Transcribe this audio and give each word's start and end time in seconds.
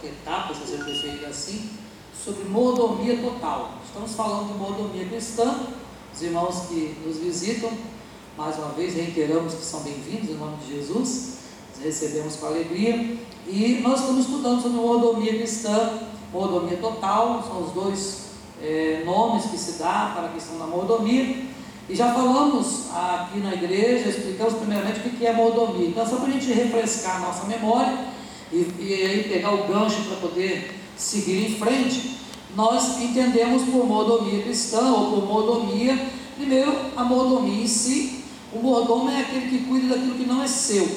outra 0.00 0.08
etapa, 0.08 0.54
se 0.54 0.60
você 0.60 0.82
preferir 0.82 1.26
assim, 1.26 1.68
sobre 2.24 2.44
mordomia 2.44 3.18
total. 3.18 3.74
Estamos 3.86 4.12
falando 4.14 4.52
de 4.52 4.58
mordomia 4.58 5.04
cristã, 5.06 5.54
os 6.12 6.22
irmãos 6.22 6.66
que 6.68 6.96
nos 7.04 7.18
visitam, 7.18 7.70
mais 8.36 8.56
uma 8.56 8.68
vez 8.68 8.94
reiteramos 8.94 9.52
que 9.54 9.62
são 9.62 9.80
bem-vindos 9.80 10.30
em 10.30 10.34
nome 10.34 10.56
de 10.64 10.76
Jesus, 10.76 11.38
recebemos 11.82 12.36
com 12.36 12.46
alegria, 12.46 13.18
e 13.46 13.80
nós 13.82 14.00
estamos 14.00 14.24
estudando 14.24 14.62
sobre 14.62 14.78
mordomia 14.78 15.34
cristã, 15.34 15.98
mordomia 16.32 16.78
total, 16.78 17.42
são 17.46 17.62
os 17.62 17.72
dois 17.72 18.22
é, 18.62 19.02
nomes 19.04 19.46
que 19.46 19.58
se 19.58 19.78
dá 19.78 20.12
para 20.14 20.28
a 20.28 20.32
questão 20.32 20.58
da 20.58 20.66
mordomia, 20.66 21.44
e 21.88 21.94
já 21.94 22.14
falamos 22.14 22.86
aqui 22.94 23.40
na 23.40 23.52
igreja, 23.52 24.08
explicamos 24.08 24.54
primeiramente 24.54 25.00
o 25.00 25.10
que 25.10 25.26
é 25.26 25.32
mordomia. 25.32 25.88
Então, 25.88 26.06
só 26.06 26.16
para 26.16 26.28
a 26.28 26.30
gente 26.30 26.52
refrescar 26.52 27.16
a 27.16 27.18
nossa 27.18 27.46
memória 27.46 28.09
e, 28.52 28.66
e 28.78 28.94
aí 28.94 29.24
pegar 29.28 29.52
o 29.54 29.66
gancho 29.66 30.02
para 30.02 30.16
poder 30.16 30.74
seguir 30.96 31.46
em 31.46 31.54
frente, 31.56 32.16
nós 32.54 33.00
entendemos 33.00 33.62
por 33.62 33.86
mordomia 33.86 34.42
cristã 34.42 34.92
ou 34.92 35.12
por 35.12 35.26
mordomia, 35.26 35.98
primeiro 36.36 36.74
a 36.96 37.04
mordomia 37.04 37.62
em 37.62 37.66
si. 37.66 38.24
O 38.52 38.58
mordomo 38.58 39.08
é 39.10 39.20
aquele 39.20 39.48
que 39.48 39.64
cuida 39.64 39.94
daquilo 39.94 40.16
que 40.16 40.26
não 40.26 40.42
é 40.42 40.46
seu, 40.48 40.88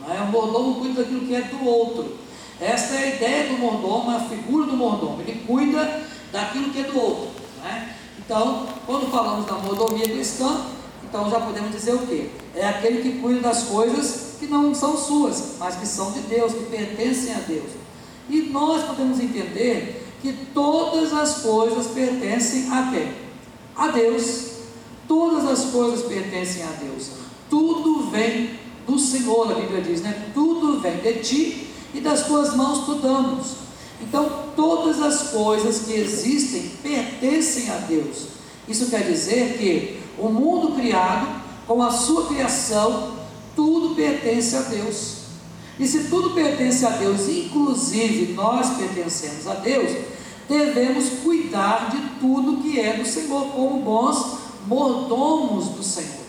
não 0.00 0.14
é? 0.14 0.20
o 0.20 0.26
mordomo 0.26 0.76
cuida 0.76 1.02
daquilo 1.02 1.26
que 1.26 1.34
é 1.34 1.40
do 1.40 1.64
outro. 1.64 2.16
Esta 2.60 2.94
é 2.94 2.98
a 2.98 3.16
ideia 3.16 3.48
do 3.48 3.58
mordomo, 3.58 4.10
a 4.10 4.20
figura 4.20 4.66
do 4.66 4.76
mordomo, 4.76 5.20
ele 5.20 5.42
cuida 5.44 6.04
daquilo 6.30 6.70
que 6.70 6.78
é 6.78 6.84
do 6.84 6.96
outro. 6.96 7.30
Não 7.58 7.68
é? 7.68 7.88
Então, 8.24 8.68
quando 8.86 9.10
falamos 9.10 9.46
da 9.46 9.54
mordomia 9.54 10.08
cristã, 10.08 10.64
então 11.12 11.28
já 11.28 11.40
podemos 11.40 11.70
dizer 11.72 11.92
o 11.92 12.06
quê? 12.06 12.30
É 12.56 12.66
aquele 12.66 13.02
que 13.02 13.18
cuida 13.18 13.40
das 13.40 13.64
coisas 13.64 14.36
que 14.40 14.46
não 14.46 14.74
são 14.74 14.96
suas, 14.96 15.56
mas 15.58 15.76
que 15.76 15.86
são 15.86 16.10
de 16.10 16.20
Deus, 16.20 16.54
que 16.54 16.64
pertencem 16.64 17.34
a 17.34 17.38
Deus. 17.40 17.70
E 18.30 18.40
nós 18.44 18.82
podemos 18.84 19.20
entender 19.20 20.06
que 20.22 20.32
todas 20.54 21.12
as 21.12 21.42
coisas 21.42 21.88
pertencem 21.88 22.72
a 22.72 22.90
quem? 22.90 23.12
A 23.76 23.88
Deus. 23.88 24.52
Todas 25.06 25.46
as 25.46 25.70
coisas 25.70 26.06
pertencem 26.06 26.62
a 26.62 26.70
Deus. 26.82 27.10
Tudo 27.50 28.10
vem 28.10 28.58
do 28.86 28.98
Senhor, 28.98 29.52
a 29.52 29.54
Bíblia 29.54 29.82
diz, 29.82 30.00
né? 30.00 30.30
Tudo 30.32 30.80
vem 30.80 30.96
de 30.96 31.12
ti 31.20 31.68
e 31.92 32.00
das 32.00 32.26
tuas 32.26 32.56
mãos 32.56 32.86
tu 32.86 32.94
damos. 32.94 33.48
Então, 34.00 34.46
todas 34.56 35.02
as 35.02 35.28
coisas 35.28 35.80
que 35.80 35.92
existem 35.92 36.70
pertencem 36.82 37.68
a 37.68 37.76
Deus. 37.76 38.28
Isso 38.66 38.86
quer 38.86 39.02
dizer 39.02 39.58
que 39.58 40.01
o 40.22 40.30
mundo 40.30 40.76
criado, 40.76 41.42
com 41.66 41.82
a 41.82 41.90
sua 41.90 42.26
criação, 42.26 43.14
tudo 43.56 43.94
pertence 43.96 44.56
a 44.56 44.60
Deus. 44.60 45.16
E 45.80 45.86
se 45.86 46.04
tudo 46.04 46.30
pertence 46.30 46.86
a 46.86 46.90
Deus, 46.90 47.28
inclusive 47.28 48.32
nós 48.32 48.76
pertencemos 48.76 49.48
a 49.48 49.54
Deus, 49.54 49.90
devemos 50.48 51.08
cuidar 51.24 51.90
de 51.90 52.20
tudo 52.20 52.62
que 52.62 52.78
é 52.78 52.92
do 52.92 53.04
Senhor, 53.04 53.46
como 53.48 53.80
bons 53.80 54.38
mordomos 54.66 55.70
do 55.70 55.82
Senhor. 55.82 56.22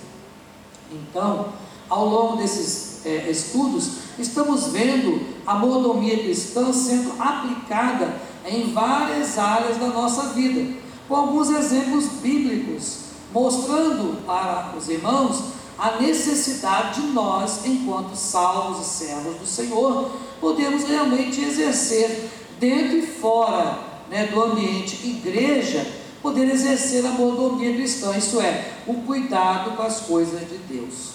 Então, 0.91 1.49
ao 1.88 2.08
longo 2.08 2.38
desses 2.38 3.05
é, 3.05 3.30
estudos, 3.30 3.91
estamos 4.17 4.67
vendo 4.67 5.21
a 5.45 5.53
mordomia 5.55 6.17
cristã 6.17 6.73
sendo 6.73 7.21
aplicada 7.21 8.19
em 8.45 8.73
várias 8.73 9.38
áreas 9.38 9.77
da 9.77 9.88
nossa 9.88 10.30
vida, 10.30 10.77
com 11.08 11.16
alguns 11.16 11.49
exemplos 11.52 12.05
bíblicos, 12.21 13.02
mostrando 13.34 14.23
para 14.26 14.73
os 14.78 14.88
irmãos 14.88 15.44
a 15.78 16.00
necessidade 16.00 17.02
de 17.02 17.08
nós, 17.08 17.66
enquanto 17.66 18.16
salvos 18.16 18.86
e 18.86 18.89
servos 18.89 19.36
do 19.38 19.45
Senhor, 19.45 20.12
podermos 20.39 20.84
realmente 20.84 21.42
exercer 21.42 22.30
dentro 22.59 22.98
e 22.98 23.02
fora 23.02 23.80
né, 24.09 24.28
do 24.28 24.42
ambiente 24.42 25.08
igreja, 25.08 25.86
poder 26.22 26.50
exercer 26.50 27.06
a 27.06 27.09
mordomia 27.09 27.73
cristã, 27.73 28.16
isto 28.16 28.39
é, 28.39 28.72
o 28.86 28.94
cuidado 29.02 29.76
com 29.76 29.84
as 29.84 30.02
coisas 30.02 30.39
de 30.42 30.58
Deus. 30.70 31.14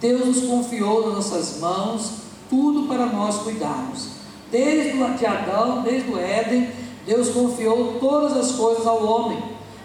Deus 0.00 0.26
nos 0.26 0.40
confiou 0.46 1.06
nas 1.06 1.14
nossas 1.14 1.60
mãos 1.60 2.12
tudo 2.50 2.88
para 2.88 3.06
nós 3.06 3.36
cuidarmos. 3.38 4.08
Desde 4.50 5.00
o 5.00 5.14
de 5.14 5.24
Adão, 5.24 5.82
desde 5.82 6.10
o 6.10 6.18
Éden, 6.18 6.68
Deus 7.06 7.30
confiou 7.30 7.98
todas 8.00 8.36
as 8.36 8.52
coisas 8.52 8.86
ao 8.86 9.04
homem, 9.04 9.42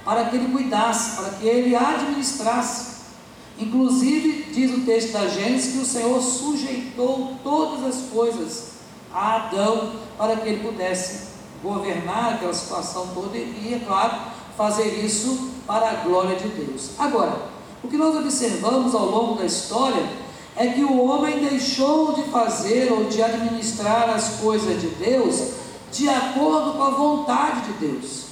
para 0.08 0.24
que 0.24 0.38
ele 0.38 0.54
cuidasse, 0.54 1.18
para 1.18 1.32
que 1.32 1.46
ele 1.46 1.76
administrasse. 1.76 2.96
Inclusive, 3.60 4.54
diz 4.54 4.72
o 4.72 4.86
texto 4.86 5.12
da 5.12 5.28
Gênesis 5.28 5.74
que 5.74 5.80
o 5.80 5.86
Senhor 5.86 6.22
sujeitou 6.22 7.36
todas 7.44 7.84
as 7.84 8.04
coisas 8.10 8.68
a 9.14 9.36
Adão, 9.36 9.92
para 10.18 10.38
que 10.38 10.48
ele 10.48 10.64
pudesse 10.66 11.28
governar 11.62 12.36
aquela 12.36 12.54
situação 12.54 13.10
toda 13.14 13.38
e, 13.38 13.74
é 13.74 13.86
claro, 13.86 14.16
fazer 14.56 15.04
isso 15.04 15.50
para 15.68 15.90
a 15.90 15.94
glória 15.96 16.38
de 16.38 16.48
Deus. 16.48 16.92
Agora, 16.98 17.42
o 17.84 17.90
que 17.90 17.98
nós 17.98 18.16
observamos 18.16 18.96
ao 18.96 19.08
longo 19.08 19.36
da 19.36 19.46
história 19.46 20.08
é 20.56 20.68
que 20.68 20.86
o 20.86 21.04
homem 21.04 21.40
deixou 21.40 22.14
de 22.14 22.24
fazer 22.30 22.94
ou 22.94 23.04
de 23.04 23.22
administrar 23.22 24.10
as 24.10 24.40
coisas 24.40 24.80
de 24.80 24.88
Deus 24.88 25.52
de 25.92 26.08
acordo 26.08 26.78
com 26.78 26.84
a 26.84 26.92
vontade 26.92 27.62
de 27.64 27.88
Deus. 27.88 28.27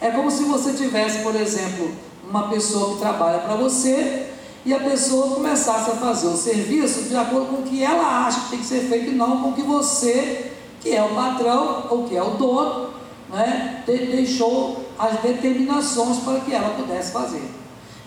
É 0.00 0.10
como 0.10 0.30
se 0.30 0.44
você 0.44 0.72
tivesse, 0.72 1.22
por 1.22 1.34
exemplo, 1.34 1.90
uma 2.28 2.48
pessoa 2.48 2.94
que 2.94 3.00
trabalha 3.00 3.38
para 3.38 3.56
você 3.56 4.30
e 4.64 4.74
a 4.74 4.80
pessoa 4.80 5.34
começasse 5.34 5.90
a 5.90 5.94
fazer 5.94 6.26
o 6.26 6.36
serviço 6.36 7.04
de 7.04 7.16
acordo 7.16 7.46
com 7.46 7.62
o 7.62 7.62
que 7.62 7.82
ela 7.82 8.26
acha 8.26 8.40
que 8.40 8.50
tem 8.50 8.58
que 8.58 8.66
ser 8.66 8.80
feito 8.88 9.10
e 9.10 9.14
não 9.14 9.40
com 9.40 9.50
o 9.50 9.52
que 9.54 9.62
você, 9.62 10.52
que 10.80 10.94
é 10.94 11.02
o 11.02 11.14
patrão 11.14 11.86
ou 11.88 12.04
que 12.04 12.16
é 12.16 12.22
o 12.22 12.30
dono, 12.30 12.90
né, 13.30 13.84
deixou 13.86 14.84
as 14.98 15.20
determinações 15.20 16.18
para 16.18 16.40
que 16.40 16.52
ela 16.52 16.70
pudesse 16.70 17.12
fazer. 17.12 17.42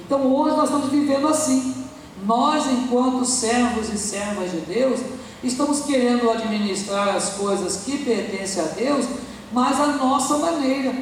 Então 0.06 0.34
hoje 0.34 0.56
nós 0.56 0.66
estamos 0.66 0.90
vivendo 0.90 1.28
assim. 1.28 1.76
Nós, 2.26 2.66
enquanto 2.70 3.24
servos 3.24 3.88
e 3.88 3.98
servas 3.98 4.52
de 4.52 4.58
Deus, 4.62 5.00
estamos 5.42 5.82
querendo 5.82 6.30
administrar 6.30 7.16
as 7.16 7.30
coisas 7.30 7.84
que 7.86 8.00
pertencem 8.00 8.62
a 8.62 8.66
Deus, 8.66 9.06
mas 9.54 9.80
a 9.80 9.88
nossa 9.88 10.38
maneira, 10.38 10.94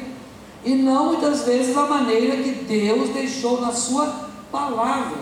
e 0.64 0.74
não 0.74 1.06
muitas 1.06 1.42
vezes 1.42 1.76
a 1.76 1.86
maneira 1.86 2.36
que 2.42 2.64
Deus 2.64 3.10
deixou 3.10 3.60
na 3.60 3.72
Sua 3.72 4.28
palavra. 4.50 5.18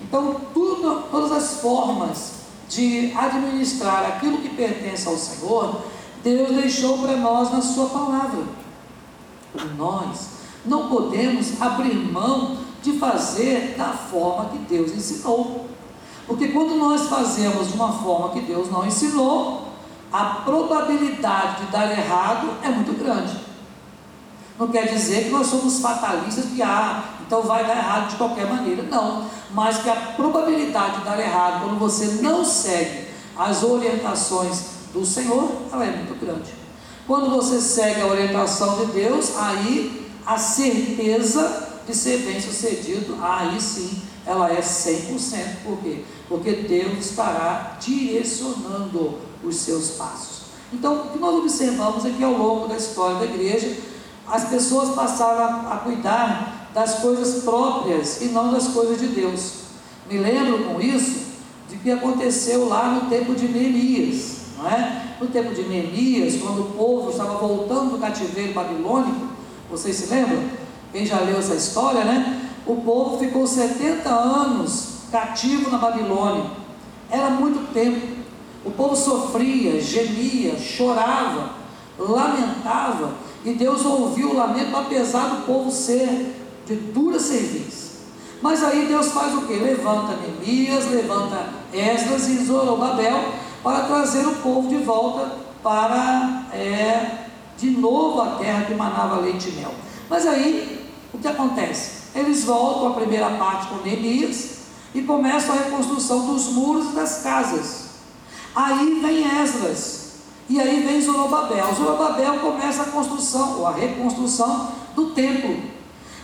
Então, 0.00 0.40
tudo, 0.52 1.04
todas 1.10 1.32
as 1.32 1.60
formas 1.60 2.32
de 2.68 3.12
administrar 3.16 4.06
aquilo 4.06 4.38
que 4.38 4.50
pertence 4.50 5.06
ao 5.06 5.16
Senhor, 5.16 5.82
Deus 6.22 6.50
deixou 6.50 6.98
para 6.98 7.16
nós 7.16 7.52
na 7.52 7.60
Sua 7.60 7.86
palavra. 7.86 8.44
Nós 9.76 10.28
não 10.64 10.88
podemos 10.88 11.60
abrir 11.60 11.94
mão 11.94 12.58
de 12.82 12.98
fazer 12.98 13.74
da 13.76 13.92
forma 13.92 14.50
que 14.50 14.58
Deus 14.58 14.92
ensinou. 14.92 15.66
Porque 16.26 16.48
quando 16.48 16.76
nós 16.76 17.06
fazemos 17.08 17.68
de 17.68 17.74
uma 17.74 17.92
forma 17.92 18.30
que 18.30 18.40
Deus 18.40 18.70
não 18.70 18.86
ensinou, 18.86 19.68
a 20.10 20.24
probabilidade 20.44 21.66
de 21.66 21.72
dar 21.72 21.90
errado 21.90 22.48
é 22.62 22.68
muito 22.68 22.92
grande. 22.98 23.43
Não 24.58 24.68
quer 24.68 24.86
dizer 24.86 25.24
que 25.24 25.30
nós 25.30 25.48
somos 25.48 25.80
fatalistas 25.80 26.44
que 26.46 26.62
ah, 26.62 27.04
então 27.26 27.42
vai 27.42 27.66
dar 27.66 27.76
errado 27.76 28.10
de 28.10 28.16
qualquer 28.16 28.46
maneira. 28.46 28.82
Não. 28.84 29.24
Mas 29.50 29.78
que 29.78 29.90
a 29.90 29.96
probabilidade 30.16 30.98
de 30.98 31.04
dar 31.04 31.18
errado 31.18 31.64
quando 31.64 31.78
você 31.78 32.22
não 32.22 32.44
segue 32.44 33.08
as 33.36 33.62
orientações 33.64 34.74
do 34.92 35.04
Senhor, 35.04 35.50
ela 35.72 35.84
é 35.84 35.90
muito 35.90 36.18
grande. 36.20 36.54
Quando 37.06 37.30
você 37.30 37.60
segue 37.60 38.00
a 38.00 38.06
orientação 38.06 38.78
de 38.78 38.92
Deus, 38.92 39.36
aí 39.36 40.08
a 40.24 40.38
certeza 40.38 41.80
de 41.86 41.94
ser 41.94 42.18
bem 42.18 42.40
sucedido, 42.40 43.18
aí 43.20 43.60
sim 43.60 44.02
ela 44.24 44.50
é 44.50 44.60
100%. 44.60 45.62
Por 45.64 45.78
quê? 45.78 46.04
Porque 46.28 46.52
Deus 46.52 47.10
estará 47.10 47.76
direcionando 47.78 49.18
os 49.42 49.56
seus 49.56 49.90
passos. 49.90 50.44
Então, 50.72 51.02
o 51.02 51.10
que 51.10 51.18
nós 51.18 51.34
observamos 51.34 52.04
é 52.06 52.10
que 52.10 52.24
ao 52.24 52.32
longo 52.32 52.66
da 52.66 52.76
história 52.76 53.18
da 53.18 53.26
igreja, 53.26 53.76
as 54.26 54.44
pessoas 54.48 54.94
passaram 54.94 55.70
a, 55.70 55.76
cuidar 55.76 56.68
das 56.72 56.94
coisas 56.94 57.42
próprias 57.44 58.20
e 58.20 58.26
não 58.26 58.52
das 58.52 58.68
coisas 58.68 58.98
de 58.98 59.08
Deus. 59.08 59.52
Me 60.10 60.18
lembro 60.18 60.64
com 60.64 60.80
isso 60.80 61.34
de 61.68 61.76
que 61.76 61.90
aconteceu 61.90 62.68
lá 62.68 62.88
no 62.90 63.08
tempo 63.08 63.34
de 63.34 63.48
Neemias, 63.48 64.36
não 64.58 64.68
é? 64.68 65.16
No 65.20 65.26
tempo 65.28 65.54
de 65.54 65.62
Neemias, 65.62 66.40
quando 66.42 66.62
o 66.62 66.70
povo 66.76 67.10
estava 67.10 67.34
voltando 67.34 67.92
do 67.92 67.98
cativeiro 67.98 68.52
babilônico, 68.52 69.28
vocês 69.70 69.96
se 69.96 70.12
lembram? 70.12 70.42
Quem 70.92 71.06
já 71.06 71.20
leu 71.20 71.38
essa 71.38 71.54
história, 71.54 72.04
né? 72.04 72.50
O 72.66 72.76
povo 72.76 73.18
ficou 73.18 73.46
70 73.46 74.08
anos 74.08 74.94
cativo 75.10 75.70
na 75.70 75.78
Babilônia. 75.78 76.50
Era 77.10 77.30
muito 77.30 77.72
tempo. 77.72 78.24
O 78.64 78.70
povo 78.70 78.96
sofria, 78.96 79.80
gemia, 79.80 80.58
chorava, 80.58 81.50
lamentava, 81.98 83.12
e 83.44 83.52
Deus 83.52 83.84
ouviu 83.84 84.30
o 84.30 84.36
lamento, 84.36 84.74
apesar 84.74 85.28
do 85.28 85.46
povo 85.46 85.70
ser 85.70 86.34
de 86.66 86.74
dura 86.76 87.20
serviço. 87.20 87.84
Mas 88.40 88.62
aí 88.62 88.86
Deus 88.86 89.08
faz 89.12 89.34
o 89.34 89.42
que? 89.42 89.54
Levanta 89.54 90.16
Neemias, 90.16 90.90
levanta 90.90 91.48
Esdras 91.72 92.28
e 92.28 92.44
Zorobabel 92.44 93.32
para 93.62 93.84
trazer 93.84 94.26
o 94.26 94.36
povo 94.36 94.68
de 94.68 94.78
volta 94.78 95.32
para 95.62 96.46
é, 96.52 97.28
de 97.56 97.70
novo 97.70 98.20
a 98.20 98.36
terra 98.36 98.64
que 98.64 98.74
manava 98.74 99.20
leite 99.20 99.48
e 99.48 99.52
mel. 99.52 99.72
Mas 100.08 100.26
aí, 100.26 100.90
o 101.12 101.18
que 101.18 101.28
acontece? 101.28 102.04
Eles 102.14 102.44
voltam 102.44 102.88
à 102.88 102.90
primeira 102.92 103.30
parte 103.30 103.68
com 103.68 103.76
Neemias 103.76 104.58
e 104.94 105.02
começam 105.02 105.54
a 105.54 105.58
reconstrução 105.58 106.26
dos 106.26 106.48
muros 106.48 106.92
e 106.92 106.94
das 106.94 107.22
casas. 107.22 107.84
Aí 108.54 109.00
vem 109.00 109.42
Esdras, 109.42 110.03
e 110.48 110.60
aí 110.60 110.82
vem 110.82 111.00
Zorobabel. 111.00 111.74
Zorobabel 111.74 112.38
começa 112.40 112.82
a 112.82 112.86
construção, 112.86 113.60
ou 113.60 113.66
a 113.66 113.72
reconstrução 113.72 114.68
do 114.94 115.06
templo. 115.10 115.56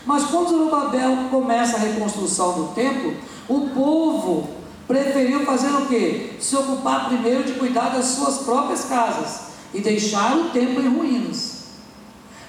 Mas 0.04 0.24
quando 0.24 0.50
Zorobabel 0.50 1.28
começa 1.30 1.76
a 1.76 1.80
reconstrução 1.80 2.52
do 2.52 2.74
templo, 2.74 3.14
o 3.48 3.70
povo 3.70 4.48
preferiu 4.86 5.44
fazer 5.44 5.70
o 5.70 5.86
quê? 5.86 6.32
Se 6.40 6.56
ocupar 6.56 7.08
primeiro 7.08 7.44
de 7.44 7.54
cuidar 7.54 7.90
das 7.90 8.06
suas 8.06 8.38
próprias 8.38 8.84
casas 8.84 9.50
e 9.72 9.80
deixar 9.80 10.36
o 10.36 10.50
templo 10.50 10.82
em 10.82 10.88
ruínas. 10.88 11.60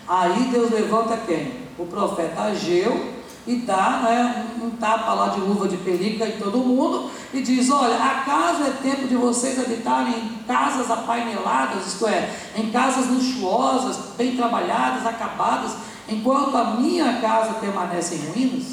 Aí 0.07 0.49
Deus 0.51 0.71
levanta 0.71 1.17
quem? 1.17 1.53
O 1.77 1.85
profeta 1.85 2.41
Ageu 2.41 3.10
e 3.45 3.55
dá 3.55 4.01
né, 4.03 4.45
um, 4.61 4.69
tapa 4.71 5.13
lá 5.13 5.29
de 5.29 5.39
luva 5.39 5.67
de 5.67 5.77
pelica 5.77 6.27
em 6.27 6.37
todo 6.37 6.59
mundo 6.59 7.09
e 7.33 7.41
diz: 7.41 7.69
Olha, 7.71 7.95
acaso 7.95 8.63
é 8.63 8.69
tempo 8.81 9.07
de 9.07 9.15
vocês 9.15 9.59
habitarem 9.59 10.13
em 10.13 10.43
casas 10.47 10.91
apaineladas, 10.91 11.87
isto 11.87 12.07
é, 12.07 12.29
em 12.55 12.69
casas 12.69 13.07
luxuosas, 13.07 13.97
bem 14.15 14.35
trabalhadas, 14.35 15.07
acabadas, 15.07 15.71
enquanto 16.07 16.55
a 16.55 16.75
minha 16.75 17.19
casa 17.19 17.53
permanece 17.55 18.15
em 18.15 18.27
ruínas? 18.27 18.63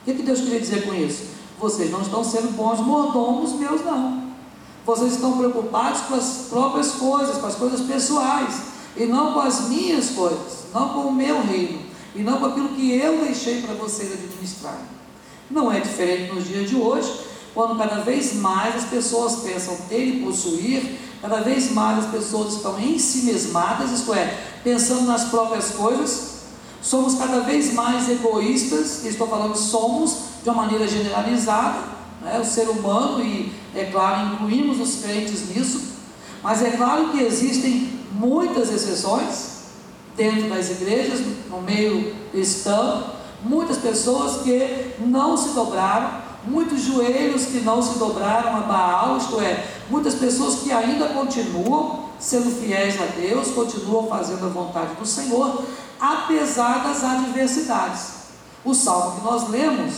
O 0.00 0.04
que, 0.04 0.14
que 0.14 0.22
Deus 0.22 0.40
queria 0.40 0.60
dizer 0.60 0.86
com 0.86 0.94
isso? 0.94 1.34
Vocês 1.58 1.90
não 1.90 2.02
estão 2.02 2.24
sendo 2.24 2.54
bons 2.56 2.80
mordomos 2.80 3.52
meus, 3.52 3.84
não. 3.84 4.24
Vocês 4.84 5.14
estão 5.14 5.38
preocupados 5.38 6.02
com 6.02 6.14
as 6.14 6.46
próprias 6.50 6.92
coisas, 6.92 7.38
com 7.38 7.46
as 7.46 7.54
coisas 7.54 7.80
pessoais, 7.80 8.62
e 8.96 9.06
não 9.06 9.32
com 9.32 9.40
as 9.40 9.68
minhas 9.68 10.10
coisas, 10.10 10.66
não 10.74 10.90
com 10.90 11.00
o 11.02 11.12
meu 11.12 11.42
reino 11.42 11.93
e 12.14 12.22
não 12.22 12.38
com 12.38 12.46
aquilo 12.46 12.68
que 12.70 12.96
eu 12.96 13.24
deixei 13.24 13.62
para 13.62 13.74
vocês 13.74 14.12
administrar. 14.12 14.78
Não 15.50 15.70
é 15.70 15.80
diferente 15.80 16.32
nos 16.32 16.46
dias 16.46 16.68
de 16.68 16.76
hoje, 16.76 17.12
quando 17.54 17.78
cada 17.78 18.02
vez 18.02 18.34
mais 18.34 18.76
as 18.76 18.84
pessoas 18.84 19.36
pensam 19.36 19.76
ter 19.88 20.04
e 20.04 20.24
possuir, 20.24 20.98
cada 21.20 21.40
vez 21.40 21.70
mais 21.70 22.04
as 22.04 22.10
pessoas 22.10 22.54
estão 22.54 22.78
em 22.78 22.98
si 22.98 23.26
mesmadas, 23.26 23.90
isto 23.90 24.12
é, 24.12 24.38
pensando 24.62 25.06
nas 25.06 25.24
próprias 25.24 25.70
coisas, 25.70 26.34
somos 26.82 27.14
cada 27.14 27.40
vez 27.40 27.72
mais 27.72 28.08
egoístas, 28.08 29.04
estou 29.04 29.26
falando 29.26 29.56
somos 29.56 30.16
de 30.42 30.50
uma 30.50 30.62
maneira 30.62 30.86
generalizada, 30.86 31.78
né, 32.20 32.38
o 32.40 32.44
ser 32.44 32.68
humano, 32.68 33.22
e 33.22 33.52
é 33.74 33.84
claro, 33.86 34.34
incluímos 34.34 34.80
os 34.80 35.02
crentes 35.02 35.48
nisso, 35.48 35.80
mas 36.42 36.62
é 36.62 36.72
claro 36.72 37.10
que 37.10 37.22
existem 37.22 38.00
muitas 38.12 38.70
exceções, 38.70 39.53
dentro 40.16 40.48
das 40.48 40.70
igrejas, 40.70 41.20
no 41.50 41.60
meio 41.60 42.14
cristão, 42.30 43.04
muitas 43.42 43.78
pessoas 43.78 44.42
que 44.42 44.94
não 45.00 45.36
se 45.36 45.50
dobraram, 45.50 46.22
muitos 46.46 46.82
joelhos 46.82 47.46
que 47.46 47.60
não 47.60 47.82
se 47.82 47.98
dobraram 47.98 48.56
a 48.56 48.60
Baal, 48.60 49.16
isto 49.16 49.40
é, 49.40 49.66
muitas 49.90 50.14
pessoas 50.14 50.56
que 50.56 50.72
ainda 50.72 51.08
continuam 51.08 52.04
sendo 52.18 52.50
fiéis 52.50 53.00
a 53.00 53.06
Deus, 53.06 53.48
continuam 53.48 54.06
fazendo 54.08 54.46
a 54.46 54.48
vontade 54.48 54.94
do 54.94 55.06
Senhor, 55.06 55.62
apesar 56.00 56.84
das 56.84 57.02
adversidades. 57.02 58.14
O 58.64 58.74
salmo 58.74 59.16
que 59.16 59.24
nós 59.24 59.48
lemos, 59.50 59.94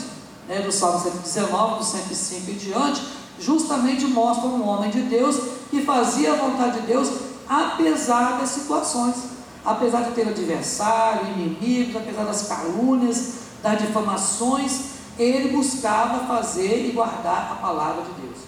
né, 0.48 0.60
do 0.60 0.72
Salmo 0.72 1.00
119, 1.00 1.78
do 1.78 1.84
105 1.84 2.50
e 2.50 2.54
diante, 2.54 3.02
justamente 3.38 4.06
mostra 4.06 4.48
um 4.48 4.66
homem 4.66 4.90
de 4.90 5.02
Deus 5.02 5.36
que 5.70 5.82
fazia 5.82 6.32
a 6.32 6.36
vontade 6.36 6.80
de 6.80 6.86
Deus 6.86 7.10
apesar 7.48 8.38
das 8.38 8.48
situações 8.50 9.35
apesar 9.66 10.04
de 10.04 10.12
ter 10.12 10.28
adversário, 10.28 11.32
inimigos, 11.32 11.96
apesar 11.96 12.24
das 12.24 12.46
calúnias, 12.46 13.34
das 13.62 13.78
difamações, 13.80 14.96
ele 15.18 15.48
buscava 15.48 16.26
fazer 16.26 16.86
e 16.86 16.92
guardar 16.92 17.52
a 17.52 17.54
palavra 17.56 18.02
de 18.04 18.20
Deus. 18.22 18.38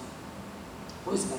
Pois 1.05 1.25
bem, 1.25 1.38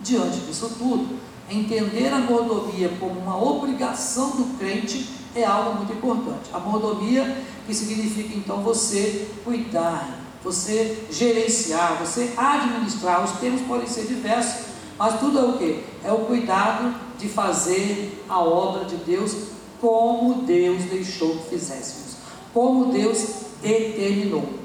diante 0.00 0.38
disso 0.40 0.74
tudo, 0.78 1.18
entender 1.50 2.12
a 2.12 2.18
mordomia 2.18 2.90
como 3.00 3.18
uma 3.18 3.42
obrigação 3.42 4.30
do 4.30 4.58
crente 4.58 5.08
é 5.34 5.44
algo 5.44 5.76
muito 5.76 5.92
importante. 5.92 6.50
A 6.52 6.58
mordomia 6.58 7.42
que 7.66 7.74
significa 7.74 8.34
então 8.36 8.62
você 8.62 9.28
cuidar, 9.44 10.20
você 10.42 11.06
gerenciar, 11.10 11.98
você 11.98 12.32
administrar, 12.36 13.24
os 13.24 13.32
termos 13.32 13.62
podem 13.62 13.86
ser 13.86 14.06
diversos, 14.06 14.66
mas 14.98 15.20
tudo 15.20 15.38
é 15.38 15.42
o 15.42 15.52
que? 15.52 15.84
É 16.04 16.12
o 16.12 16.26
cuidado 16.26 16.94
de 17.18 17.28
fazer 17.28 18.24
a 18.28 18.40
obra 18.40 18.84
de 18.84 18.96
Deus 18.96 19.34
como 19.80 20.42
Deus 20.42 20.82
deixou 20.84 21.36
que 21.36 21.50
fizéssemos, 21.50 22.16
como 22.52 22.92
Deus 22.92 23.24
determinou. 23.62 24.58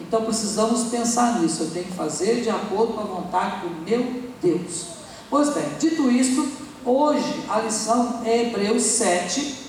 Então 0.00 0.22
precisamos 0.22 0.84
pensar 0.84 1.40
nisso. 1.40 1.64
Eu 1.64 1.70
tenho 1.70 1.84
que 1.86 1.92
fazer 1.92 2.42
de 2.42 2.50
acordo 2.50 2.94
com 2.94 3.00
a 3.00 3.04
vontade 3.04 3.66
do 3.66 3.84
meu 3.84 4.22
Deus. 4.42 4.86
Pois 5.30 5.50
bem, 5.50 5.64
dito 5.78 6.10
isto, 6.10 6.48
hoje 6.84 7.42
a 7.48 7.60
lição 7.60 8.22
é 8.24 8.42
Hebreus 8.42 8.82
7, 8.82 9.66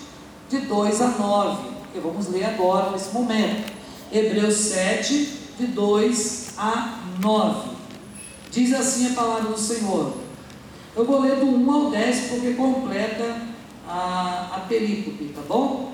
de 0.50 0.60
2 0.60 1.02
a 1.02 1.08
9, 1.08 1.70
que 1.94 2.00
vamos 2.00 2.28
ler 2.28 2.46
agora 2.46 2.92
nesse 2.92 3.12
momento. 3.14 3.72
Hebreus 4.12 4.56
7, 4.56 5.40
de 5.60 5.68
2 5.68 6.50
a 6.58 7.00
9. 7.20 7.77
Diz 8.52 8.74
assim 8.74 9.08
a 9.08 9.14
palavra 9.14 9.52
do 9.52 9.60
Senhor. 9.60 10.14
Eu 10.96 11.06
vou 11.06 11.22
ler 11.22 11.36
do 11.36 11.46
1 11.46 11.72
ao 11.72 11.92
10 11.92 12.30
porque 12.30 12.54
completa 12.54 13.42
a, 13.88 14.52
a 14.56 14.60
perícope, 14.68 15.26
tá 15.36 15.42
bom? 15.48 15.94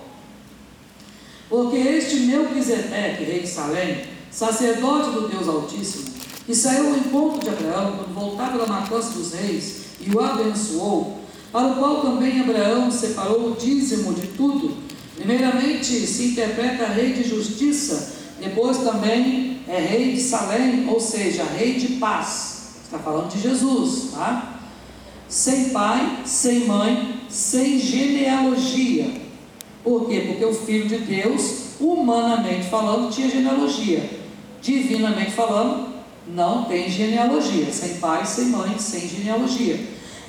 Porque 1.50 1.78
este 1.78 2.22
Melquisedeque, 2.22 3.24
rei 3.24 3.42
de 3.42 3.48
Salém, 3.48 4.06
sacerdote 4.32 5.12
do 5.12 5.28
Deus 5.28 5.48
Altíssimo, 5.48 6.06
que 6.46 6.56
saiu 6.56 6.90
ao 6.90 6.98
encontro 6.98 7.42
de 7.42 7.50
Abraão 7.50 7.98
quando 7.98 8.14
voltava 8.14 8.58
da 8.58 8.66
matança 8.66 9.12
dos 9.12 9.34
reis 9.34 9.84
e 10.00 10.10
o 10.10 10.20
abençoou, 10.20 11.20
para 11.52 11.68
o 11.68 11.76
qual 11.76 12.02
também 12.02 12.42
Abraão 12.42 12.90
separou 12.90 13.52
o 13.52 13.56
dízimo 13.56 14.14
de 14.14 14.28
tudo, 14.28 14.76
primeiramente 15.16 16.08
se 16.08 16.30
interpreta 16.30 16.88
rei 16.88 17.14
de 17.14 17.24
justiça, 17.24 18.14
depois 18.40 18.80
também 18.80 19.53
é 19.68 19.80
rei 19.80 20.14
de 20.14 20.22
Salém, 20.22 20.88
ou 20.90 21.00
seja, 21.00 21.44
rei 21.44 21.76
de 21.76 21.94
paz. 21.94 22.76
Está 22.84 23.00
falando 23.00 23.32
de 23.32 23.40
Jesus, 23.40 24.12
tá? 24.14 24.54
sem 25.34 25.70
pai, 25.70 26.20
sem 26.26 26.68
mãe, 26.68 27.22
sem 27.28 27.80
genealogia. 27.80 29.08
Por 29.84 30.08
quê? 30.08 30.26
Porque 30.28 30.46
o 30.46 30.54
Filho 30.54 30.88
de 30.88 31.00
Deus, 31.00 31.72
humanamente 31.80 32.70
falando, 32.70 33.12
tinha 33.12 33.28
genealogia. 33.28 34.08
Divinamente 34.62 35.32
falando, 35.32 35.88
não 36.28 36.66
tem 36.66 36.88
genealogia. 36.88 37.66
Sem 37.72 37.96
pai, 37.96 38.24
sem 38.28 38.46
mãe, 38.46 38.78
sem 38.78 39.08
genealogia. 39.08 39.80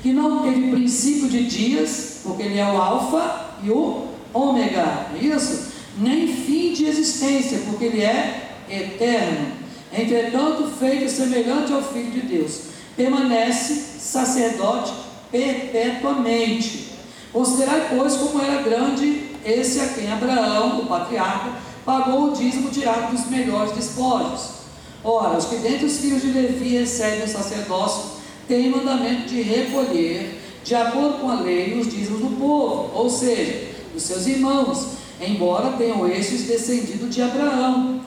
Que 0.03 0.11
não 0.11 0.43
teve 0.43 0.71
princípio 0.71 1.29
de 1.29 1.45
dias, 1.45 2.21
porque 2.23 2.43
ele 2.43 2.59
é 2.59 2.65
o 2.65 2.77
Alfa 2.77 3.51
e 3.63 3.71
o 3.71 4.07
Ômega. 4.33 5.09
É 5.15 5.23
isso? 5.23 5.75
Nem 5.99 6.27
fim 6.27 6.73
de 6.73 6.87
existência, 6.87 7.59
porque 7.67 7.85
ele 7.85 8.01
é 8.01 8.44
eterno. 8.69 9.53
Entretanto, 9.93 10.73
feito 10.79 11.11
semelhante 11.11 11.73
ao 11.73 11.83
Filho 11.83 12.11
de 12.11 12.23
Deus 12.23 12.61
permanece 12.97 13.75
sacerdote 13.99 14.93
perpetuamente. 15.31 16.91
Considerai, 17.33 17.89
pois, 17.97 18.15
como 18.17 18.43
era 18.43 18.63
grande 18.63 19.31
esse 19.45 19.81
a 19.81 19.89
quem 19.89 20.11
Abraão, 20.11 20.81
o 20.81 20.87
patriarca, 20.87 21.53
pagou 21.85 22.31
o 22.31 22.33
dízimo 22.33 22.71
tirado 22.71 23.11
dos 23.11 23.29
melhores 23.29 23.73
despojos. 23.73 24.55
Ora, 25.03 25.37
os 25.37 25.45
que 25.47 25.57
dentre 25.57 25.85
os 25.85 25.99
filhos 25.99 26.23
de 26.23 26.29
Levi 26.29 26.79
recebem 26.79 27.25
o 27.25 27.29
sacerdócio 27.29 28.15
têm 28.49 28.71
mandamento 28.71 29.29
de 29.29 29.43
recolher, 29.43 30.41
de 30.65 30.75
acordo 30.75 31.19
com 31.19 31.31
a 31.31 31.41
lei, 31.41 31.79
os 31.79 31.89
dízimos 31.89 32.21
do 32.21 32.37
povo, 32.39 32.91
ou 32.95 33.11
seja, 33.11 33.69
dos 33.93 34.03
seus 34.03 34.27
irmãos, 34.27 34.87
embora 35.21 35.73
tenham 35.77 36.09
estes 36.09 36.45
descendido 36.45 37.07
de 37.09 37.21
Abraão. 37.21 38.01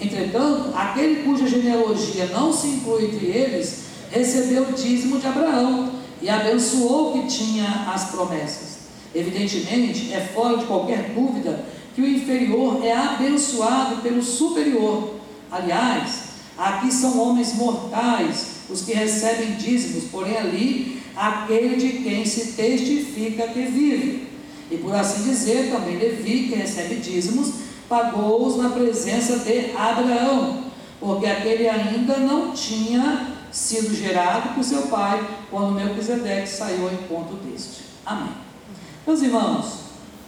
Entretanto, 0.00 0.70
aquele 0.74 1.22
cuja 1.22 1.46
genealogia 1.46 2.26
não 2.26 2.52
se 2.52 2.68
inclui 2.68 3.06
entre 3.06 3.26
eles, 3.26 3.84
recebeu 4.10 4.62
o 4.62 4.72
dízimo 4.72 5.18
de 5.18 5.26
Abraão 5.26 5.92
e 6.22 6.28
abençoou 6.28 7.12
que 7.12 7.26
tinha 7.28 7.90
as 7.92 8.10
promessas. 8.10 8.78
Evidentemente, 9.14 10.12
é 10.12 10.20
fora 10.20 10.58
de 10.58 10.64
qualquer 10.64 11.10
dúvida 11.14 11.64
que 11.94 12.00
o 12.00 12.08
inferior 12.08 12.84
é 12.84 12.92
abençoado 12.92 13.96
pelo 13.96 14.22
superior. 14.22 15.16
Aliás, 15.50 16.30
aqui 16.56 16.92
são 16.92 17.20
homens 17.20 17.54
mortais 17.54 18.60
os 18.70 18.82
que 18.82 18.92
recebem 18.92 19.54
dízimos, 19.54 20.04
porém 20.04 20.36
ali 20.36 21.02
aquele 21.16 21.76
de 21.76 22.04
quem 22.04 22.24
se 22.24 22.52
testifica 22.52 23.48
que 23.48 23.62
vive. 23.62 24.28
E 24.70 24.76
por 24.76 24.94
assim 24.94 25.28
dizer, 25.28 25.70
também 25.70 25.96
Levi, 25.96 26.48
que 26.48 26.54
recebe 26.54 26.96
dízimos, 26.96 27.52
pagou-os 27.90 28.56
na 28.56 28.68
presença 28.68 29.40
de 29.40 29.76
Abraão, 29.76 30.66
porque 31.00 31.26
aquele 31.26 31.68
ainda 31.68 32.18
não 32.18 32.52
tinha 32.52 33.34
sido 33.50 33.92
gerado 33.92 34.54
por 34.54 34.62
seu 34.62 34.82
pai, 34.82 35.28
quando 35.50 35.72
Melquisedeque 35.72 36.48
saiu 36.48 36.86
ao 36.86 36.94
encontro 36.94 37.34
deste. 37.38 37.82
Amém. 38.06 38.32
Meus 39.04 39.20
irmãos, 39.22 39.80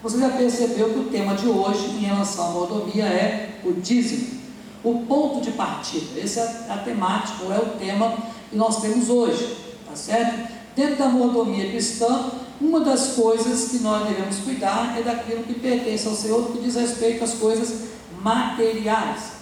você 0.02 0.19
já 0.19 0.31
percebeu 0.31 0.92
que 0.92 0.99
o 0.99 1.04
tema 1.04 1.37
de 1.37 1.47
hoje 1.47 1.87
em 1.87 2.00
relação 2.00 2.49
à 2.49 2.50
mordomia 2.50 3.04
é 3.04 3.61
o 3.64 3.75
dízimo, 3.75 4.40
o 4.83 5.07
ponto 5.07 5.40
de 5.40 5.52
partida. 5.52 6.19
Esse 6.19 6.40
é 6.40 6.66
a 6.69 6.78
temática, 6.78 7.45
ou 7.45 7.52
é 7.52 7.59
o 7.59 7.78
tema 7.78 8.16
que 8.50 8.57
nós 8.57 8.83
temos 8.83 9.09
hoje, 9.09 9.57
tá 9.88 9.95
certo? 9.95 10.52
Dentro 10.75 10.97
da 10.97 11.09
mordomia 11.09 11.71
cristã, 11.71 12.33
uma 12.62 12.81
das 12.81 13.14
coisas 13.14 13.71
que 13.71 13.78
nós 13.78 14.09
devemos 14.09 14.37
cuidar 14.38 14.97
é 14.97 15.02
daquilo 15.02 15.42
que 15.42 15.54
pertence 15.54 16.07
ao 16.07 16.14
Senhor, 16.14 16.52
que 16.52 16.61
diz 16.61 16.76
respeito 16.76 17.25
às 17.25 17.35
coisas 17.35 17.88
materiais. 18.23 19.33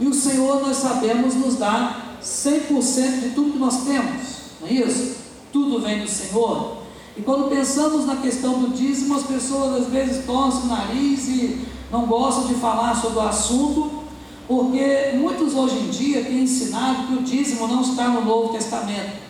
E 0.00 0.06
o 0.06 0.14
Senhor, 0.14 0.62
nós 0.62 0.78
sabemos, 0.78 1.34
nos 1.34 1.56
dá 1.56 2.16
100% 2.22 3.20
de 3.20 3.30
tudo 3.34 3.52
que 3.52 3.58
nós 3.58 3.84
temos, 3.84 4.22
não 4.60 4.68
é 4.68 4.72
isso? 4.72 5.16
Tudo 5.52 5.80
vem 5.82 6.00
do 6.00 6.08
Senhor. 6.08 6.78
E 7.16 7.22
quando 7.22 7.48
pensamos 7.48 8.06
na 8.06 8.16
questão 8.16 8.60
do 8.60 8.68
dízimo, 8.74 9.14
as 9.14 9.24
pessoas 9.24 9.82
às 9.82 9.88
vezes 9.88 10.24
torcem 10.24 10.62
o 10.62 10.66
nariz 10.66 11.28
e 11.28 11.66
não 11.92 12.06
gostam 12.06 12.46
de 12.46 12.54
falar 12.54 13.00
sobre 13.00 13.18
o 13.18 13.22
assunto, 13.22 14.04
porque 14.48 15.12
muitos 15.14 15.54
hoje 15.54 15.76
em 15.76 15.90
dia 15.90 16.24
têm 16.24 16.42
ensinado 16.42 17.06
que 17.06 17.14
o 17.14 17.22
dízimo 17.22 17.68
não 17.68 17.82
está 17.82 18.08
no 18.08 18.24
Novo 18.24 18.52
Testamento. 18.52 19.22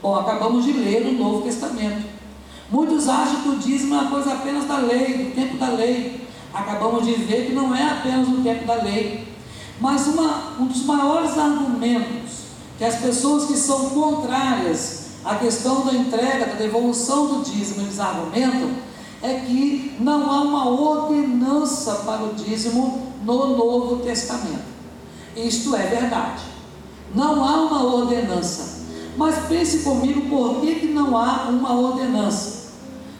Bom, 0.00 0.14
acabamos 0.14 0.64
de 0.64 0.72
ler 0.72 1.04
no 1.04 1.12
Novo 1.12 1.42
Testamento. 1.42 2.17
Muitos 2.70 3.08
acham 3.08 3.42
que 3.42 3.48
o 3.48 3.56
dízimo 3.56 3.94
é 3.94 3.98
uma 3.98 4.10
coisa 4.10 4.34
apenas 4.34 4.66
da 4.66 4.78
lei, 4.78 5.24
do 5.24 5.34
tempo 5.34 5.56
da 5.56 5.70
lei. 5.70 6.28
Acabamos 6.52 7.06
de 7.06 7.14
ver 7.14 7.46
que 7.46 7.52
não 7.52 7.74
é 7.74 7.82
apenas 7.82 8.28
do 8.28 8.42
tempo 8.42 8.66
da 8.66 8.74
lei. 8.82 9.26
Mas 9.80 10.06
uma, 10.08 10.52
um 10.60 10.66
dos 10.66 10.84
maiores 10.84 11.38
argumentos 11.38 12.48
que 12.76 12.84
as 12.84 12.96
pessoas 12.96 13.46
que 13.46 13.56
são 13.56 13.90
contrárias 13.90 15.06
à 15.24 15.36
questão 15.36 15.84
da 15.84 15.94
entrega, 15.94 16.46
da 16.46 16.54
devolução 16.54 17.26
do 17.26 17.42
dízimo, 17.42 17.82
eles 17.82 17.98
argumentam, 17.98 18.70
é 19.22 19.34
que 19.40 19.96
não 20.00 20.30
há 20.30 20.42
uma 20.42 20.68
ordenança 20.68 21.94
para 22.06 22.22
o 22.22 22.34
dízimo 22.34 23.12
no 23.22 23.56
Novo 23.56 23.96
Testamento. 23.96 24.68
Isto 25.34 25.74
é 25.74 25.86
verdade. 25.86 26.42
Não 27.14 27.42
há 27.44 27.62
uma 27.62 27.82
ordenança. 27.82 28.86
Mas 29.16 29.46
pense 29.46 29.80
comigo 29.80 30.28
por 30.28 30.60
que, 30.60 30.76
que 30.76 30.86
não 30.88 31.16
há 31.16 31.48
uma 31.48 31.72
ordenança. 31.72 32.57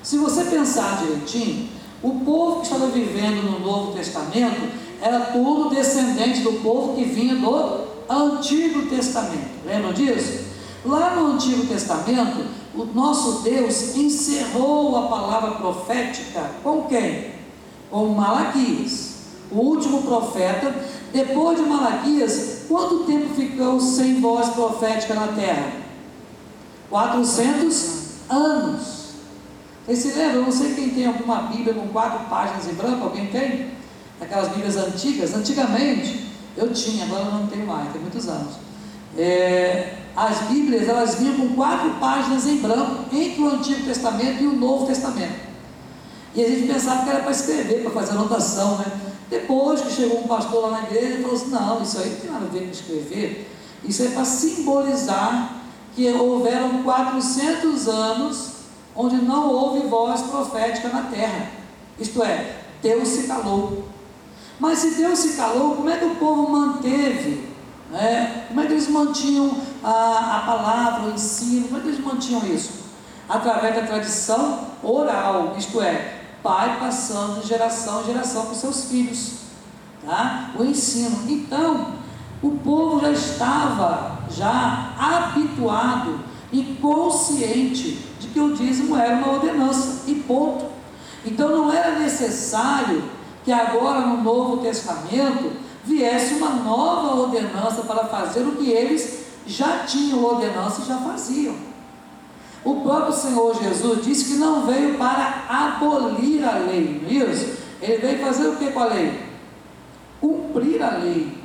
Se 0.08 0.16
você 0.16 0.44
pensar 0.44 1.02
direitinho, 1.02 1.68
o 2.02 2.20
povo 2.20 2.60
que 2.60 2.66
estava 2.68 2.86
vivendo 2.86 3.42
no 3.42 3.58
Novo 3.58 3.92
Testamento 3.92 4.66
era 5.02 5.20
tudo 5.26 5.68
descendente 5.68 6.40
do 6.40 6.62
povo 6.62 6.94
que 6.94 7.04
vinha 7.04 7.34
do 7.34 7.84
Antigo 8.08 8.86
Testamento. 8.86 9.50
Lembram 9.66 9.92
disso? 9.92 10.46
Lá 10.82 11.14
no 11.14 11.34
Antigo 11.34 11.66
Testamento, 11.66 12.42
o 12.74 12.86
nosso 12.86 13.42
Deus 13.42 13.96
encerrou 13.96 14.96
a 14.96 15.08
palavra 15.08 15.50
profética 15.56 16.52
com 16.64 16.84
quem? 16.84 17.32
Com 17.90 18.06
Malaquias, 18.06 19.10
o 19.50 19.58
último 19.58 20.04
profeta. 20.04 20.74
Depois 21.12 21.58
de 21.58 21.68
Malaquias, 21.68 22.62
quanto 22.66 23.04
tempo 23.04 23.34
ficou 23.34 23.78
sem 23.78 24.22
voz 24.22 24.48
profética 24.54 25.12
na 25.12 25.26
terra? 25.26 25.70
400 26.88 28.30
anos. 28.30 28.97
Vocês 29.88 30.12
se? 30.12 30.21
Eu 30.21 30.42
não 30.42 30.52
sei 30.52 30.75
quem 30.75 30.90
tem 30.90 31.07
alguma 31.07 31.45
Bíblia 31.45 31.73
com 31.73 31.88
quatro 31.88 32.26
páginas 32.28 32.68
em 32.68 32.75
branco. 32.75 33.04
Alguém 33.04 33.28
tem? 33.28 33.71
Aquelas 34.21 34.49
Bíblias 34.49 34.76
antigas. 34.76 35.35
Antigamente, 35.35 36.26
eu 36.54 36.71
tinha, 36.75 37.07
agora 37.07 37.25
eu 37.25 37.33
não 37.33 37.47
tenho 37.47 37.66
mais, 37.66 37.90
tem 37.90 38.00
muitos 38.02 38.28
anos. 38.28 38.54
É, 39.16 39.95
as 40.14 40.40
Bíblias, 40.42 40.87
elas 40.87 41.14
vinham 41.14 41.37
com 41.37 41.54
quatro 41.54 41.88
páginas 41.99 42.47
em 42.47 42.59
branco, 42.59 43.04
entre 43.11 43.40
o 43.40 43.49
Antigo 43.49 43.85
Testamento 43.85 44.42
e 44.42 44.47
o 44.47 44.52
Novo 44.52 44.87
Testamento. 44.87 45.49
E 46.35 46.45
a 46.45 46.49
gente 46.49 46.71
pensava 46.71 47.04
que 47.04 47.11
era 47.11 47.21
para 47.21 47.30
escrever, 47.30 47.83
para 47.83 47.90
fazer 47.90 48.11
anotação, 48.11 48.76
né? 48.76 48.87
Depois 49.30 49.80
que 49.80 49.90
chegou 49.90 50.21
um 50.21 50.28
pastor 50.28 50.64
lá 50.64 50.83
na 50.83 50.87
igreja, 50.87 51.14
ele 51.14 51.23
falou 51.23 51.37
assim, 51.37 51.50
não, 51.50 51.83
isso 51.83 51.99
aí 51.99 52.11
não 52.11 52.16
tem 52.16 52.30
nada 52.30 52.45
a 52.45 52.49
ver 52.49 52.64
com 52.64 52.71
escrever, 52.71 53.50
isso 53.85 54.02
é 54.02 54.09
para 54.09 54.25
simbolizar 54.25 55.54
que 55.95 56.07
houveram 56.11 56.83
400 56.83 57.88
anos 57.88 58.57
onde 58.98 59.14
não 59.18 59.48
houve 59.48 59.86
voz 59.86 60.22
profética 60.22 60.88
na 60.88 61.02
terra. 61.02 61.52
Isto 62.00 62.20
é, 62.24 62.56
Deus 62.82 63.06
se 63.06 63.28
calou. 63.28 63.84
Mas 64.58 64.80
se 64.80 64.96
Deus 64.96 65.20
se 65.20 65.36
calou, 65.36 65.76
como 65.76 65.88
é 65.88 65.96
que 65.98 66.04
o 66.04 66.16
povo 66.16 66.50
manteve? 66.50 67.48
Né? 67.92 68.46
Como 68.48 68.60
é 68.60 68.66
que 68.66 68.72
eles 68.72 68.88
mantinham 68.88 69.56
a, 69.84 70.38
a 70.38 70.40
palavra, 70.40 71.08
o 71.08 71.14
ensino? 71.14 71.68
Como 71.68 71.78
é 71.78 71.82
que 71.82 71.88
eles 71.90 72.04
mantinham 72.04 72.44
isso? 72.44 72.72
Através 73.28 73.76
da 73.76 73.82
tradição 73.82 74.66
oral, 74.82 75.54
isto 75.56 75.80
é, 75.80 76.22
pai 76.42 76.80
passando 76.80 77.40
de 77.40 77.46
geração 77.46 78.02
em 78.02 78.06
geração 78.06 78.46
para 78.46 78.52
os 78.52 78.58
seus 78.58 78.86
filhos. 78.86 79.34
Tá? 80.04 80.50
O 80.58 80.64
ensino. 80.64 81.24
Então, 81.28 81.92
o 82.42 82.50
povo 82.50 83.00
já 83.00 83.12
estava 83.12 84.18
já 84.28 84.92
habituado 84.98 86.18
e 86.52 86.78
consciente 86.80 88.07
de 88.28 88.35
que 88.35 88.40
o 88.40 88.54
dízimo 88.54 88.97
era 88.97 89.16
uma 89.16 89.32
ordenança, 89.32 90.02
e 90.06 90.14
ponto. 90.14 90.66
Então 91.25 91.49
não 91.49 91.73
era 91.73 91.99
necessário 91.99 93.02
que 93.44 93.52
agora 93.52 94.00
no 94.06 94.23
Novo 94.23 94.58
Testamento 94.58 95.52
viesse 95.85 96.35
uma 96.35 96.50
nova 96.50 97.20
ordenança 97.20 97.82
para 97.82 98.04
fazer 98.04 98.40
o 98.40 98.52
que 98.52 98.70
eles 98.70 99.26
já 99.47 99.78
tinham 99.78 100.23
ordenança 100.23 100.82
e 100.82 100.87
já 100.87 100.99
faziam. 100.99 101.54
O 102.64 102.82
próprio 102.82 103.12
Senhor 103.12 103.54
Jesus 103.54 104.04
disse 104.04 104.32
que 104.32 104.38
não 104.38 104.66
veio 104.66 104.99
para 104.99 105.44
abolir 105.49 106.44
a 106.44 106.58
lei, 106.58 107.00
não 107.02 107.08
é 107.08 107.30
isso? 107.30 107.56
Ele 107.80 107.99
veio 107.99 108.18
fazer 108.20 108.49
o 108.49 108.56
que 108.56 108.70
com 108.70 108.80
a 108.80 108.87
lei? 108.87 109.18
Cumprir 110.20 110.82
a 110.82 110.99
lei. 110.99 111.38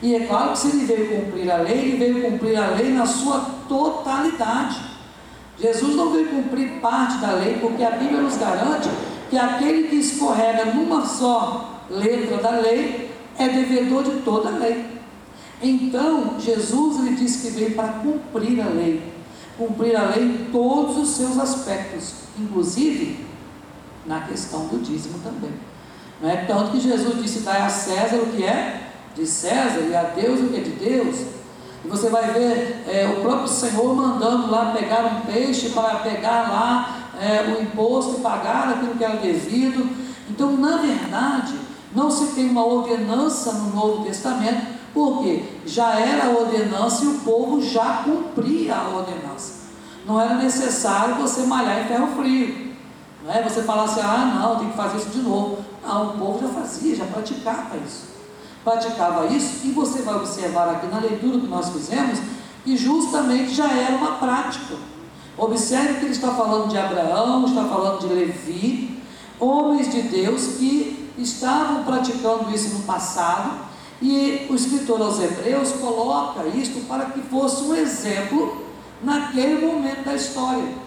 E 0.00 0.14
é 0.14 0.26
claro 0.26 0.52
que 0.52 0.58
se 0.58 0.68
ele 0.68 0.86
veio 0.86 1.08
cumprir 1.08 1.50
a 1.50 1.58
lei, 1.58 1.78
ele 1.78 1.96
veio 1.96 2.22
cumprir 2.22 2.56
a 2.56 2.70
lei 2.70 2.92
na 2.92 3.04
sua 3.04 3.44
totalidade. 3.68 4.91
Jesus 5.58 5.94
não 5.94 6.10
veio 6.10 6.28
cumprir 6.28 6.80
parte 6.80 7.18
da 7.18 7.32
lei, 7.32 7.58
porque 7.60 7.84
a 7.84 7.90
Bíblia 7.90 8.20
nos 8.20 8.36
garante 8.36 8.88
que 9.30 9.36
aquele 9.36 9.88
que 9.88 9.96
escorrega 9.96 10.66
numa 10.66 11.06
só 11.06 11.84
letra 11.90 12.38
da 12.38 12.50
lei 12.50 13.10
é 13.38 13.48
devedor 13.48 14.02
de 14.02 14.22
toda 14.22 14.48
a 14.48 14.58
lei. 14.58 14.84
Então, 15.62 16.36
Jesus 16.40 16.98
ele 16.98 17.14
disse 17.16 17.46
que 17.46 17.54
veio 17.56 17.74
para 17.74 17.88
cumprir 17.88 18.60
a 18.60 18.68
lei, 18.68 19.02
cumprir 19.56 19.96
a 19.96 20.08
lei 20.10 20.24
em 20.24 20.48
todos 20.50 20.98
os 20.98 21.10
seus 21.10 21.38
aspectos, 21.38 22.14
inclusive 22.38 23.24
na 24.04 24.22
questão 24.22 24.66
do 24.66 24.78
dízimo 24.78 25.20
também. 25.20 25.52
Não 26.20 26.28
é 26.28 26.36
tanto 26.44 26.72
que 26.72 26.80
Jesus 26.80 27.22
disse: 27.22 27.40
dai 27.40 27.62
a 27.62 27.68
César 27.68 28.16
o 28.16 28.26
que 28.26 28.44
é 28.44 28.90
de 29.14 29.26
César 29.26 29.80
e 29.88 29.94
a 29.94 30.02
Deus 30.02 30.40
o 30.40 30.48
que 30.48 30.56
é 30.56 30.60
de 30.60 30.70
Deus. 30.70 31.41
E 31.84 31.88
você 31.88 32.08
vai 32.08 32.32
ver 32.32 32.84
é, 32.88 33.06
o 33.06 33.20
próprio 33.20 33.48
Senhor 33.48 33.94
mandando 33.94 34.50
lá 34.50 34.72
pegar 34.72 35.04
um 35.04 35.20
peixe 35.22 35.70
para 35.70 35.96
pegar 35.96 36.48
lá 36.48 36.98
é, 37.20 37.42
o 37.42 37.62
imposto 37.62 38.18
e 38.18 38.20
pagar 38.20 38.68
aquilo 38.68 38.94
que 38.94 39.04
era 39.04 39.16
devido. 39.16 39.88
Então, 40.30 40.52
na 40.56 40.76
verdade, 40.76 41.54
não 41.94 42.10
se 42.10 42.34
tem 42.34 42.48
uma 42.48 42.64
ordenança 42.64 43.52
no 43.52 43.74
Novo 43.74 44.04
Testamento, 44.04 44.66
porque 44.94 45.44
já 45.66 45.98
era 45.98 46.26
a 46.26 46.30
ordenança 46.30 47.04
e 47.04 47.08
o 47.08 47.18
povo 47.20 47.60
já 47.62 48.02
cumpria 48.04 48.76
a 48.76 48.88
ordenança. 48.88 49.62
Não 50.06 50.20
era 50.20 50.34
necessário 50.34 51.16
você 51.16 51.42
malhar 51.42 51.82
em 51.82 51.88
ferro 51.88 52.08
frio. 52.16 52.72
Não 53.24 53.32
é 53.32 53.42
você 53.42 53.62
falar 53.62 53.84
assim, 53.84 54.00
ah 54.00 54.38
não, 54.40 54.58
tem 54.58 54.70
que 54.70 54.76
fazer 54.76 54.98
isso 54.98 55.10
de 55.10 55.22
novo. 55.22 55.58
Não, 55.84 56.10
o 56.10 56.18
povo 56.18 56.46
já 56.46 56.48
fazia, 56.52 56.96
já 56.96 57.04
praticava 57.04 57.76
isso. 57.84 58.11
Praticava 58.64 59.26
isso, 59.26 59.66
e 59.66 59.72
você 59.72 60.02
vai 60.02 60.14
observar 60.14 60.68
aqui 60.68 60.86
na 60.86 61.00
leitura 61.00 61.40
que 61.40 61.48
nós 61.48 61.70
fizemos, 61.70 62.20
que 62.64 62.76
justamente 62.76 63.52
já 63.52 63.68
era 63.72 63.96
uma 63.96 64.12
prática. 64.18 64.76
Observe 65.36 65.94
que 65.94 66.04
ele 66.04 66.12
está 66.12 66.32
falando 66.32 66.68
de 66.68 66.78
Abraão, 66.78 67.44
está 67.46 67.64
falando 67.64 68.00
de 68.00 68.06
Levi, 68.06 69.02
homens 69.40 69.90
de 69.90 70.02
Deus 70.02 70.58
que 70.58 71.10
estavam 71.18 71.82
praticando 71.82 72.54
isso 72.54 72.74
no 72.74 72.84
passado, 72.84 73.50
e 74.00 74.46
o 74.48 74.54
escritor 74.54 75.00
aos 75.00 75.20
Hebreus 75.20 75.72
coloca 75.72 76.46
isto 76.48 76.86
para 76.86 77.06
que 77.06 77.20
fosse 77.22 77.62
um 77.64 77.74
exemplo 77.74 78.64
naquele 79.02 79.66
momento 79.66 80.04
da 80.04 80.14
história. 80.14 80.82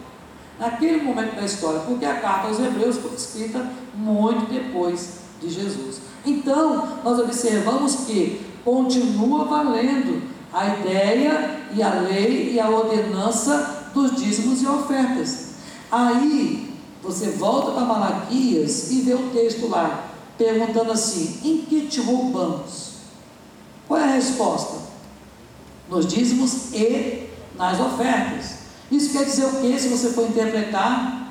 Naquele 0.58 1.03
momento 1.03 1.36
da 1.36 1.44
história, 1.44 1.82
porque 1.82 2.05
a 2.05 2.22
carta 2.22 2.48
aos 2.48 2.60
Hebreus 2.60 2.98
foi 2.98 3.13
escrita 3.13 3.70
muito 3.94 4.50
depois 4.50 5.25
de 5.42 5.50
Jesus. 5.50 6.01
Então, 6.25 7.00
nós 7.04 7.20
observamos 7.20 7.96
que 8.08 8.42
continua 8.63 9.46
valendo 9.46 10.22
a 10.51 10.68
ideia 10.68 11.62
e 11.74 11.84
a 11.84 12.00
lei 12.01 12.54
e 12.54 12.60
a 12.60 12.70
ordenança 12.70 13.92
dos 13.94 14.15
dízimos 14.15 14.62
e 14.62 14.68
ofertas. 14.68 15.50
Aí 15.92 16.74
você 17.01 17.32
volta 17.32 17.72
para 17.72 17.86
Malaquias 17.86 18.92
e 18.92 19.01
vê 19.01 19.13
o 19.13 19.30
texto 19.30 19.68
lá, 19.68 20.08
perguntando 20.38 20.92
assim: 20.92 21.39
em 21.44 21.62
que 21.65 21.88
te 21.88 22.01
roubamos? 22.01 22.96
Qual 23.88 24.00
é 24.00 24.04
a 24.04 24.15
resposta? 24.15 24.77
Nos 25.89 26.08
dízimos 26.08 26.74
e 26.74 27.30
nas 27.56 27.80
ofertas. 27.80 28.56
Isso 28.92 29.12
quer 29.12 29.25
dizer 29.25 29.46
o 29.46 29.62
que 29.62 29.80
se 29.80 29.89
você 29.89 30.10
for 30.10 30.27
interpretar? 30.27 31.25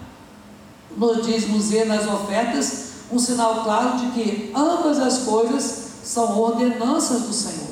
nos 0.97 1.27
dízimos 1.27 1.73
e 1.73 1.85
nas 1.85 2.07
ofertas, 2.07 2.94
um 3.15 3.19
sinal 3.19 3.63
claro 3.63 3.99
de 3.99 4.07
que 4.11 4.53
ambas 4.55 4.99
as 4.99 5.19
coisas 5.19 5.85
são 6.03 6.37
ordenanças 6.39 7.23
do 7.23 7.33
Senhor. 7.33 7.71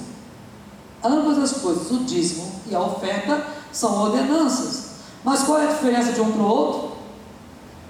Ambas 1.05 1.39
as 1.39 1.61
coisas, 1.61 1.91
o 1.91 2.05
dízimo 2.05 2.51
e 2.69 2.75
a 2.75 2.81
oferta, 2.81 3.45
são 3.73 4.05
ordenanças. 4.05 4.93
Mas 5.25 5.43
qual 5.43 5.59
é 5.59 5.67
a 5.67 5.73
diferença 5.73 6.13
de 6.13 6.21
um 6.21 6.31
para 6.31 6.43
o 6.43 6.47
outro? 6.47 6.93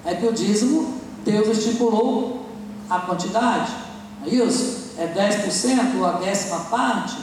É 0.04 0.14
que 0.14 0.26
o 0.26 0.32
dízimo, 0.32 0.94
Deus 1.24 1.58
estipulou 1.58 2.46
a 2.88 3.00
quantidade, 3.00 3.72
não 4.20 4.26
é 4.26 4.34
isso? 4.34 4.92
É 4.96 5.06
10% 5.06 5.98
ou 5.98 6.06
a 6.06 6.12
décima 6.12 6.60
parte, 6.60 7.18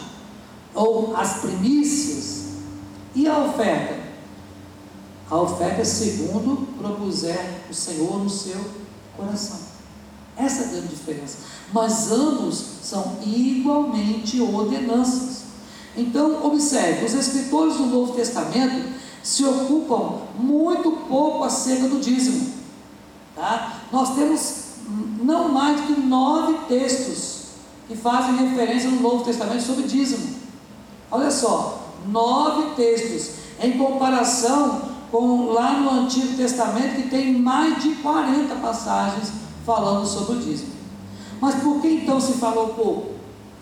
ou 0.75 1.15
as 1.15 1.39
primícias. 1.39 2.45
E 3.15 3.27
a 3.27 3.37
oferta? 3.39 3.97
A 5.29 5.37
oferta 5.37 5.81
é 5.81 5.85
segundo 5.85 6.67
propuser 6.77 7.61
o 7.69 7.73
Senhor 7.73 8.23
no 8.23 8.29
seu 8.29 8.59
coração. 9.17 9.68
Essa 10.39 10.63
é 10.63 10.65
a 10.65 10.69
grande 10.69 10.87
diferença. 10.87 11.39
Mas 11.73 12.09
ambos 12.09 12.63
são 12.81 13.17
igualmente 13.25 14.39
ordenanças. 14.39 15.43
Então, 15.97 16.45
observe: 16.45 17.05
os 17.05 17.13
escritores 17.13 17.75
do 17.75 17.87
Novo 17.87 18.13
Testamento 18.13 18.97
se 19.21 19.43
ocupam 19.43 20.21
muito 20.39 20.91
pouco 21.09 21.43
acerca 21.43 21.89
do 21.89 21.99
dízimo. 21.99 22.53
Tá? 23.35 23.81
Nós 23.91 24.15
temos 24.15 24.69
não 25.21 25.49
mais 25.49 25.81
que 25.81 25.99
nove 25.99 26.57
textos 26.69 27.39
que 27.87 27.97
fazem 27.97 28.37
referência 28.37 28.89
no 28.89 29.01
Novo 29.01 29.25
Testamento 29.25 29.61
sobre 29.61 29.83
dízimo. 29.83 30.35
Olha 31.11 31.29
só, 31.29 31.91
nove 32.07 32.75
textos 32.75 33.31
em 33.61 33.77
comparação 33.77 34.89
com 35.11 35.51
lá 35.51 35.73
no 35.73 36.01
Antigo 36.01 36.37
Testamento 36.37 36.95
que 36.95 37.09
tem 37.09 37.33
mais 37.33 37.81
de 37.81 37.95
40 37.95 38.55
passagens 38.55 39.31
falando 39.69 40.03
sobre 40.03 40.37
o 40.37 40.39
dízimo. 40.39 40.71
Mas 41.39 41.61
por 41.61 41.79
que 41.79 41.89
então 41.89 42.19
se 42.19 42.33
falou 42.33 42.69
pouco? 42.69 43.11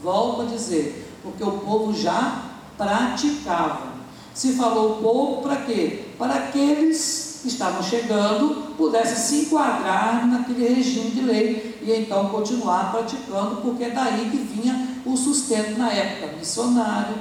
Volto 0.02 0.44
a 0.44 0.46
dizer, 0.46 1.20
porque 1.22 1.44
o 1.44 1.52
povo 1.52 1.94
já 1.94 2.44
praticava. 2.78 3.98
Se 4.34 4.54
falou 4.54 5.02
pouco 5.02 5.42
para 5.42 5.58
quê? 5.58 6.06
Para 6.18 6.36
aqueles 6.36 7.40
que 7.42 7.50
estavam 7.50 7.84
chegando 7.84 8.74
pudessem 8.78 9.18
se 9.18 9.46
enquadrar 9.46 10.26
naquele 10.26 10.76
regime 10.76 11.12
de 11.12 11.22
lei 11.22 11.78
e 11.82 11.92
então 11.92 12.30
continuar 12.30 12.92
praticando, 12.92 13.58
porque 13.58 13.84
é 13.84 13.90
daí 13.90 14.30
que 14.30 14.38
vinha 14.38 14.88
o 15.06 15.18
sustento 15.18 15.78
na 15.78 15.92
época 15.92 16.38
missionário. 16.38 17.16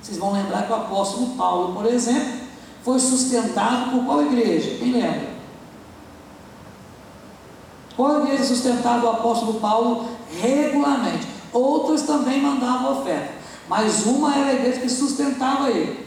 Vocês 0.00 0.16
vão 0.16 0.32
lembrar 0.32 0.64
que 0.64 0.72
o 0.72 0.76
apóstolo 0.76 1.34
Paulo, 1.36 1.74
por 1.74 1.86
exemplo, 1.86 2.38
foi 2.84 3.00
sustentado 3.00 3.90
por 3.90 4.04
qual 4.04 4.22
igreja? 4.22 4.76
Quem 4.78 4.92
lembra? 4.92 5.37
Qual 7.98 8.20
igreja 8.20 8.44
sustentava 8.44 9.06
o 9.06 9.10
apóstolo 9.10 9.54
Paulo 9.54 10.06
regularmente? 10.40 11.26
Outras 11.52 12.02
também 12.02 12.40
mandavam 12.40 13.00
oferta, 13.00 13.32
mas 13.68 14.06
uma 14.06 14.36
era 14.36 14.50
a 14.50 14.54
igreja 14.54 14.82
que 14.82 14.88
sustentava 14.88 15.68
ele. 15.68 16.06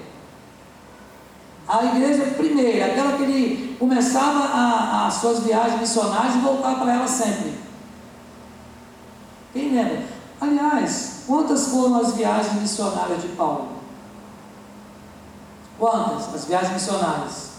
A 1.67 1.83
igreja 1.83 2.27
primeira, 2.37 2.85
aquela 2.85 3.17
que 3.17 3.23
ele 3.23 3.75
começava 3.77 5.05
as 5.05 5.15
suas 5.15 5.39
viagens 5.39 5.81
missionárias 5.81 6.35
e 6.35 6.37
voltava 6.37 6.79
para 6.79 6.93
ela 6.93 7.07
sempre. 7.09 7.55
Quem 9.51 9.73
lembra? 9.73 10.05
Aliás, 10.39 11.23
quantas 11.27 11.67
foram 11.67 11.97
as 11.97 12.13
viagens 12.13 12.53
missionárias 12.53 13.21
de 13.21 13.27
Paulo? 13.29 13.67
Quantas? 15.77 16.33
As 16.33 16.45
viagens 16.45 16.71
missionárias? 16.71 17.49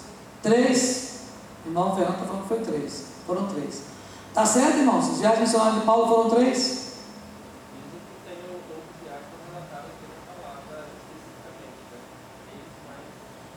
Três? 0.42 1.20
O 1.66 1.68
irmão 1.68 1.94
Fernando 1.94 2.14
está 2.14 2.24
falando 2.24 2.42
que 2.44 2.48
foi 2.48 2.60
três. 2.60 3.04
Foram 3.26 3.46
três. 3.48 3.91
Tá 4.34 4.46
certo, 4.46 4.78
irmãos? 4.78 5.10
As 5.10 5.18
viagens 5.18 5.40
missionárias 5.40 5.80
de 5.80 5.86
Paulo 5.86 6.08
foram 6.08 6.30
três? 6.30 6.82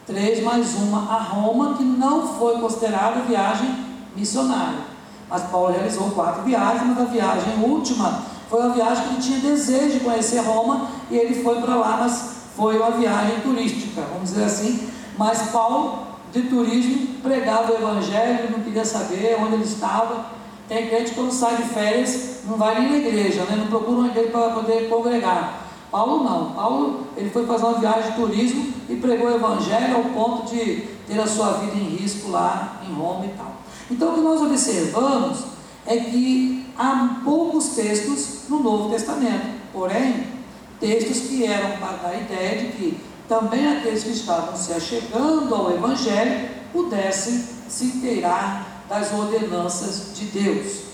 Três 0.05 0.43
mais 0.43 0.75
uma 0.75 1.13
a 1.13 1.17
Roma, 1.17 1.75
que 1.77 1.83
não 1.83 2.27
foi 2.37 2.59
considerada 2.59 3.21
viagem 3.21 3.85
missionária. 4.15 4.79
Mas 5.29 5.43
Paulo 5.43 5.71
realizou 5.71 6.11
quatro 6.11 6.43
viagens, 6.43 6.83
mas 6.85 6.99
a 6.99 7.05
viagem 7.05 7.63
última 7.63 8.23
foi 8.49 8.61
a 8.61 8.67
viagem 8.67 9.07
que 9.07 9.13
ele 9.13 9.21
tinha 9.21 9.39
desejo 9.39 9.97
de 9.97 9.99
conhecer 10.01 10.39
Roma 10.39 10.89
e 11.09 11.17
ele 11.17 11.41
foi 11.41 11.59
para 11.61 11.75
lá, 11.75 11.97
mas 12.01 12.35
foi 12.55 12.77
uma 12.77 12.91
viagem 12.91 13.39
turística, 13.39 14.01
vamos 14.01 14.29
dizer 14.29 14.43
assim. 14.43 14.89
Mas 15.17 15.49
Paulo, 15.49 15.99
de 16.31 16.43
turismo, 16.43 17.15
pregava 17.23 17.71
o 17.71 17.75
evangelho, 17.75 18.51
não 18.51 18.59
queria 18.59 18.85
saber 18.85 19.37
onde 19.41 19.55
ele 19.55 19.63
estava. 19.63 20.35
Tem 20.67 20.87
crente 20.87 21.11
que 21.11 21.15
quando 21.15 21.31
sai 21.31 21.57
de 21.57 21.69
férias 21.69 22.41
não 22.45 22.57
vai 22.57 22.79
nem 22.79 22.89
na 22.89 22.97
igreja, 22.97 23.43
né? 23.43 23.55
não 23.55 23.67
procura 23.67 23.99
uma 23.99 24.07
igreja 24.07 24.29
para 24.29 24.49
poder 24.49 24.89
congregar. 24.89 25.67
Paulo 25.91 26.23
não. 26.23 26.51
Paulo 26.51 27.07
ele 27.15 27.29
foi 27.29 27.45
fazer 27.45 27.65
uma 27.65 27.79
viagem 27.79 28.11
de 28.11 28.17
turismo 28.17 28.73
e 28.89 28.95
pregou 28.95 29.27
o 29.27 29.35
evangelho 29.35 29.95
ao 29.95 30.03
ponto 30.05 30.49
de 30.53 30.87
ter 31.07 31.19
a 31.19 31.27
sua 31.27 31.53
vida 31.53 31.75
em 31.75 31.95
risco 31.95 32.31
lá 32.31 32.81
em 32.87 32.93
Roma 32.93 33.25
e 33.25 33.29
tal. 33.29 33.53
Então 33.89 34.11
o 34.11 34.13
que 34.15 34.21
nós 34.21 34.41
observamos 34.41 35.43
é 35.85 35.97
que 35.97 36.65
há 36.77 37.21
poucos 37.23 37.69
textos 37.69 38.49
no 38.49 38.59
Novo 38.59 38.89
Testamento, 38.89 39.45
porém, 39.71 40.27
textos 40.79 41.27
que 41.27 41.45
eram 41.45 41.77
para 41.77 41.97
dar 41.97 42.09
a 42.09 42.17
ideia 42.17 42.57
de 42.57 42.71
que 42.71 42.97
também 43.27 43.67
aqueles 43.67 44.03
que 44.03 44.11
estavam 44.11 44.55
se 44.55 44.73
achegando 44.73 45.53
ao 45.53 45.71
Evangelho 45.71 46.49
pudessem 46.71 47.43
se 47.67 47.85
inteirar 47.85 48.74
das 48.89 49.11
ordenanças 49.11 50.15
de 50.15 50.25
Deus. 50.25 50.85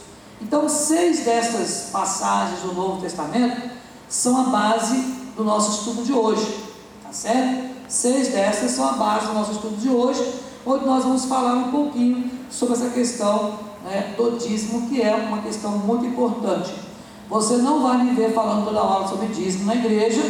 Então, 0.41 0.67
seis 0.67 1.19
dessas 1.19 1.89
passagens 1.91 2.61
do 2.61 2.73
Novo 2.73 3.01
Testamento 3.01 3.69
são 4.09 4.39
a 4.39 4.43
base 4.45 4.97
do 5.35 5.43
nosso 5.43 5.79
estudo 5.79 6.03
de 6.03 6.13
hoje, 6.13 6.63
tá 7.03 7.13
certo? 7.13 7.71
Seis 7.87 8.29
dessas 8.29 8.71
são 8.71 8.89
a 8.89 8.93
base 8.93 9.27
do 9.27 9.33
nosso 9.33 9.51
estudo 9.51 9.75
de 9.77 9.89
hoje, 9.89 10.23
onde 10.65 10.85
nós 10.85 11.03
vamos 11.03 11.25
falar 11.25 11.53
um 11.53 11.71
pouquinho 11.71 12.31
sobre 12.49 12.73
essa 12.73 12.89
questão 12.89 13.59
né, 13.83 14.13
do 14.17 14.37
dízimo, 14.37 14.87
que 14.87 15.01
é 15.01 15.13
uma 15.15 15.41
questão 15.41 15.71
muito 15.71 16.05
importante. 16.05 16.73
Você 17.29 17.57
não 17.57 17.83
vai 17.83 18.03
me 18.03 18.13
ver 18.13 18.33
falando 18.33 18.65
toda 18.65 18.81
hora 18.81 19.07
sobre 19.07 19.27
dízimo 19.27 19.65
na 19.65 19.75
igreja, 19.75 20.21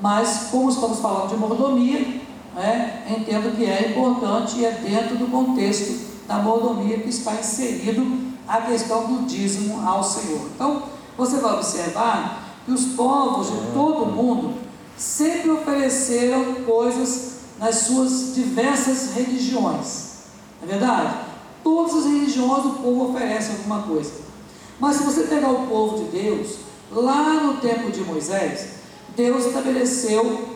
mas 0.00 0.48
como 0.50 0.70
estamos 0.70 0.98
falando 1.00 1.30
de 1.30 1.36
mordomia, 1.36 2.20
né, 2.54 3.04
entendo 3.08 3.56
que 3.56 3.64
é 3.64 3.90
importante 3.90 4.58
e 4.58 4.64
é 4.64 4.72
dentro 4.72 5.16
do 5.16 5.26
contexto 5.30 6.09
da 6.30 6.36
mordomia 6.36 7.00
que 7.00 7.08
está 7.08 7.34
inserido 7.34 8.06
a 8.46 8.60
questão 8.60 9.04
do 9.04 9.26
dízimo 9.26 9.84
ao 9.84 10.00
Senhor. 10.00 10.48
Então, 10.54 10.84
você 11.18 11.38
vai 11.38 11.54
observar 11.54 12.44
que 12.64 12.70
os 12.70 12.84
povos 12.94 13.48
de 13.48 13.72
todo 13.72 14.04
o 14.04 14.12
mundo 14.12 14.54
sempre 14.96 15.50
ofereceram 15.50 16.54
coisas 16.64 17.40
nas 17.58 17.78
suas 17.78 18.32
diversas 18.32 19.12
religiões. 19.12 20.10
Não 20.62 20.68
é 20.68 20.70
verdade? 20.70 21.14
Todas 21.64 21.96
as 21.96 22.04
religiões 22.04 22.64
o 22.64 22.74
povo 22.74 23.10
oferece 23.10 23.50
alguma 23.50 23.82
coisa. 23.82 24.12
Mas 24.78 24.98
se 24.98 25.02
você 25.02 25.24
pegar 25.24 25.50
o 25.50 25.66
povo 25.66 26.04
de 26.04 26.16
Deus, 26.16 26.58
lá 26.92 27.42
no 27.42 27.54
tempo 27.54 27.90
de 27.90 28.02
Moisés, 28.02 28.74
Deus 29.16 29.46
estabeleceu 29.46 30.49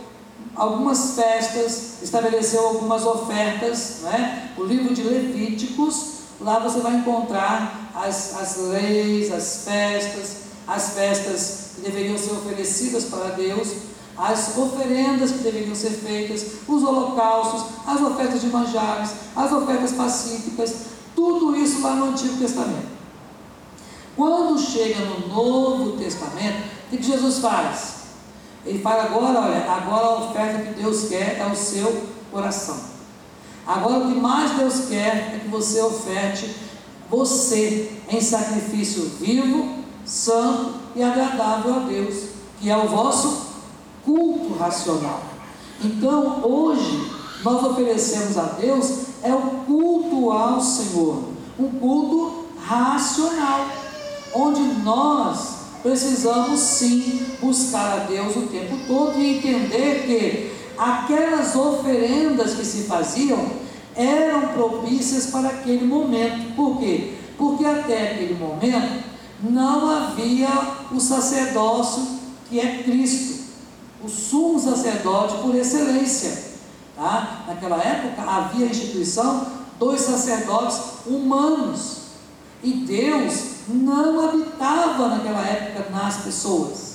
algumas 0.54 1.14
festas, 1.14 2.02
estabeleceu 2.02 2.66
algumas 2.66 3.04
ofertas, 3.04 4.00
né? 4.02 4.52
o 4.56 4.64
livro 4.64 4.94
de 4.94 5.02
Levíticos, 5.02 6.14
lá 6.40 6.58
você 6.58 6.80
vai 6.80 6.96
encontrar 6.96 7.90
as, 7.94 8.34
as 8.40 8.56
leis, 8.68 9.32
as 9.32 9.64
festas, 9.64 10.36
as 10.66 10.90
festas 10.90 11.72
que 11.74 11.80
deveriam 11.82 12.16
ser 12.16 12.32
oferecidas 12.32 13.04
para 13.04 13.30
Deus, 13.30 13.68
as 14.16 14.56
oferendas 14.56 15.32
que 15.32 15.38
deveriam 15.38 15.74
ser 15.74 15.90
feitas, 15.90 16.44
os 16.68 16.82
holocaustos, 16.82 17.64
as 17.86 18.00
ofertas 18.00 18.40
de 18.40 18.46
manjares, 18.46 19.10
as 19.34 19.52
ofertas 19.52 19.92
pacíficas, 19.92 20.74
tudo 21.14 21.56
isso 21.56 21.82
lá 21.82 21.94
no 21.94 22.10
Antigo 22.10 22.36
Testamento. 22.38 22.94
Quando 24.16 24.58
chega 24.58 25.00
no 25.00 25.28
Novo 25.28 25.96
Testamento, 25.96 26.62
o 26.92 26.96
que 26.96 27.02
Jesus 27.02 27.38
faz? 27.38 27.93
Ele 28.66 28.78
fala 28.78 29.04
agora, 29.04 29.40
olha, 29.40 29.70
agora 29.70 30.06
a 30.06 30.18
oferta 30.24 30.62
que 30.62 30.82
Deus 30.82 31.08
quer 31.08 31.38
é 31.38 31.46
o 31.46 31.56
seu 31.56 32.06
coração. 32.30 32.76
Agora 33.66 34.04
o 34.04 34.08
que 34.08 34.18
mais 34.18 34.52
Deus 34.52 34.86
quer 34.88 35.34
é 35.34 35.40
que 35.42 35.48
você 35.48 35.80
oferte 35.80 36.54
você 37.10 37.90
em 38.08 38.20
sacrifício 38.20 39.10
vivo, 39.20 39.78
santo 40.04 40.74
e 40.96 41.02
agradável 41.02 41.74
a 41.74 41.78
Deus, 41.80 42.24
que 42.60 42.70
é 42.70 42.76
o 42.76 42.88
vosso 42.88 43.46
culto 44.04 44.54
racional. 44.54 45.22
Então, 45.82 46.40
hoje, 46.42 47.10
nós 47.42 47.62
oferecemos 47.62 48.38
a 48.38 48.44
Deus 48.44 49.04
é 49.22 49.34
o 49.34 49.64
culto 49.66 50.30
ao 50.30 50.60
Senhor, 50.60 51.24
um 51.58 51.68
culto 51.78 52.44
racional, 52.66 53.66
onde 54.34 54.60
nós 54.82 55.63
precisamos 55.84 56.60
sim 56.60 57.20
buscar 57.42 57.92
a 57.92 58.04
Deus 58.04 58.34
o 58.34 58.46
tempo 58.46 58.74
todo 58.86 59.20
e 59.20 59.36
entender 59.36 60.06
que 60.06 60.50
aquelas 60.78 61.54
oferendas 61.54 62.54
que 62.54 62.64
se 62.64 62.84
faziam 62.84 63.50
eram 63.94 64.48
propícias 64.54 65.26
para 65.26 65.48
aquele 65.48 65.84
momento. 65.84 66.56
Por 66.56 66.78
quê? 66.78 67.12
Porque 67.36 67.66
até 67.66 68.12
aquele 68.12 68.34
momento 68.34 69.04
não 69.42 69.90
havia 69.90 70.48
o 70.90 70.98
sacerdócio 70.98 72.02
que 72.48 72.58
é 72.58 72.82
Cristo, 72.82 73.44
o 74.02 74.08
sumo 74.08 74.58
sacerdote 74.58 75.36
por 75.42 75.54
excelência. 75.54 76.54
Tá? 76.96 77.44
Naquela 77.46 77.76
época 77.76 78.22
havia 78.22 78.66
a 78.66 78.70
instituição 78.70 79.48
dos 79.78 80.00
sacerdotes 80.00 80.80
humanos 81.06 81.98
e 82.62 82.72
Deus 82.72 83.53
não 83.68 84.28
habitava 84.28 85.08
naquela 85.08 85.40
época 85.46 85.90
nas 85.90 86.18
pessoas. 86.18 86.94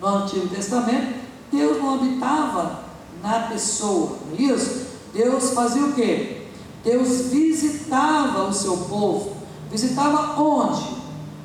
No 0.00 0.06
Antigo 0.08 0.48
Testamento, 0.48 1.14
Deus 1.50 1.78
não 1.78 1.94
habitava 1.94 2.84
na 3.22 3.40
pessoa, 3.48 4.18
não 4.26 4.38
é 4.38 4.52
isso? 4.52 4.86
Deus 5.12 5.50
fazia 5.50 5.84
o 5.84 5.92
quê? 5.92 6.46
Deus 6.84 7.26
visitava 7.30 8.44
o 8.44 8.52
seu 8.52 8.76
povo. 8.76 9.36
Visitava 9.70 10.40
onde? 10.40 10.96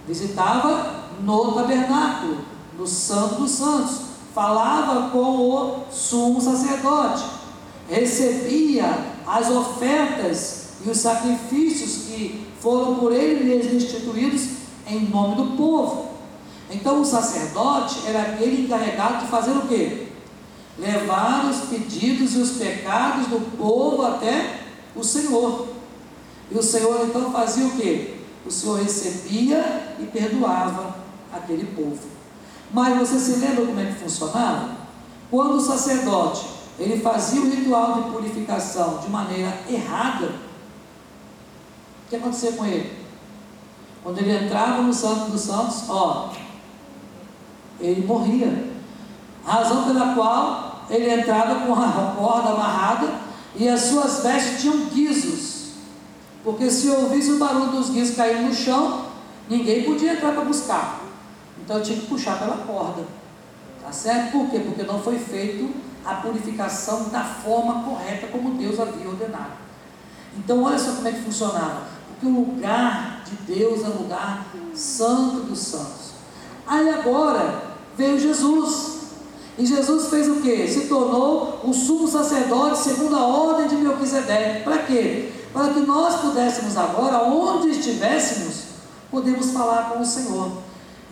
Visitava 0.08 1.04
no 1.22 1.54
tabernáculo, 1.54 2.38
no 2.78 2.86
Santo 2.86 3.36
dos 3.36 3.52
Santos. 3.52 3.98
Falava 4.34 5.10
com 5.10 5.20
o 5.20 5.84
sumo 5.92 6.42
sacerdote. 6.42 7.24
Recebia 7.90 9.14
as 9.26 9.50
ofertas 9.50 10.64
e 10.86 10.90
os 10.90 10.98
sacrifícios 10.98 12.08
que 12.08 12.53
foram 12.64 12.96
por 12.96 13.12
ele 13.12 13.44
mesmo 13.44 13.76
instituídos 13.76 14.48
em 14.88 15.10
nome 15.10 15.36
do 15.36 15.58
povo. 15.58 16.14
Então 16.72 17.02
o 17.02 17.06
sacerdote 17.06 18.08
era 18.08 18.22
aquele 18.22 18.64
encarregado 18.64 19.26
de 19.26 19.30
fazer 19.30 19.52
o 19.52 19.68
quê? 19.68 20.08
Levar 20.80 21.46
os 21.50 21.68
pedidos 21.68 22.34
e 22.36 22.38
os 22.38 22.52
pecados 22.52 23.28
do 23.28 23.58
povo 23.58 24.06
até 24.06 24.62
o 24.96 25.04
Senhor. 25.04 25.68
E 26.50 26.58
o 26.58 26.64
Senhor 26.64 27.06
então 27.06 27.34
fazia 27.34 27.66
o 27.68 27.72
quê? 27.72 28.16
O 28.46 28.50
Senhor 28.52 28.82
recebia 28.82 29.96
e 30.00 30.06
perdoava 30.06 30.96
aquele 31.34 31.66
povo. 31.66 32.00
Mas 32.72 32.98
você 32.98 33.20
se 33.20 33.40
lembra 33.40 33.66
como 33.66 33.80
é 33.80 33.88
que 33.88 34.00
funcionava? 34.00 34.78
Quando 35.30 35.56
o 35.56 35.62
sacerdote 35.62 36.46
ele 36.80 37.02
fazia 37.02 37.42
o 37.42 37.50
ritual 37.50 38.02
de 38.02 38.10
purificação 38.10 39.00
de 39.00 39.10
maneira 39.10 39.54
errada, 39.70 40.53
que 42.14 42.18
acontecia 42.18 42.52
com 42.52 42.66
ele? 42.66 43.04
Quando 44.04 44.20
ele 44.20 44.46
entrava 44.46 44.84
no 44.84 44.94
Santo 44.94 45.32
dos 45.32 45.42
Santos, 45.42 45.90
ó, 45.90 46.32
ele 47.80 48.06
morria. 48.06 48.72
Razão 49.44 49.86
pela 49.86 50.14
qual 50.14 50.86
ele 50.90 51.10
entrava 51.10 51.66
com 51.66 51.74
a 51.74 52.14
corda 52.16 52.50
amarrada 52.50 53.10
e 53.56 53.68
as 53.68 53.82
suas 53.82 54.22
vestes 54.22 54.62
tinham 54.62 54.86
guizos. 54.86 55.72
Porque 56.44 56.70
se 56.70 56.90
ouvisse 56.90 57.32
o 57.32 57.40
barulho 57.40 57.72
dos 57.72 57.90
guizos 57.90 58.16
caindo 58.16 58.48
no 58.48 58.54
chão, 58.54 59.06
ninguém 59.50 59.84
podia 59.84 60.14
entrar 60.14 60.34
para 60.34 60.46
buscar. 60.46 61.02
Então 61.64 61.82
tinha 61.82 61.98
que 61.98 62.08
puxar 62.08 62.38
pela 62.38 62.58
corda. 62.58 63.06
Tá 63.82 63.92
certo? 63.92 64.32
Por 64.32 64.50
quê? 64.50 64.60
Porque 64.60 64.84
não 64.84 65.02
foi 65.02 65.18
feito 65.18 65.74
a 66.06 66.16
purificação 66.16 67.10
da 67.10 67.24
forma 67.24 67.84
correta 67.84 68.28
como 68.28 68.52
Deus 68.52 68.80
havia 68.80 69.08
ordenado. 69.08 69.64
Então 70.38 70.64
olha 70.64 70.78
só 70.78 70.94
como 70.94 71.08
é 71.08 71.12
que 71.12 71.22
funcionava. 71.22 71.93
Porque 72.24 72.28
o 72.28 72.46
lugar 72.46 73.22
de 73.26 73.54
Deus 73.54 73.84
é 73.84 73.90
o 73.90 74.04
lugar 74.04 74.48
santo 74.74 75.42
dos 75.42 75.60
santos. 75.60 76.14
Aí 76.66 76.90
agora 76.90 77.64
veio 77.98 78.18
Jesus. 78.18 78.94
E 79.58 79.66
Jesus 79.66 80.08
fez 80.08 80.30
o 80.30 80.38
que? 80.38 80.68
Se 80.68 80.88
tornou 80.88 81.60
o 81.66 81.74
sumo 81.74 82.08
sacerdote 82.08 82.80
segundo 82.80 83.16
a 83.18 83.26
ordem 83.28 83.68
de 83.68 83.76
Melquisedeque. 83.76 84.64
Para 84.64 84.78
quê? 84.80 85.32
Para 85.52 85.74
que 85.74 85.82
nós 85.82 86.22
pudéssemos 86.22 86.78
agora, 86.78 87.24
onde 87.26 87.70
estivéssemos, 87.72 88.64
podemos 89.12 89.52
falar 89.52 89.90
com 89.90 90.00
o 90.00 90.06
Senhor. 90.06 90.50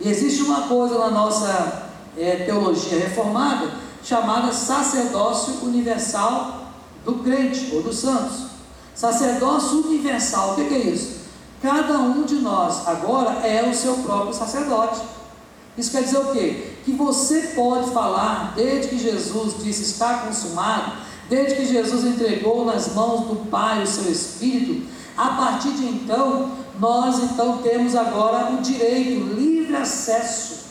E 0.00 0.08
existe 0.08 0.42
uma 0.42 0.62
coisa 0.62 0.98
na 0.98 1.10
nossa 1.10 1.90
é, 2.16 2.36
teologia 2.46 2.98
reformada 2.98 3.70
chamada 4.02 4.50
sacerdócio 4.50 5.62
universal 5.62 6.72
do 7.04 7.16
crente 7.16 7.70
ou 7.74 7.82
dos 7.82 7.98
santos. 7.98 8.51
Sacerdócio 8.94 9.86
universal, 9.86 10.52
o 10.52 10.54
que 10.54 10.74
é 10.74 10.78
isso? 10.78 11.22
Cada 11.62 11.98
um 11.98 12.24
de 12.24 12.36
nós 12.36 12.86
agora 12.86 13.46
é 13.46 13.68
o 13.68 13.74
seu 13.74 13.94
próprio 13.98 14.34
sacerdote. 14.34 15.00
Isso 15.76 15.90
quer 15.90 16.02
dizer 16.02 16.18
o 16.18 16.32
quê? 16.32 16.74
Que 16.84 16.92
você 16.92 17.52
pode 17.54 17.90
falar, 17.90 18.52
desde 18.54 18.88
que 18.88 18.98
Jesus 18.98 19.54
disse 19.62 19.82
está 19.82 20.18
consumado, 20.18 20.92
desde 21.28 21.54
que 21.56 21.66
Jesus 21.66 22.04
entregou 22.04 22.64
nas 22.64 22.92
mãos 22.94 23.28
do 23.28 23.48
Pai 23.48 23.82
o 23.82 23.86
seu 23.86 24.10
Espírito, 24.10 24.86
a 25.16 25.28
partir 25.28 25.70
de 25.70 25.86
então, 25.86 26.50
nós 26.78 27.18
então 27.22 27.58
temos 27.58 27.94
agora 27.94 28.52
o 28.52 28.60
direito, 28.60 29.34
livre 29.34 29.76
acesso, 29.76 30.64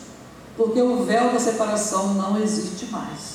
porque 0.58 0.82
o 0.82 1.04
véu 1.04 1.32
da 1.32 1.40
separação 1.40 2.14
não 2.16 2.38
existe 2.38 2.88
mais. 2.88 3.31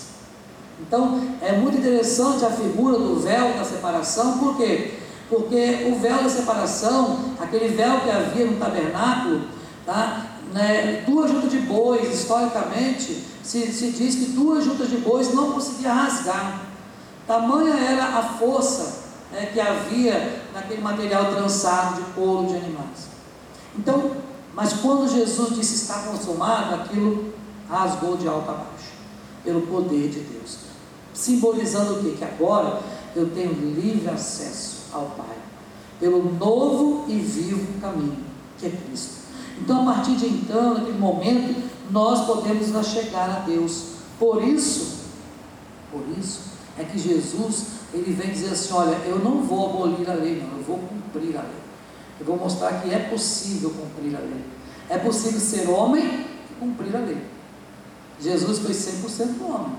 Então, 0.81 1.21
é 1.41 1.53
muito 1.53 1.79
interessante 1.79 2.45
a 2.45 2.51
figura 2.51 2.99
do 2.99 3.21
véu 3.21 3.55
da 3.55 3.65
separação, 3.65 4.39
por 4.39 4.57
quê? 4.57 4.95
Porque 5.29 5.91
o 5.91 5.99
véu 5.99 6.23
da 6.23 6.29
separação, 6.29 7.35
aquele 7.41 7.69
véu 7.69 8.01
que 8.01 8.11
havia 8.11 8.47
no 8.47 8.59
tabernáculo, 8.59 9.43
tá? 9.85 10.37
né, 10.53 11.05
duas 11.07 11.31
juntas 11.31 11.51
de 11.51 11.59
bois, 11.59 12.13
historicamente, 12.13 13.25
se, 13.43 13.73
se 13.73 13.91
diz 13.91 14.15
que 14.15 14.27
duas 14.27 14.65
juntas 14.65 14.89
de 14.89 14.99
bois 14.99 15.33
não 15.35 15.53
conseguia 15.53 15.93
rasgar. 15.93 16.63
Tamanha 17.27 17.75
era 17.75 18.05
a 18.19 18.23
força 18.23 19.05
né, 19.33 19.51
que 19.53 19.61
havia 19.61 20.45
naquele 20.55 20.81
material 20.81 21.33
trançado 21.35 21.97
de 21.97 22.11
couro 22.13 22.47
de 22.47 22.57
animais. 22.57 23.09
Então, 23.77 24.13
mas 24.55 24.73
quando 24.75 25.11
Jesus 25.11 25.55
disse 25.55 25.75
está 25.75 25.99
consumado, 26.01 26.77
aquilo 26.77 27.35
rasgou 27.69 28.17
de 28.17 28.27
alto 28.29 28.51
a 28.51 28.55
baixo, 28.55 28.93
pelo 29.45 29.63
poder 29.63 30.09
de 30.09 30.21
Deus. 30.21 30.66
Simbolizando 31.17 31.95
o 31.95 32.03
quê? 32.03 32.15
Que 32.19 32.25
agora 32.25 32.81
eu 33.15 33.31
tenho 33.31 33.53
livre 33.53 34.09
acesso 34.11 34.83
ao 34.93 35.07
Pai, 35.17 35.37
pelo 35.99 36.23
novo 36.35 37.07
e 37.09 37.19
vivo 37.19 37.81
caminho, 37.81 38.19
que 38.59 38.67
é 38.67 38.71
Cristo. 38.71 39.15
Então, 39.59 39.89
a 39.89 39.95
partir 39.95 40.17
de 40.17 40.27
então, 40.27 40.75
naquele 40.75 40.99
momento, 40.99 41.63
nós 41.91 42.27
podemos 42.27 42.69
chegar 42.87 43.31
a 43.31 43.39
Deus. 43.41 43.97
Por 44.19 44.43
isso, 44.43 45.07
por 45.91 46.03
isso, 46.19 46.41
é 46.79 46.85
que 46.85 46.99
Jesus, 46.99 47.67
ele 47.95 48.13
vem 48.13 48.31
dizer 48.31 48.51
assim, 48.51 48.75
olha, 48.75 48.97
eu 49.07 49.19
não 49.19 49.43
vou 49.43 49.71
abolir 49.71 50.11
a 50.11 50.15
lei, 50.15 50.43
não, 50.43 50.59
eu 50.59 50.65
vou 50.65 50.79
cumprir 50.79 51.37
a 51.37 51.43
lei. 51.43 51.67
Eu 52.21 52.27
vou 52.27 52.37
mostrar 52.37 52.83
que 52.83 52.93
é 52.93 52.99
possível 52.99 53.71
cumprir 53.71 54.15
a 54.15 54.21
lei. 54.21 54.45
É 54.89 54.99
possível 54.99 55.41
ser 55.41 55.69
homem 55.69 56.05
e 56.05 56.55
cumprir 56.61 56.95
a 56.95 57.01
lei. 57.01 57.23
Jesus 58.21 58.59
foi 58.59 58.73
100% 58.73 59.43
homem, 59.43 59.77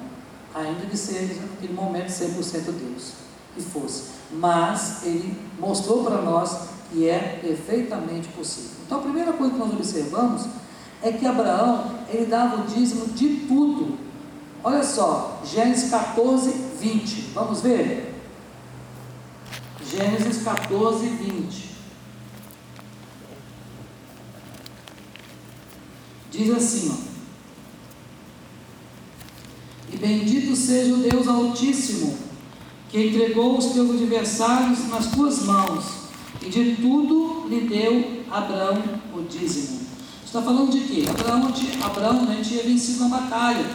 ainda 0.57 0.85
que 0.85 0.97
seja 0.97 1.41
naquele 1.41 1.73
momento 1.73 2.07
100% 2.07 2.71
Deus, 2.71 3.13
que 3.55 3.61
fosse. 3.61 4.03
Mas 4.31 5.03
ele 5.03 5.37
mostrou 5.59 6.03
para 6.03 6.21
nós 6.21 6.69
que 6.91 7.07
é 7.07 7.39
perfeitamente 7.41 8.27
possível. 8.29 8.71
Então 8.85 8.99
a 8.99 9.01
primeira 9.01 9.33
coisa 9.33 9.53
que 9.53 9.59
nós 9.59 9.73
observamos 9.73 10.45
é 11.01 11.11
que 11.11 11.25
Abraão, 11.25 11.91
ele 12.09 12.25
dava 12.25 12.61
o 12.61 12.67
dízimo 12.67 13.07
de 13.07 13.45
tudo. 13.47 13.97
Olha 14.63 14.83
só, 14.83 15.41
Gênesis 15.45 15.89
14, 15.89 16.51
20. 16.79 17.31
Vamos 17.33 17.61
ver? 17.61 18.15
Gênesis 19.85 20.43
14, 20.43 21.07
20. 21.07 21.77
Diz 26.31 26.49
assim, 26.51 26.91
ó. 26.91 27.06
E 29.91 29.97
bendito 29.97 30.55
seja 30.55 30.93
o 30.93 30.97
Deus 30.97 31.27
Altíssimo, 31.27 32.17
que 32.89 33.07
entregou 33.07 33.57
os 33.57 33.67
teus 33.67 33.91
adversários 33.91 34.87
nas 34.89 35.07
tuas 35.07 35.43
mãos 35.43 35.85
e 36.41 36.49
de 36.49 36.75
tudo 36.75 37.47
lhe 37.49 37.61
deu 37.61 38.23
Abraão 38.29 38.81
o 39.15 39.21
dízimo. 39.21 39.87
Está 40.25 40.41
falando 40.41 40.71
de 40.71 40.81
quê? 40.81 41.05
Abraão, 41.09 41.53
Abraão 41.83 42.25
né, 42.25 42.41
tinha 42.43 42.63
vencido 42.63 43.05
uma 43.05 43.17
batalha. 43.17 43.65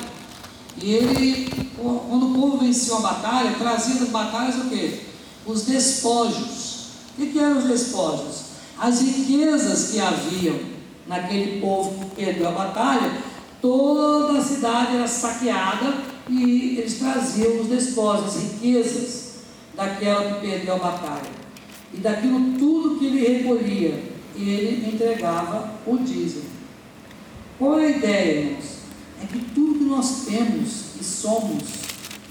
E 0.81 0.91
ele, 0.93 1.51
quando 1.77 2.31
o 2.31 2.35
povo 2.35 2.59
venceu 2.59 2.99
a 2.99 3.01
batalha, 3.01 3.55
trazia 3.59 3.97
das 3.97 4.09
batalhas 4.09 4.57
o 4.57 4.69
quê? 4.69 5.01
Os 5.47 5.63
despojos. 5.63 6.87
O 7.13 7.21
que, 7.21 7.33
que 7.33 7.39
eram 7.39 7.59
os 7.59 7.65
despojos? 7.65 8.53
As 8.79 9.01
riquezas 9.01 9.91
que 9.91 10.01
haviam 10.01 10.59
naquele 11.07 11.61
povo 11.61 12.05
que 12.05 12.17
perdeu 12.17 12.49
a 12.49 12.53
batalha, 12.53 13.13
toda 13.63 14.39
a 14.39 14.43
cidade 14.43 14.97
era 14.97 15.07
saqueada 15.07 15.95
e 16.29 16.77
eles 16.79 16.99
traziam 16.99 17.61
os 17.61 17.69
despojos, 17.69 18.37
as 18.37 18.43
riquezas 18.43 19.33
daquela 19.75 20.35
que 20.35 20.47
perdeu 20.47 20.75
a 20.75 20.79
batalha 20.79 21.43
e 21.95 21.99
daquilo 21.99 22.59
tudo 22.59 22.99
que 22.99 23.07
ele 23.07 23.39
recolhia, 23.39 24.03
ele 24.35 24.93
entregava 24.93 25.75
o 25.87 25.99
dízimo. 25.99 26.51
Qual 27.59 27.79
é 27.79 27.87
a 27.87 27.91
ideia, 27.91 28.41
irmãos? 28.41 28.79
É 29.23 29.27
que 29.27 29.39
tudo 29.55 29.79
que 29.79 29.85
nós 29.85 30.25
temos 30.25 30.97
e 31.01 31.05
somos, 31.05 31.63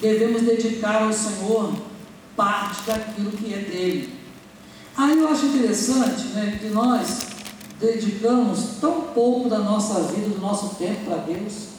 devemos 0.01 0.41
dedicar 0.41 1.03
ao 1.03 1.13
Senhor 1.13 1.73
parte 2.35 2.83
daquilo 2.85 3.31
que 3.31 3.53
é 3.53 3.59
dele. 3.59 4.09
Aí 4.97 5.17
eu 5.17 5.27
acho 5.27 5.45
interessante 5.45 6.25
né, 6.29 6.57
que 6.59 6.67
nós 6.67 7.30
dedicamos 7.81 8.77
tão 8.79 9.01
pouco 9.13 9.49
da 9.49 9.57
nossa 9.57 10.01
vida, 10.03 10.29
do 10.29 10.39
nosso 10.39 10.75
tempo 10.75 11.05
para 11.05 11.17
Deus. 11.17 11.69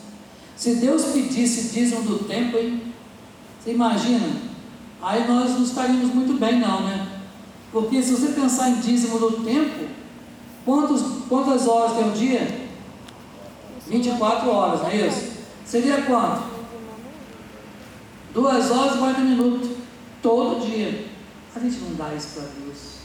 Se 0.57 0.75
Deus 0.75 1.05
pedisse 1.07 1.73
dízimo 1.73 2.03
do 2.03 2.25
tempo, 2.25 2.59
hein? 2.59 2.93
Você 3.59 3.73
imagina? 3.73 4.29
Aí 5.01 5.27
nós 5.27 5.53
não 5.53 5.63
estaríamos 5.63 6.13
muito 6.13 6.39
bem, 6.39 6.59
não, 6.59 6.83
né? 6.83 7.21
Porque 7.71 8.03
se 8.03 8.13
você 8.13 8.33
pensar 8.33 8.71
em 8.71 8.81
dízimo 8.81 9.19
do 9.19 9.45
tempo, 9.45 9.87
quantos, 10.65 11.03
quantas 11.29 11.67
horas 11.67 11.97
tem 11.97 12.05
um 12.05 12.13
dia? 12.13 12.63
24 13.89 14.51
horas, 14.51 14.81
não 14.81 14.89
é 14.89 15.07
isso? 15.07 15.33
Seria 15.65 16.03
quanto? 16.03 16.43
Duas 18.35 18.71
horas 18.71 18.95
e 18.95 18.99
40 18.99 19.21
minutos. 19.21 19.71
Todo 20.21 20.65
dia. 20.65 21.07
A 21.55 21.59
gente 21.59 21.79
não 21.79 21.95
dá 21.95 22.15
isso 22.15 22.29
para 22.35 22.45
Deus. 22.65 23.02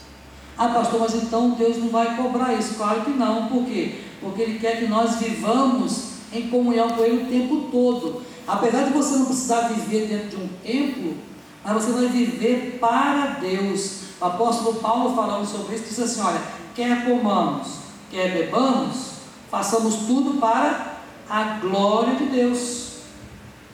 Ah, 0.57 0.69
pastor, 0.69 1.01
mas 1.01 1.13
então 1.13 1.51
Deus 1.51 1.77
não 1.77 1.89
vai 1.89 2.15
cobrar 2.15 2.53
isso. 2.53 2.75
Claro 2.75 3.01
que 3.01 3.11
não. 3.11 3.47
Por 3.47 3.65
quê? 3.65 4.01
Porque 4.19 4.41
Ele 4.41 4.59
quer 4.59 4.79
que 4.79 4.87
nós 4.87 5.17
vivamos 5.17 6.13
em 6.33 6.49
comunhão 6.49 6.89
com 6.89 7.03
Ele 7.03 7.23
o 7.23 7.27
tempo 7.27 7.69
todo. 7.71 8.23
Apesar 8.47 8.83
de 8.85 8.91
você 8.91 9.17
não 9.17 9.25
precisar 9.25 9.67
viver 9.67 10.07
dentro 10.07 10.29
de 10.29 10.35
um 10.37 10.47
templo, 10.63 11.15
mas 11.63 11.73
você 11.73 11.91
vai 11.91 12.07
viver 12.07 12.77
para 12.79 13.39
Deus. 13.39 14.01
O 14.19 14.25
apóstolo 14.25 14.79
Paulo 14.79 15.15
falando 15.15 15.45
sobre 15.45 15.75
isso 15.75 15.85
diz 15.85 15.99
assim: 15.99 16.21
olha, 16.21 16.41
quer 16.73 17.05
comamos, 17.05 17.67
quer 18.09 18.31
bebamos, 18.33 19.11
façamos 19.51 19.95
tudo 20.07 20.39
para 20.39 20.97
a 21.29 21.59
glória 21.61 22.15
de 22.15 22.25
Deus. 22.25 22.87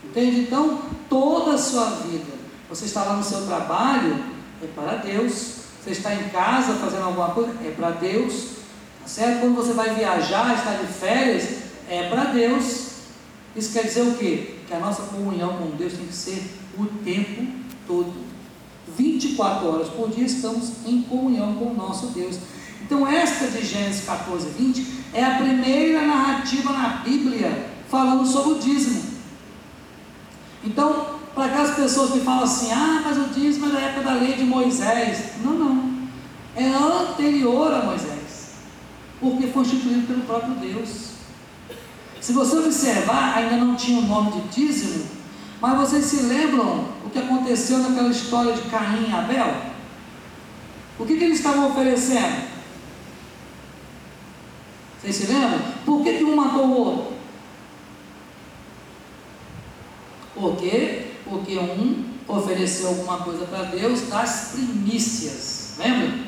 Entende? 0.03 0.41
Então, 0.41 0.79
toda 1.09 1.53
a 1.53 1.57
sua 1.57 1.85
vida, 1.85 2.33
você 2.69 2.85
está 2.85 3.03
lá 3.03 3.15
no 3.15 3.23
seu 3.23 3.45
trabalho, 3.45 4.21
é 4.61 4.67
para 4.67 4.97
Deus. 4.97 5.62
Você 5.83 5.91
está 5.91 6.15
em 6.15 6.29
casa 6.29 6.75
fazendo 6.75 7.03
alguma 7.03 7.29
coisa, 7.31 7.51
é 7.65 7.71
para 7.71 7.91
Deus. 7.91 8.51
Tá 9.01 9.07
certo? 9.07 9.41
Quando 9.41 9.55
você 9.55 9.73
vai 9.73 9.93
viajar, 9.93 10.55
está 10.55 10.75
de 10.75 10.87
férias, 10.87 11.63
é 11.89 12.07
para 12.09 12.25
Deus. 12.25 12.91
Isso 13.53 13.73
quer 13.73 13.83
dizer 13.83 14.01
o 14.01 14.15
quê? 14.15 14.55
Que 14.65 14.73
a 14.73 14.79
nossa 14.79 15.03
comunhão 15.03 15.57
com 15.57 15.75
Deus 15.75 15.93
tem 15.93 16.05
que 16.05 16.13
ser 16.13 16.41
o 16.77 16.85
tempo 17.03 17.45
todo. 17.85 18.13
24 18.97 19.67
horas 19.67 19.89
por 19.89 20.09
dia 20.09 20.25
estamos 20.25 20.71
em 20.85 21.01
comunhão 21.01 21.55
com 21.55 21.65
o 21.65 21.73
nosso 21.73 22.07
Deus. 22.07 22.37
Então, 22.81 23.07
esta 23.07 23.47
de 23.47 23.65
Gênesis 23.65 24.05
14, 24.05 24.49
20 24.57 24.87
é 25.13 25.23
a 25.23 25.35
primeira 25.35 26.01
narrativa 26.01 26.71
na 26.71 26.89
Bíblia 27.03 27.69
falando 27.89 28.25
sobre 28.25 28.53
o 28.53 28.59
dízimo. 28.59 29.03
Então, 30.63 31.19
para 31.33 31.45
aquelas 31.45 31.75
pessoas 31.75 32.11
que 32.11 32.19
falam 32.19 32.43
assim, 32.43 32.71
ah, 32.71 33.01
mas 33.03 33.17
o 33.17 33.33
dízimo 33.33 33.67
é 33.67 33.69
da 33.69 33.79
época 33.79 34.03
da 34.03 34.13
lei 34.13 34.33
de 34.33 34.43
Moisés. 34.43 35.33
Não, 35.43 35.53
não. 35.53 35.93
É 36.55 36.67
anterior 36.67 37.73
a 37.73 37.85
Moisés. 37.85 38.53
Porque 39.19 39.47
foi 39.47 39.63
instituído 39.63 40.05
pelo 40.05 40.21
próprio 40.21 40.55
Deus. 40.55 41.13
Se 42.21 42.33
você 42.33 42.57
observar, 42.57 43.37
ainda 43.37 43.57
não 43.57 43.75
tinha 43.75 43.99
o 43.99 44.03
nome 44.03 44.31
de 44.31 44.47
dízimo, 44.49 45.05
mas 45.59 45.77
vocês 45.77 46.05
se 46.05 46.23
lembram 46.23 46.85
o 47.03 47.09
que 47.09 47.19
aconteceu 47.19 47.79
naquela 47.79 48.09
história 48.09 48.53
de 48.53 48.61
Caim 48.69 49.09
e 49.09 49.13
Abel? 49.13 49.55
O 50.99 51.05
que, 51.05 51.17
que 51.17 51.23
eles 51.23 51.39
estavam 51.39 51.71
oferecendo? 51.71 52.43
Vocês 55.01 55.15
se 55.15 55.25
lembram? 55.25 55.59
Por 55.83 56.03
que, 56.03 56.17
que 56.17 56.23
um 56.23 56.35
matou 56.35 56.65
o 56.65 56.77
outro? 56.77 57.13
Por 60.35 60.55
quê? 60.57 61.12
Porque 61.25 61.57
um 61.57 62.05
ofereceu 62.27 62.89
alguma 62.89 63.17
coisa 63.17 63.45
para 63.45 63.63
Deus 63.63 64.01
das 64.09 64.51
primícias. 64.53 65.75
Lembra? 65.77 66.19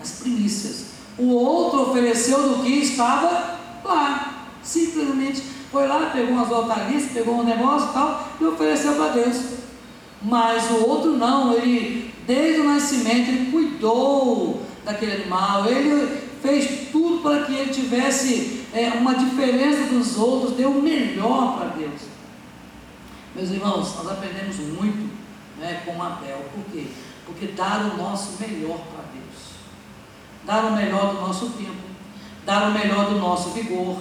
As 0.00 0.10
primícias. 0.12 0.86
O 1.18 1.30
outro 1.30 1.90
ofereceu 1.90 2.48
do 2.48 2.62
que 2.62 2.70
estava 2.70 3.58
lá. 3.84 4.48
Simplesmente 4.62 5.42
foi 5.70 5.86
lá, 5.86 6.10
pegou 6.12 6.34
umas 6.34 6.50
hortaliças, 6.50 7.12
pegou 7.12 7.40
um 7.40 7.44
negócio 7.44 7.90
e 7.90 7.92
tal, 7.92 8.28
e 8.40 8.44
ofereceu 8.44 8.94
para 8.94 9.08
Deus. 9.08 9.36
Mas 10.22 10.70
o 10.70 10.88
outro 10.88 11.12
não, 11.12 11.52
ele, 11.52 12.12
desde 12.26 12.60
o 12.60 12.64
nascimento, 12.64 13.28
ele 13.28 13.50
cuidou 13.50 14.62
daquele 14.84 15.22
animal, 15.22 15.66
ele 15.66 16.20
fez 16.42 16.90
tudo 16.90 17.22
para 17.22 17.44
que 17.44 17.54
ele 17.54 17.72
tivesse 17.72 18.64
é, 18.72 18.90
uma 18.90 19.14
diferença 19.14 19.84
dos 19.84 20.16
outros, 20.16 20.52
deu 20.52 20.70
o 20.70 20.82
melhor 20.82 21.58
para 21.58 21.68
Deus. 21.68 22.15
Meus 23.36 23.50
irmãos, 23.50 23.94
nós 23.96 24.12
aprendemos 24.12 24.56
muito 24.56 25.12
né, 25.58 25.82
com 25.84 26.02
Abel. 26.02 26.42
Por 26.54 26.64
quê? 26.72 26.86
Porque 27.26 27.48
dar 27.48 27.82
o 27.82 27.98
nosso 27.98 28.40
melhor 28.40 28.78
para 28.78 29.04
Deus. 29.12 29.56
Dar 30.46 30.64
o 30.64 30.74
melhor 30.74 31.14
do 31.14 31.20
nosso 31.20 31.50
tempo. 31.50 31.76
Dar 32.46 32.70
o 32.70 32.72
melhor 32.72 33.10
do 33.10 33.18
nosso 33.18 33.50
vigor. 33.50 33.98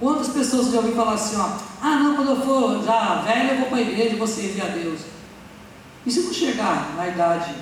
Quantas 0.00 0.30
pessoas 0.30 0.70
já 0.70 0.78
ouviram 0.78 0.96
falar 0.96 1.12
assim, 1.12 1.36
ó, 1.36 1.58
ah 1.82 1.96
não, 1.96 2.16
quando 2.16 2.30
eu 2.30 2.40
for 2.40 2.82
já 2.82 3.16
velho, 3.16 3.50
eu 3.50 3.56
vou 3.58 3.68
para 3.68 3.78
a 3.78 3.82
igreja 3.82 4.14
e 4.14 4.18
vou 4.18 4.26
servir 4.26 4.62
a 4.62 4.68
Deus. 4.68 5.02
E 6.06 6.10
se 6.10 6.22
não 6.22 6.32
chegar 6.32 6.94
na 6.96 7.08
idade 7.08 7.54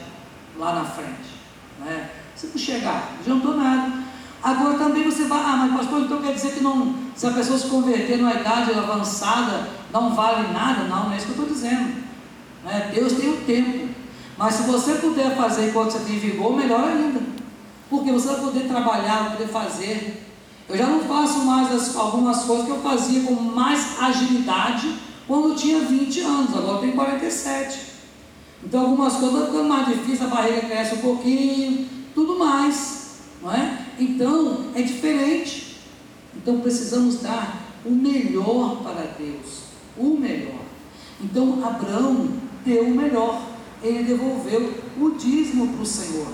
lá 0.57 0.73
na 0.77 0.85
frente? 0.85 1.35
Né? 1.81 2.11
Se 2.37 2.47
não 2.47 2.57
chegar, 2.57 3.11
não 3.15 3.21
adiantou 3.21 3.57
nada. 3.57 4.00
Agora 4.43 4.79
também 4.79 5.05
você 5.05 5.25
vai, 5.25 5.39
ah, 5.39 5.57
mas 5.57 5.81
pastor, 5.81 6.03
então 6.03 6.23
quer 6.23 6.33
dizer 6.33 6.53
que 6.53 6.63
não, 6.63 6.95
se 7.15 7.27
a 7.27 7.31
pessoa 7.31 7.59
se 7.59 7.67
converter 7.67 8.17
numa 8.19 8.35
idade 8.35 8.73
avançada, 8.73 9.69
não 9.93 10.15
vale 10.15 10.53
nada? 10.53 10.85
Não, 10.85 11.05
não 11.05 11.13
é 11.13 11.17
isso 11.17 11.27
que 11.27 11.39
eu 11.39 11.45
estou 11.45 11.55
dizendo. 11.55 12.03
Né? 12.65 12.91
Deus 12.95 13.13
tem 13.13 13.31
o 13.31 13.37
tempo. 13.39 13.89
Mas 14.39 14.55
se 14.55 14.63
você 14.63 14.95
puder 14.95 15.37
fazer 15.37 15.69
enquanto 15.69 15.91
você 15.91 15.99
tem 16.01 16.19
vigor, 16.19 16.57
melhor 16.57 16.85
ainda. 16.85 17.21
Porque 17.91 18.11
você 18.11 18.29
vai 18.29 18.41
poder 18.41 18.69
trabalhar, 18.69 19.25
vai 19.25 19.37
poder 19.37 19.49
fazer. 19.49 20.27
Eu 20.69 20.79
já 20.79 20.87
não 20.87 21.01
faço 21.01 21.41
mais 21.41 21.71
as, 21.73 21.95
algumas 21.97 22.45
coisas 22.45 22.65
que 22.65 22.71
eu 22.71 22.81
fazia 22.81 23.23
com 23.25 23.35
mais 23.35 24.01
agilidade 24.01 24.95
quando 25.27 25.51
eu 25.51 25.55
tinha 25.55 25.81
20 25.81 26.21
anos, 26.23 26.57
agora 26.57 26.79
eu 26.79 26.81
tenho 26.81 26.93
47. 26.95 27.79
Então 28.65 28.81
algumas 28.81 29.15
coisas 29.15 29.47
ficando 29.47 29.69
mais 29.69 29.87
difíceis, 29.87 30.23
a 30.23 30.27
barriga 30.27 30.63
cresce 30.63 30.97
um 30.97 30.99
pouquinho, 30.99 31.89
tudo 32.15 32.39
mais, 32.39 33.00
não 33.43 33.53
é? 33.53 33.87
Então 33.99 34.67
é 34.75 34.83
diferente. 34.83 35.77
Então 36.35 36.61
precisamos 36.61 37.21
dar 37.21 37.61
o 37.85 37.91
melhor 37.91 38.83
para 38.83 39.15
Deus, 39.19 39.63
o 39.97 40.17
melhor. 40.17 40.61
Então 41.21 41.65
Abraão 41.65 42.29
deu 42.65 42.85
o 42.85 42.95
melhor, 42.95 43.43
ele 43.83 44.05
devolveu 44.05 44.75
o 44.99 45.11
dízimo 45.11 45.69
para 45.69 45.83
o 45.83 45.87
Senhor. 45.87 46.29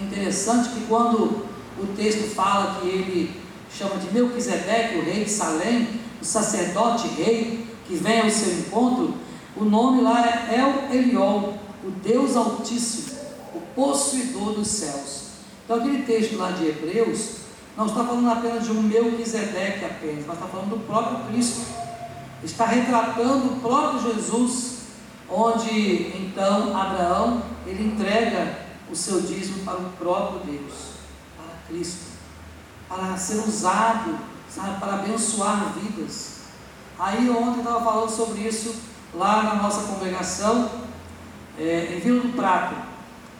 É 0.00 0.04
interessante 0.04 0.70
que 0.70 0.86
quando 0.86 1.46
o 1.78 1.86
texto 1.96 2.34
fala 2.34 2.80
que 2.80 2.88
ele 2.88 3.40
chama 3.70 3.96
de 3.96 4.12
Melquisedeque, 4.12 4.98
o 4.98 5.04
rei 5.04 5.24
de 5.24 5.30
Salém, 5.30 5.88
o 6.20 6.24
sacerdote 6.24 7.08
rei 7.08 7.66
que 7.86 7.94
vem 7.94 8.20
ao 8.20 8.30
seu 8.30 8.52
encontro, 8.58 9.14
o 9.56 9.64
nome 9.64 10.02
lá 10.02 10.26
é 10.26 10.58
El 10.58 10.96
Eliol, 10.96 11.58
o 11.84 11.90
Deus 11.90 12.36
Altíssimo 12.36 13.12
possuidor 13.74 14.54
dos 14.54 14.68
céus. 14.68 15.21
Então, 15.72 15.86
aquele 15.86 16.02
texto 16.02 16.36
lá 16.36 16.50
de 16.50 16.66
Hebreus, 16.66 17.36
não 17.74 17.86
está 17.86 18.04
falando 18.04 18.30
apenas 18.30 18.64
de 18.64 18.72
um 18.72 18.82
Melquisedeque 18.82 19.82
apenas, 19.86 20.26
mas 20.26 20.36
está 20.36 20.46
falando 20.46 20.68
do 20.68 20.86
próprio 20.86 21.24
Cristo. 21.28 21.62
Está 22.44 22.66
retratando 22.66 23.54
o 23.54 23.60
próprio 23.60 24.12
Jesus, 24.12 24.80
onde 25.30 26.14
então 26.14 26.76
Abraão 26.76 27.42
ele 27.66 27.86
entrega 27.86 28.58
o 28.90 28.94
seu 28.94 29.22
dízimo 29.22 29.64
para 29.64 29.78
o 29.78 29.90
próprio 29.92 30.40
Deus, 30.40 30.74
para 31.38 31.56
Cristo, 31.66 32.04
para 32.86 33.16
ser 33.16 33.36
usado, 33.36 34.18
sabe, 34.50 34.78
para 34.78 34.96
abençoar 34.96 35.72
vidas. 35.78 36.40
Aí 36.98 37.30
ontem 37.30 37.60
estava 37.60 37.82
falando 37.82 38.10
sobre 38.10 38.42
isso 38.42 38.74
lá 39.14 39.42
na 39.42 39.54
nossa 39.54 39.90
congregação, 39.90 40.70
é, 41.58 41.94
em 41.96 42.00
Vila 42.00 42.20
do 42.20 42.36
Prato. 42.36 42.74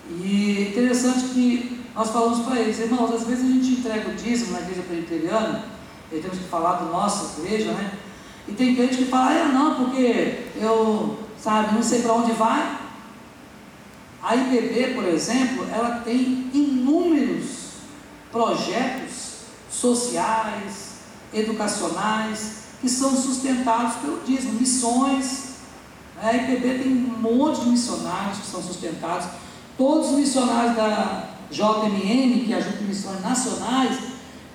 E 0.09 0.69
interessante 0.71 1.29
que 1.35 1.82
nós 1.95 2.11
falamos 2.11 2.47
para 2.47 2.59
eles, 2.61 2.79
irmãos, 2.79 3.13
às 3.15 3.27
vezes 3.27 3.45
a 3.45 3.53
gente 3.53 3.81
entrega 3.81 4.11
o 4.11 4.15
dízimo 4.15 4.53
na 4.53 4.61
igreja 4.61 4.83
presbiteriana, 4.83 5.65
e 6.11 6.21
temos 6.21 6.39
que 6.39 6.45
falar 6.45 6.75
do 6.75 6.91
nossa 6.91 7.41
igreja, 7.41 7.73
né? 7.73 7.93
E 8.49 8.53
tem 8.53 8.75
gente 8.75 8.97
que 8.97 9.05
fala, 9.07 9.31
ah, 9.31 9.49
não, 9.49 9.75
porque 9.77 10.49
eu, 10.57 11.19
sabe, 11.39 11.75
não 11.75 11.83
sei 11.83 12.03
para 12.03 12.13
onde 12.13 12.33
vai. 12.33 12.79
A 14.23 14.37
IBB, 14.37 14.95
por 14.95 15.05
exemplo, 15.05 15.67
ela 15.73 16.01
tem 16.01 16.51
inúmeros 16.53 17.73
projetos 18.31 19.43
sociais, 19.71 20.97
educacionais, 21.33 22.63
que 22.81 22.89
são 22.89 23.15
sustentados 23.15 23.97
pelo 23.97 24.21
dízimo, 24.25 24.55
missões. 24.55 25.53
A 26.23 26.33
IBB 26.35 26.79
tem 26.79 26.93
um 26.93 27.21
monte 27.21 27.61
de 27.61 27.71
missionários 27.71 28.39
que 28.39 28.47
são 28.47 28.63
sustentados 28.63 29.27
Todos 29.77 30.11
os 30.11 30.17
missionários 30.17 30.77
da 30.77 31.29
JMN, 31.53 32.45
que 32.45 32.53
é 32.53 32.57
a 32.57 32.61
Junta 32.61 32.79
de 32.79 32.85
Missões 32.85 33.21
Nacionais, 33.21 33.99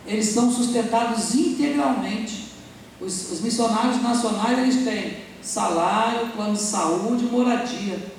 eles 0.06 0.26
são 0.28 0.52
sustentados 0.52 1.36
integralmente. 1.36 2.52
Os, 3.00 3.32
os 3.32 3.42
missionários 3.42 4.02
nacionais 4.02 4.58
eles 4.58 4.84
têm 4.84 5.18
salário, 5.42 6.32
plano 6.32 6.54
de 6.54 6.62
saúde, 6.62 7.26
moradia. 7.26 8.18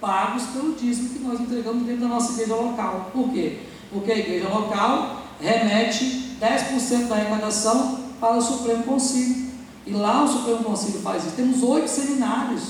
pagos 0.00 0.44
pelo 0.44 0.74
dízimo 0.74 1.10
que 1.10 1.18
nós 1.18 1.38
entregamos 1.38 1.84
dentro 1.84 2.00
da 2.00 2.08
nossa 2.08 2.32
igreja 2.32 2.54
local. 2.54 3.10
Por 3.12 3.30
quê? 3.30 3.58
Porque 3.92 4.10
a 4.10 4.18
igreja 4.18 4.48
local 4.48 5.22
remete 5.38 6.36
10% 6.40 7.08
da 7.08 7.16
arrecadação 7.16 8.00
para 8.18 8.36
o 8.36 8.40
Supremo 8.40 8.84
Conselho. 8.84 9.50
E 9.86 9.92
lá 9.92 10.24
o 10.24 10.28
Supremo 10.28 10.64
Conselho 10.64 11.00
faz 11.00 11.24
isso. 11.24 11.36
Temos 11.36 11.62
oito 11.62 11.88
seminários 11.88 12.62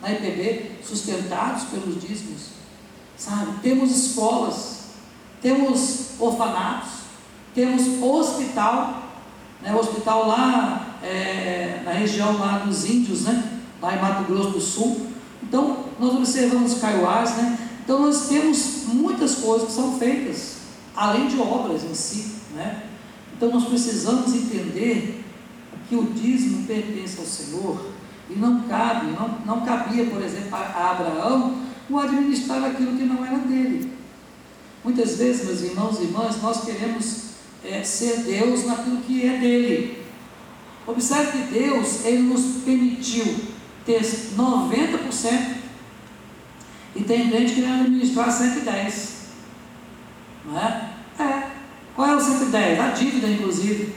na 0.00 0.12
IPB 0.12 0.78
sustentados 0.82 1.64
pelos 1.64 2.00
dízimos. 2.00 2.58
Sabe? 3.16 3.60
Temos 3.62 3.90
escolas, 3.90 4.77
temos 5.40 6.10
orfanatos, 6.18 6.90
temos 7.54 8.02
hospital, 8.02 9.02
né? 9.62 9.74
hospital 9.74 10.26
lá 10.26 10.98
é, 11.02 11.82
na 11.84 11.92
região 11.92 12.38
lá 12.38 12.58
dos 12.58 12.84
índios, 12.84 13.22
né? 13.22 13.60
lá 13.80 13.94
em 13.94 14.00
Mato 14.00 14.24
Grosso 14.24 14.50
do 14.50 14.60
Sul. 14.60 15.06
Então, 15.42 15.84
nós 15.98 16.14
observamos 16.14 16.74
Caiuás, 16.74 17.36
né? 17.36 17.58
Então, 17.84 18.00
nós 18.00 18.28
temos 18.28 18.84
muitas 18.86 19.36
coisas 19.36 19.68
que 19.68 19.74
são 19.74 19.98
feitas, 19.98 20.58
além 20.94 21.28
de 21.28 21.40
obras 21.40 21.84
em 21.84 21.94
si, 21.94 22.34
né? 22.54 22.82
Então, 23.36 23.50
nós 23.50 23.64
precisamos 23.64 24.34
entender 24.34 25.24
que 25.88 25.96
o 25.96 26.04
dízimo 26.04 26.66
pertence 26.66 27.18
ao 27.18 27.24
Senhor 27.24 27.92
e 28.28 28.34
não 28.34 28.62
cabe, 28.62 29.06
não, 29.12 29.38
não 29.46 29.64
cabia, 29.64 30.04
por 30.06 30.20
exemplo, 30.22 30.54
a 30.54 30.90
Abraão 30.90 31.68
o 31.88 31.98
administrar 31.98 32.62
aquilo 32.64 32.96
que 32.96 33.04
não 33.04 33.24
era 33.24 33.38
dele. 33.38 33.97
Muitas 34.88 35.18
vezes, 35.18 35.44
meus 35.44 35.60
irmãos 35.60 36.00
e 36.00 36.04
irmãs, 36.04 36.40
nós 36.40 36.64
queremos 36.64 37.24
é, 37.62 37.84
ser 37.84 38.20
Deus 38.20 38.64
naquilo 38.64 39.02
que 39.02 39.26
é 39.26 39.36
dele. 39.36 40.02
Observe 40.86 41.32
que 41.32 41.52
Deus, 41.52 42.06
Ele 42.06 42.22
nos 42.22 42.62
permitiu 42.64 43.36
ter 43.84 44.00
90% 44.00 45.56
e 46.96 47.04
tem 47.04 47.30
gente 47.30 47.54
querendo 47.54 47.82
administrar 47.82 48.32
110. 48.32 49.26
Não 50.46 50.58
é? 50.58 50.90
É. 51.18 51.50
Qual 51.94 52.08
é 52.08 52.16
o 52.16 52.20
110? 52.20 52.80
A 52.80 52.88
dívida, 52.88 53.28
inclusive. 53.28 53.94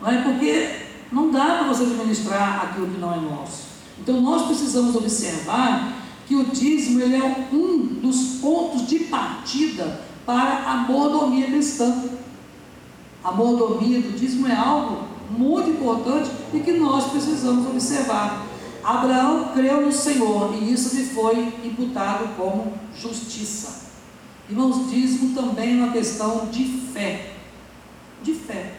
Não 0.00 0.10
é? 0.10 0.20
Porque 0.22 0.80
não 1.12 1.30
dá 1.30 1.58
para 1.58 1.68
você 1.68 1.84
administrar 1.84 2.64
aquilo 2.64 2.88
que 2.88 2.98
não 2.98 3.14
é 3.14 3.20
nosso. 3.20 3.66
Então 4.00 4.20
nós 4.20 4.46
precisamos 4.48 4.96
observar 4.96 6.01
que 6.32 6.36
o 6.36 6.44
dízimo 6.44 7.02
ele 7.02 7.16
é 7.16 7.48
um 7.52 7.78
dos 8.00 8.38
pontos 8.40 8.86
de 8.86 9.00
partida 9.00 10.00
para 10.24 10.64
a 10.66 10.76
mordomia 10.88 11.46
cristã. 11.46 12.04
A 13.22 13.30
mordomia 13.30 14.00
do 14.00 14.16
dízimo 14.16 14.48
é 14.48 14.56
algo 14.56 15.08
muito 15.28 15.68
importante 15.68 16.30
e 16.54 16.60
que 16.60 16.72
nós 16.72 17.10
precisamos 17.10 17.66
observar. 17.66 18.46
Abraão 18.82 19.50
creu 19.52 19.82
no 19.82 19.92
Senhor 19.92 20.54
e 20.54 20.72
isso 20.72 20.96
lhe 20.96 21.04
foi 21.04 21.52
imputado 21.62 22.34
como 22.34 22.72
justiça. 22.96 23.90
Irmãos, 24.48 24.90
dízimo 24.90 25.34
também 25.34 25.78
é 25.78 25.84
uma 25.84 25.92
questão 25.92 26.46
de 26.50 26.64
fé. 26.64 27.34
De 28.22 28.32
fé. 28.32 28.72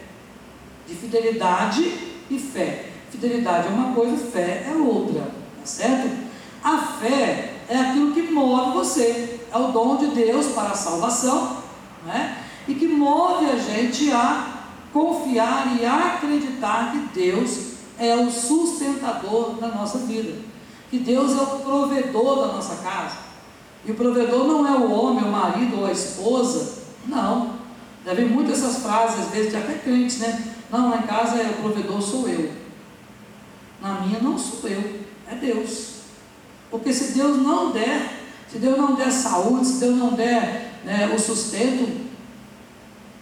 De 0.88 0.96
fidelidade 0.96 1.84
e 2.32 2.39
fé. 2.39 2.89
Fidelidade 3.12 3.68
é 3.68 3.70
uma 3.70 3.94
coisa, 3.94 4.18
fé 4.18 4.66
é 4.68 4.76
outra. 4.76 5.22
Tá 5.22 5.66
certo? 5.66 6.33
A 6.63 6.78
fé 6.78 7.56
é 7.67 7.78
aquilo 7.78 8.13
que 8.13 8.21
move 8.32 8.73
você. 8.73 9.41
É 9.52 9.58
o 9.58 9.71
dom 9.71 9.97
de 9.97 10.08
Deus 10.08 10.47
para 10.47 10.69
a 10.69 10.76
salvação. 10.76 11.58
Né? 12.06 12.43
E 12.67 12.73
que 12.76 12.88
move 12.88 13.45
a 13.45 13.58
gente 13.58 14.12
a 14.12 14.54
confiar 14.93 15.76
e 15.80 15.86
acreditar 15.86 16.91
que 16.91 16.99
Deus 17.19 17.73
é 17.97 18.15
o 18.15 18.30
sustentador 18.30 19.56
da 19.56 19.67
nossa 19.69 19.99
vida, 19.99 20.39
que 20.89 20.99
Deus 20.99 21.32
é 21.32 21.41
o 21.41 21.60
provedor 21.60 22.47
da 22.47 22.54
nossa 22.54 22.76
casa. 22.84 23.17
E 23.86 23.91
o 23.91 23.95
provedor 23.95 24.47
não 24.47 24.65
é 24.65 24.71
o 24.71 24.91
homem, 24.91 25.23
o 25.23 25.32
marido 25.32 25.80
ou 25.80 25.86
a 25.86 25.91
esposa, 25.91 26.84
não. 27.08 27.63
Deve 28.06 28.26
muito 28.26 28.52
essas 28.52 28.78
frases, 28.84 29.19
às 29.19 29.32
vezes, 29.32 29.52
de 29.52 29.58
até 29.58 29.73
crentes, 29.76 30.19
né? 30.19 30.54
Não, 30.69 30.89
lá 30.89 30.97
em 30.97 31.04
casa 31.04 31.38
é 31.38 31.49
o 31.49 31.62
provedor 31.62 32.02
sou 32.02 32.28
eu. 32.28 32.52
Na 33.82 34.02
minha 34.02 34.19
não 34.19 34.38
sou 34.38 34.69
eu, 34.69 35.02
é 35.30 35.36
Deus. 35.36 35.92
Porque 36.74 36.92
se 36.92 37.14
Deus 37.14 37.38
não 37.38 37.70
der, 37.70 38.24
se 38.52 38.58
Deus 38.58 38.76
não 38.76 38.96
der 38.96 39.12
saúde, 39.12 39.64
se 39.64 39.80
Deus 39.80 39.96
não 39.96 40.14
der 40.14 40.72
né, 40.84 41.14
o 41.16 41.20
sustento, 41.20 41.88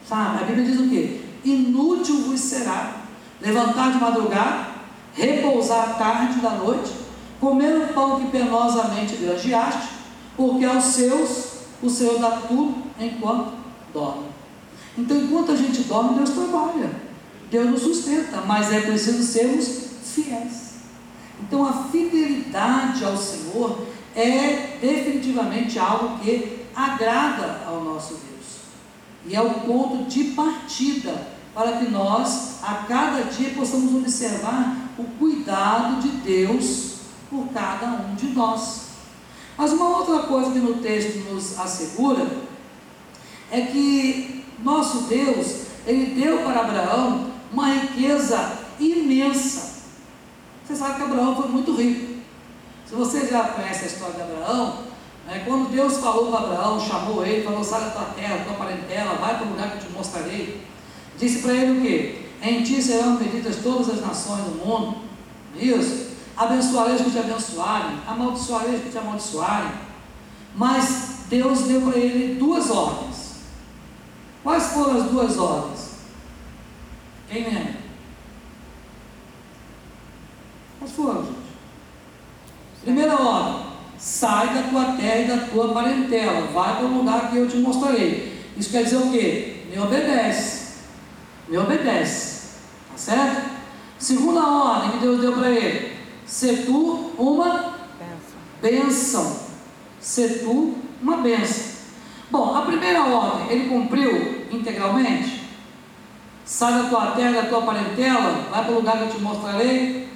sabe? 0.07 0.41
A 0.41 0.47
Bíblia 0.47 0.65
diz 0.67 0.79
o 0.79 0.87
quê? 0.87 1.19
Inútil 1.43 2.21
vos 2.21 2.39
será 2.39 3.01
levantar 3.41 3.91
de 3.91 3.97
madrugada, 3.99 4.67
repousar 5.13 5.97
tarde 5.97 6.39
da 6.39 6.51
noite, 6.51 6.93
comer 7.41 7.75
o 7.75 7.93
pão 7.93 8.21
que 8.21 8.31
penosamente 8.31 9.17
granjeaste, 9.17 9.89
porque 10.37 10.63
aos 10.63 10.85
seus 10.85 11.55
o 11.83 11.89
Senhor 11.89 12.19
dá 12.19 12.31
tudo 12.47 12.73
enquanto 12.97 13.51
dorme. 13.93 14.27
Então, 14.97 15.17
enquanto 15.17 15.51
a 15.51 15.57
gente 15.57 15.83
dorme, 15.83 16.15
Deus 16.15 16.29
trabalha, 16.29 16.89
Deus 17.51 17.69
nos 17.69 17.81
sustenta, 17.81 18.39
mas 18.47 18.71
é 18.71 18.79
preciso 18.79 19.21
sermos 19.21 19.87
fiéis. 20.05 20.70
Então, 21.41 21.65
a 21.65 21.73
fidelidade 21.85 23.03
ao 23.03 23.17
Senhor 23.17 23.85
é 24.15 24.77
definitivamente 24.81 25.79
algo 25.79 26.19
que 26.19 26.65
agrada 26.75 27.61
ao 27.67 27.83
nosso 27.83 28.13
Deus, 28.13 28.59
e 29.25 29.35
é 29.35 29.41
o 29.41 29.61
ponto 29.61 30.09
de 30.09 30.25
partida 30.25 31.27
para 31.53 31.73
que 31.73 31.89
nós, 31.89 32.59
a 32.63 32.85
cada 32.87 33.23
dia, 33.23 33.49
possamos 33.51 33.93
observar 33.93 34.77
o 34.97 35.03
cuidado 35.19 36.01
de 36.01 36.09
Deus 36.09 36.95
por 37.29 37.47
cada 37.49 37.87
um 37.87 38.15
de 38.15 38.27
nós. 38.27 38.91
Mas 39.57 39.71
uma 39.73 39.97
outra 39.97 40.23
coisa 40.23 40.51
que 40.51 40.59
no 40.59 40.75
texto 40.75 41.17
nos 41.29 41.59
assegura 41.59 42.25
é 43.51 43.61
que 43.61 44.45
nosso 44.63 45.03
Deus, 45.03 45.61
ele 45.85 46.19
deu 46.19 46.39
para 46.39 46.61
Abraão 46.61 47.31
uma 47.51 47.67
riqueza 47.73 48.59
imensa. 48.79 49.70
Você 50.71 50.77
sabe 50.77 50.95
que 50.95 51.03
Abraão 51.03 51.35
foi 51.35 51.49
muito 51.49 51.75
rico. 51.75 52.21
Se 52.85 52.95
você 52.95 53.27
já 53.27 53.43
conhece 53.49 53.83
a 53.83 53.87
história 53.87 54.15
de 54.15 54.21
Abraão, 54.21 54.83
né, 55.27 55.43
quando 55.45 55.69
Deus 55.69 55.97
falou 55.97 56.31
para 56.31 56.45
Abraão, 56.45 56.79
chamou 56.79 57.25
ele, 57.25 57.43
falou: 57.43 57.61
sai 57.61 57.81
da 57.81 57.89
tua 57.89 58.05
terra, 58.15 58.45
tua 58.45 58.53
parentela, 58.53 59.15
vai 59.15 59.37
para 59.37 59.47
o 59.47 59.49
lugar 59.49 59.71
que 59.71 59.83
eu 59.83 59.89
te 59.89 59.93
mostrarei. 59.93 60.65
Disse 61.17 61.41
para 61.41 61.53
ele 61.53 61.77
o 61.77 61.81
quê? 61.81 62.25
Em 62.41 62.63
ti 62.63 62.81
serão 62.81 63.17
benditas 63.17 63.57
todas 63.57 63.89
as 63.89 63.99
nações 63.99 64.45
do 64.45 64.65
mundo. 64.65 64.99
Isso. 65.57 66.11
Abençoarei 66.37 66.95
os 66.95 67.01
que 67.01 67.11
te 67.11 67.19
abençoarem, 67.19 67.99
amaldiçoarei 68.07 68.75
os 68.75 68.81
que 68.83 68.91
te 68.91 68.97
amaldiçoarem. 68.97 69.71
Mas 70.55 71.25
Deus 71.27 71.63
deu 71.63 71.81
para 71.81 71.99
ele 71.99 72.35
duas 72.35 72.71
ordens. 72.71 73.35
Quais 74.41 74.67
foram 74.67 75.01
as 75.01 75.03
duas 75.11 75.37
ordens? 75.37 75.89
Quem 77.29 77.43
lembra? 77.43 77.80
Foram, 80.87 81.25
gente? 81.25 81.37
Primeira 82.81 83.15
ordem: 83.15 83.65
sai 83.97 84.53
da 84.53 84.63
tua 84.69 84.85
terra 84.97 85.17
e 85.17 85.27
da 85.27 85.37
tua 85.47 85.73
parentela, 85.73 86.47
vai 86.47 86.77
para 86.77 86.85
o 86.85 86.97
lugar 86.97 87.29
que 87.29 87.37
eu 87.37 87.47
te 87.47 87.57
mostrarei. 87.57 88.45
Isso 88.57 88.69
quer 88.69 88.83
dizer 88.83 88.97
o 88.97 89.11
quê? 89.11 89.63
Me 89.69 89.79
obedece 89.79 90.61
me 91.51 91.57
obedece. 91.57 92.59
Tá 92.89 92.97
certo? 92.97 93.51
Segunda 93.99 94.41
ordem 94.41 94.91
que 94.91 94.97
Deus 94.99 95.19
deu 95.19 95.33
para 95.33 95.49
ele: 95.49 95.97
ser 96.25 96.65
tu 96.65 97.11
uma 97.17 97.75
bênção. 98.61 99.51
Ser 99.99 100.39
tu 100.39 100.75
uma 101.01 101.17
bênção. 101.17 101.71
Bom, 102.31 102.55
a 102.55 102.61
primeira 102.61 103.03
ordem 103.03 103.51
ele 103.51 103.69
cumpriu 103.69 104.45
integralmente? 104.49 105.41
Sai 106.45 106.73
da 106.73 106.89
tua 106.89 107.07
terra, 107.11 107.41
da 107.41 107.49
tua 107.49 107.61
parentela, 107.61 108.47
vai 108.49 108.63
para 108.63 108.71
o 108.71 108.75
lugar 108.75 108.97
que 108.97 109.03
eu 109.03 109.09
te 109.09 109.19
mostrarei? 109.19 110.09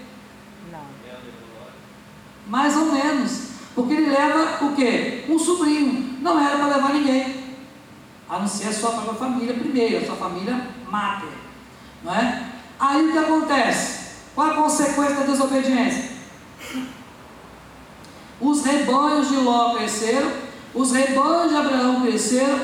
Mais 2.47 2.75
ou 2.75 2.91
menos. 2.91 3.45
Porque 3.73 3.93
ele 3.93 4.09
leva 4.09 4.65
o 4.65 4.75
quê? 4.75 5.25
Um 5.27 5.37
sobrinho. 5.37 6.17
Não 6.21 6.39
era 6.39 6.57
para 6.57 6.75
levar 6.75 6.93
ninguém. 6.93 7.43
A 8.29 8.39
não 8.39 8.47
ser 8.47 8.69
a 8.69 8.73
sua 8.73 8.91
própria 8.91 9.13
família 9.13 9.53
primeiro, 9.53 9.97
a 9.97 10.05
sua 10.05 10.15
família 10.15 10.67
mater. 10.89 11.29
Não 12.03 12.13
é? 12.13 12.45
Aí 12.79 13.07
o 13.07 13.11
que 13.11 13.17
acontece? 13.17 14.05
Qual 14.33 14.49
a 14.49 14.53
consequência 14.53 15.15
da 15.15 15.25
desobediência? 15.25 16.15
Os 18.39 18.65
rebanhos 18.65 19.29
de 19.29 19.35
Ló 19.37 19.75
cresceram, 19.75 20.31
os 20.73 20.91
rebanhos 20.91 21.51
de 21.51 21.57
Abraão 21.57 22.01
cresceram, 22.01 22.59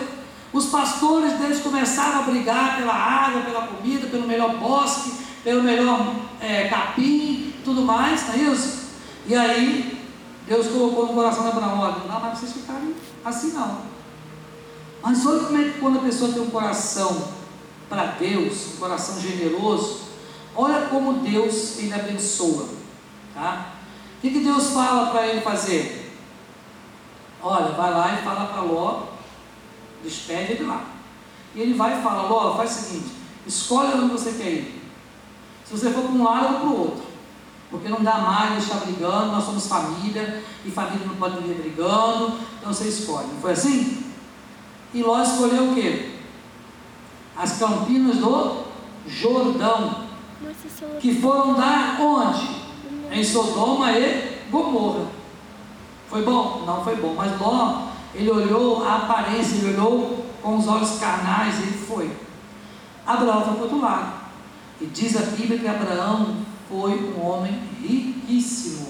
os 0.52 0.66
pastores 0.66 1.34
deles 1.34 1.62
começaram 1.62 2.20
a 2.20 2.24
brigar 2.24 2.78
pela 2.78 2.94
água, 2.94 3.42
pela 3.42 3.68
comida, 3.68 4.08
pelo 4.08 4.28
melhor 4.28 4.58
bosque, 4.58 5.14
pelo 5.44 5.64
melhor 5.64 6.14
é, 6.42 6.68
capim, 6.68 7.54
tudo 7.64 7.84
mais, 7.84 8.28
não 8.28 8.34
é 8.36 8.38
isso? 8.52 8.81
E 9.26 9.36
aí, 9.36 10.08
Deus 10.48 10.68
colocou 10.68 11.08
no 11.08 11.14
coração 11.14 11.44
de 11.44 11.50
Abraão: 11.50 11.80
olha, 11.80 11.96
não 12.00 12.08
dá 12.08 12.20
mais 12.20 12.40
vocês 12.40 12.54
ficarem 12.54 12.96
assim 13.24 13.52
não. 13.52 13.82
Mas 15.02 15.26
olha 15.26 15.44
como 15.44 15.62
é 15.62 15.64
que 15.70 15.80
quando 15.80 16.00
a 16.00 16.04
pessoa 16.04 16.32
tem 16.32 16.42
um 16.42 16.50
coração 16.50 17.30
para 17.90 18.06
Deus, 18.06 18.74
um 18.74 18.78
coração 18.78 19.20
generoso, 19.20 20.02
olha 20.56 20.88
como 20.88 21.14
Deus 21.14 21.78
ele 21.80 21.94
abençoa. 21.94 22.70
Tá? 23.34 23.74
O 24.18 24.22
que, 24.22 24.30
que 24.30 24.40
Deus 24.40 24.70
fala 24.70 25.10
para 25.10 25.28
ele 25.28 25.42
fazer? 25.42 26.16
Olha, 27.42 27.72
vai 27.72 27.92
lá 27.92 28.14
e 28.14 28.24
fala 28.24 28.46
para 28.46 28.62
Ló, 28.62 29.04
despede 30.04 30.54
ele 30.54 30.66
lá. 30.66 30.86
E 31.56 31.62
ele 31.62 31.74
vai 31.74 32.00
e 32.00 32.04
fala, 32.04 32.24
Ló, 32.24 32.56
faz 32.56 32.72
o 32.72 32.82
seguinte, 32.82 33.12
escolhe 33.48 33.94
onde 33.96 34.12
você 34.12 34.32
quer 34.32 34.50
ir. 34.50 34.82
Se 35.66 35.74
você 35.74 35.90
for 35.90 36.04
para 36.04 36.12
um 36.12 36.24
lado, 36.24 36.54
ou 36.54 36.60
para 36.60 36.68
o 36.68 36.80
outro. 36.80 37.11
Porque 37.72 37.88
não 37.88 38.04
dá 38.04 38.18
mais 38.18 38.52
deixar 38.52 38.82
brigando, 38.82 39.32
nós 39.32 39.46
somos 39.46 39.66
família, 39.66 40.44
e 40.66 40.70
família 40.70 41.08
não 41.08 41.16
pode 41.16 41.40
viver 41.40 41.62
brigando, 41.62 42.38
então 42.60 42.74
você 42.74 42.90
escolhe. 42.90 43.28
Não 43.28 43.40
foi 43.40 43.54
assim? 43.54 44.12
E 44.94 45.02
Ló 45.02 45.22
escolheu 45.24 45.72
o 45.72 45.74
quê? 45.74 46.12
As 47.36 47.58
campinas 47.58 48.18
do 48.18 48.66
Jordão, 49.08 50.04
que 51.00 51.16
foram 51.22 51.54
dar 51.54 51.98
onde? 52.02 52.62
Em 53.10 53.24
Sodoma 53.24 53.94
e 53.94 54.42
Gomorra. 54.52 55.08
Foi 56.10 56.24
bom? 56.24 56.64
Não 56.66 56.84
foi 56.84 56.98
bom, 56.98 57.14
mas 57.16 57.40
Ló, 57.40 57.88
ele 58.14 58.30
olhou 58.30 58.86
a 58.86 58.98
aparência, 58.98 59.56
ele 59.56 59.74
olhou 59.74 60.26
com 60.42 60.58
os 60.58 60.68
olhos 60.68 61.00
carnais, 61.00 61.58
ele 61.60 61.78
foi. 61.88 62.12
Abraão 63.08 63.46
foi 63.46 63.54
para 63.54 63.62
o 63.62 63.64
outro 63.64 63.82
lado. 63.82 64.14
E 64.82 64.86
diz 64.88 65.16
a 65.16 65.22
Bíblia 65.22 65.60
que 65.60 65.68
Abraão 65.68 66.38
foi 66.72 67.14
um 67.14 67.22
homem 67.22 67.60
riquíssimo. 67.82 68.88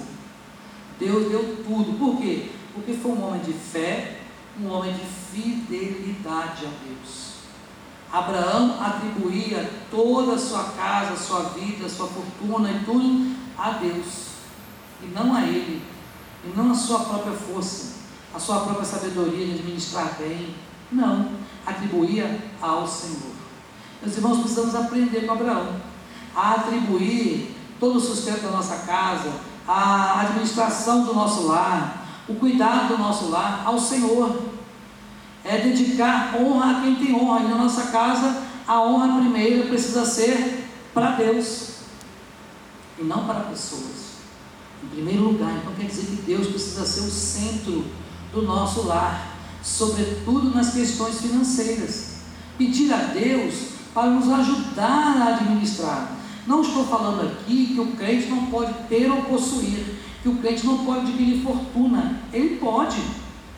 Deus 0.99 1.29
deu 1.31 1.63
tudo. 1.63 1.97
Por 1.97 2.21
quê? 2.21 2.51
Porque 2.75 2.93
foi 2.93 3.11
um 3.11 3.27
homem 3.27 3.41
de 3.41 3.53
fé, 3.53 4.19
um 4.61 4.69
homem 4.71 4.93
de 4.93 5.03
fidelidade 5.03 6.67
a 6.67 6.69
Deus. 6.85 7.31
Abraão 8.11 8.79
atribuía 8.79 9.67
toda 9.89 10.35
a 10.35 10.37
sua 10.37 10.65
casa, 10.65 11.15
sua 11.15 11.39
vida, 11.49 11.89
sua 11.89 12.07
fortuna 12.07 12.69
e 12.69 12.85
tudo 12.85 13.35
a 13.57 13.71
Deus, 13.71 14.27
e 15.01 15.07
não 15.07 15.33
a 15.33 15.43
ele, 15.43 15.81
e 16.43 16.49
não 16.55 16.71
a 16.71 16.75
sua 16.75 16.99
própria 16.99 17.33
força, 17.33 18.01
a 18.33 18.39
sua 18.39 18.59
própria 18.59 18.85
sabedoria 18.85 19.45
de 19.45 19.53
administrar 19.53 20.17
bem. 20.19 20.53
Não, 20.91 21.31
atribuía 21.65 22.37
ao 22.61 22.85
Senhor. 22.85 23.31
Meus 24.01 24.17
irmãos, 24.17 24.39
precisamos 24.39 24.75
aprender 24.75 25.25
com 25.25 25.31
Abraão 25.31 25.81
a 26.35 26.53
atribuir 26.53 27.50
todo 27.81 27.97
o 27.97 27.99
sustento 27.99 28.43
da 28.43 28.51
nossa 28.51 28.85
casa, 28.85 29.33
a 29.67 30.21
administração 30.21 31.03
do 31.03 31.15
nosso 31.15 31.47
lar, 31.47 32.05
o 32.29 32.35
cuidado 32.35 32.89
do 32.89 32.97
nosso 32.99 33.29
lar 33.29 33.63
ao 33.65 33.79
Senhor. 33.79 34.39
É 35.43 35.57
dedicar 35.57 36.35
honra 36.39 36.77
a 36.77 36.81
quem 36.81 36.95
tem 36.95 37.15
honra. 37.15 37.39
E 37.39 37.47
na 37.47 37.57
nossa 37.57 37.87
casa, 37.87 38.43
a 38.67 38.79
honra 38.79 39.19
primeira 39.19 39.67
precisa 39.67 40.05
ser 40.05 40.69
para 40.93 41.11
Deus 41.13 41.69
e 42.99 43.03
não 43.03 43.25
para 43.25 43.39
pessoas. 43.41 44.11
Em 44.83 44.87
primeiro 44.89 45.23
lugar, 45.23 45.51
então 45.57 45.73
quer 45.73 45.87
dizer 45.87 46.05
que 46.05 46.21
Deus 46.21 46.47
precisa 46.47 46.85
ser 46.85 46.99
o 46.99 47.11
centro 47.11 47.83
do 48.31 48.43
nosso 48.43 48.83
lar, 48.83 49.35
sobretudo 49.63 50.51
nas 50.51 50.73
questões 50.73 51.19
financeiras. 51.19 52.17
Pedir 52.59 52.93
a 52.93 52.97
Deus 52.97 53.55
para 53.91 54.11
nos 54.11 54.31
ajudar 54.31 55.17
a 55.17 55.35
administrar. 55.35 56.20
Não 56.45 56.61
estou 56.61 56.85
falando 56.85 57.21
aqui 57.27 57.73
que 57.73 57.79
o 57.79 57.87
crente 57.91 58.27
não 58.27 58.47
pode 58.47 58.73
ter 58.89 59.09
ou 59.11 59.21
possuir, 59.23 59.95
que 60.21 60.29
o 60.29 60.37
crente 60.37 60.65
não 60.65 60.79
pode 60.85 61.01
adquirir 61.01 61.43
fortuna. 61.43 62.19
Ele 62.33 62.57
pode. 62.57 62.97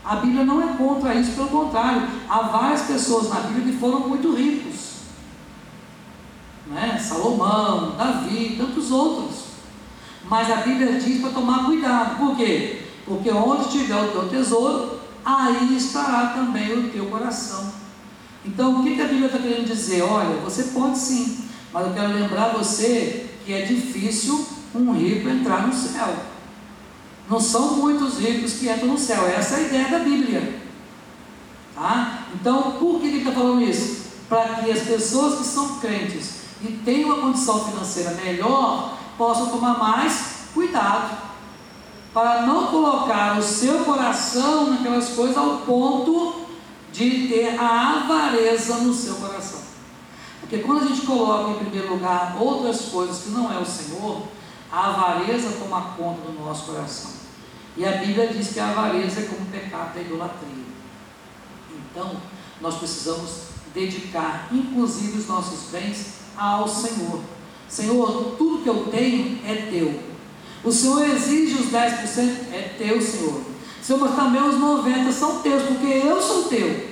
A 0.03 0.17
Bíblia 0.17 0.43
não 0.43 0.61
é 0.61 0.73
contra 0.73 1.15
isso, 1.15 1.31
pelo 1.31 1.47
contrário. 1.47 2.07
Há 2.29 2.41
várias 2.41 2.81
pessoas 2.81 3.29
na 3.29 3.39
Bíblia 3.41 3.71
que 3.71 3.79
foram 3.79 4.01
muito 4.01 4.36
ricos. 4.36 4.93
Né? 6.67 6.97
Salomão, 6.97 7.95
Davi, 7.97 8.55
tantos 8.57 8.91
outros. 8.91 9.45
Mas 10.25 10.51
a 10.51 10.57
Bíblia 10.57 10.99
diz 10.99 11.21
para 11.21 11.31
tomar 11.31 11.65
cuidado. 11.65 12.17
Por 12.17 12.36
quê? 12.36 12.81
Porque 13.05 13.29
onde 13.31 13.63
estiver 13.63 14.01
o 14.01 14.11
teu 14.11 14.29
tesouro, 14.29 14.99
aí 15.23 15.75
estará 15.75 16.27
também 16.27 16.73
o 16.73 16.89
teu 16.89 17.05
coração. 17.05 17.71
Então, 18.45 18.79
o 18.79 18.84
que 18.84 19.01
a 19.01 19.07
Bíblia 19.07 19.27
está 19.27 19.39
querendo 19.39 19.67
dizer? 19.67 20.01
Olha, 20.01 20.36
você 20.41 20.63
pode 20.65 20.97
sim, 20.97 21.45
mas 21.74 21.88
eu 21.88 21.93
quero 21.93 22.13
lembrar 22.13 22.49
você 22.49 23.30
que 23.43 23.51
é 23.51 23.61
difícil 23.61 24.45
um 24.76 24.93
rico 24.93 25.28
entrar 25.28 25.65
no 25.67 25.74
céu. 25.74 26.15
Não 27.30 27.39
são 27.39 27.78
muitos 27.78 28.19
ricos 28.19 28.53
que 28.53 28.69
entram 28.69 28.89
no 28.89 28.97
céu. 28.97 29.28
Essa 29.28 29.55
é 29.55 29.57
a 29.57 29.61
ideia 29.61 29.88
da 29.89 29.99
Bíblia. 29.99 30.61
Tá? 31.74 32.26
Então, 32.36 32.74
por 32.74 32.99
que 32.99 33.07
ele 33.07 33.17
está 33.19 33.32
falando 33.32 33.63
isso? 33.63 34.03
Para 34.30 34.55
que 34.55 34.71
as 34.71 34.82
pessoas 34.82 35.39
que 35.39 35.45
são 35.45 35.80
crentes 35.80 36.43
e 36.61 36.74
têm 36.86 37.05
uma 37.05 37.17
condição 37.17 37.65
financeira 37.65 38.11
melhor 38.24 38.97
possam 39.17 39.47
tomar 39.47 39.78
mais 39.80 40.47
cuidado. 40.53 41.17
Para 42.13 42.43
não 42.43 42.67
colocar 42.67 43.39
o 43.39 43.41
seu 43.41 43.80
coração 43.80 44.69
naquelas 44.69 45.09
coisas 45.09 45.36
ao 45.36 45.57
ponto 45.59 46.43
de 46.91 47.28
ter 47.28 47.59
a 47.59 48.03
avareza 48.03 48.78
no 48.78 48.93
seu 48.93 49.15
coração. 49.15 49.62
Porque 50.53 50.67
quando 50.67 50.83
a 50.83 50.87
gente 50.87 51.01
coloca 51.07 51.49
em 51.49 51.65
primeiro 51.65 51.95
lugar 51.95 52.37
outras 52.39 52.81
coisas 52.81 53.23
que 53.23 53.31
não 53.31 53.51
é 53.51 53.57
o 53.57 53.65
Senhor, 53.65 54.21
a 54.71 54.89
avareza 54.89 55.57
toma 55.57 55.95
conta 55.97 56.29
do 56.29 56.45
nosso 56.45 56.71
coração. 56.71 57.09
E 57.75 57.83
a 57.83 57.93
Bíblia 57.93 58.27
diz 58.27 58.53
que 58.53 58.59
a 58.59 58.69
avareza 58.69 59.21
é 59.21 59.23
como 59.23 59.47
pecado 59.47 59.95
da 59.95 60.01
idolatria. 60.01 60.63
Então, 61.71 62.17
nós 62.61 62.75
precisamos 62.75 63.31
dedicar, 63.73 64.47
inclusive, 64.51 65.17
os 65.17 65.27
nossos 65.27 65.71
bens 65.71 66.17
ao 66.37 66.67
Senhor. 66.67 67.19
Senhor, 67.67 68.35
tudo 68.37 68.61
que 68.61 68.69
eu 68.69 68.85
tenho 68.91 69.39
é 69.43 69.55
teu. 69.71 70.03
O 70.63 70.71
Senhor 70.71 71.03
exige 71.03 71.55
os 71.55 71.71
10%, 71.71 72.53
é 72.53 72.75
teu, 72.77 73.01
Senhor. 73.01 73.41
Senhor, 73.81 73.99
mas 73.99 74.15
também 74.15 74.43
os 74.43 74.57
90% 74.57 75.11
são 75.11 75.41
teus, 75.41 75.63
porque 75.63 75.87
eu 75.87 76.21
sou 76.21 76.43
teu. 76.43 76.89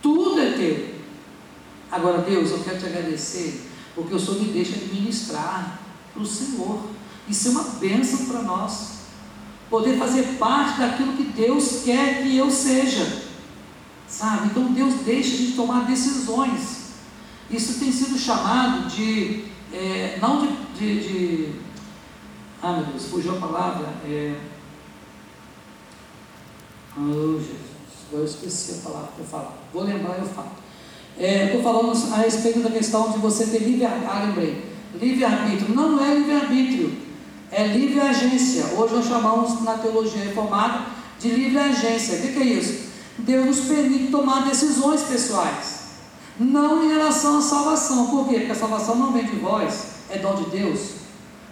Tudo 0.00 0.40
é 0.40 0.52
teu. 0.52 0.95
Agora, 1.90 2.18
Deus, 2.18 2.50
eu 2.50 2.58
quero 2.64 2.78
te 2.78 2.86
agradecer, 2.86 3.70
porque 3.94 4.14
o 4.14 4.18
Senhor 4.18 4.40
me 4.40 4.52
deixa 4.52 4.76
administrar 4.76 5.80
para 6.12 6.22
o 6.22 6.26
Senhor. 6.26 6.80
Isso 7.28 7.48
é 7.48 7.50
uma 7.52 7.62
bênção 7.62 8.26
para 8.26 8.42
nós. 8.42 8.96
Poder 9.70 9.98
fazer 9.98 10.36
parte 10.38 10.78
daquilo 10.78 11.14
que 11.14 11.24
Deus 11.24 11.82
quer 11.84 12.22
que 12.22 12.36
eu 12.36 12.50
seja. 12.50 13.24
Sabe? 14.08 14.46
Então 14.46 14.72
Deus 14.72 14.94
deixa 15.04 15.34
a 15.34 15.36
gente 15.38 15.56
tomar 15.56 15.86
decisões. 15.86 16.86
Isso 17.50 17.78
tem 17.78 17.92
sido 17.92 18.18
chamado 18.18 18.88
de, 18.88 19.44
é, 19.72 20.18
não 20.20 20.40
de, 20.40 20.56
de, 20.78 21.00
de, 21.00 21.52
Ah 22.62 22.72
meu 22.72 22.86
Deus, 22.86 23.06
fugiu 23.06 23.36
a 23.36 23.40
palavra. 23.40 23.88
É, 24.04 24.36
oh 26.96 27.38
Jesus, 27.38 27.56
eu 28.12 28.24
esqueci 28.24 28.80
a 28.80 28.88
palavra 28.88 29.10
falar. 29.28 29.54
Vou 29.72 29.84
lembrar 29.84 30.18
e 30.18 30.20
eu 30.20 30.26
falo. 30.26 30.65
É, 31.18 31.46
Estou 31.46 31.62
falando 31.62 31.92
a 32.12 32.16
respeito 32.18 32.60
da 32.60 32.70
questão 32.70 33.10
de 33.10 33.18
você 33.18 33.46
ter 33.46 33.60
livre-arbítrio. 33.60 34.62
Ah. 34.62 34.96
Livre-arbítrio. 34.98 35.74
Não, 35.74 36.04
é 36.04 36.14
livre-arbítrio. 36.14 36.92
É 37.50 37.66
livre 37.66 38.00
agência. 38.00 38.64
Hoje 38.76 38.94
nós 38.94 39.06
chamamos 39.06 39.62
na 39.62 39.74
teologia 39.74 40.22
reformada 40.22 40.86
de 41.18 41.30
livre 41.30 41.58
agência. 41.58 42.18
O 42.18 42.22
que, 42.22 42.32
que 42.32 42.38
é 42.38 42.44
isso? 42.44 42.86
Deus 43.18 43.46
nos 43.46 43.60
permite 43.60 44.10
tomar 44.10 44.44
decisões 44.44 45.02
pessoais. 45.02 45.86
Não 46.38 46.84
em 46.84 46.88
relação 46.88 47.38
à 47.38 47.40
salvação. 47.40 48.08
Por 48.08 48.28
quê? 48.28 48.40
Porque 48.40 48.52
a 48.52 48.56
salvação 48.56 48.96
não 48.96 49.12
vem 49.12 49.24
de 49.24 49.36
vós, 49.36 49.86
é 50.10 50.18
dom 50.18 50.34
de 50.34 50.50
Deus. 50.50 50.96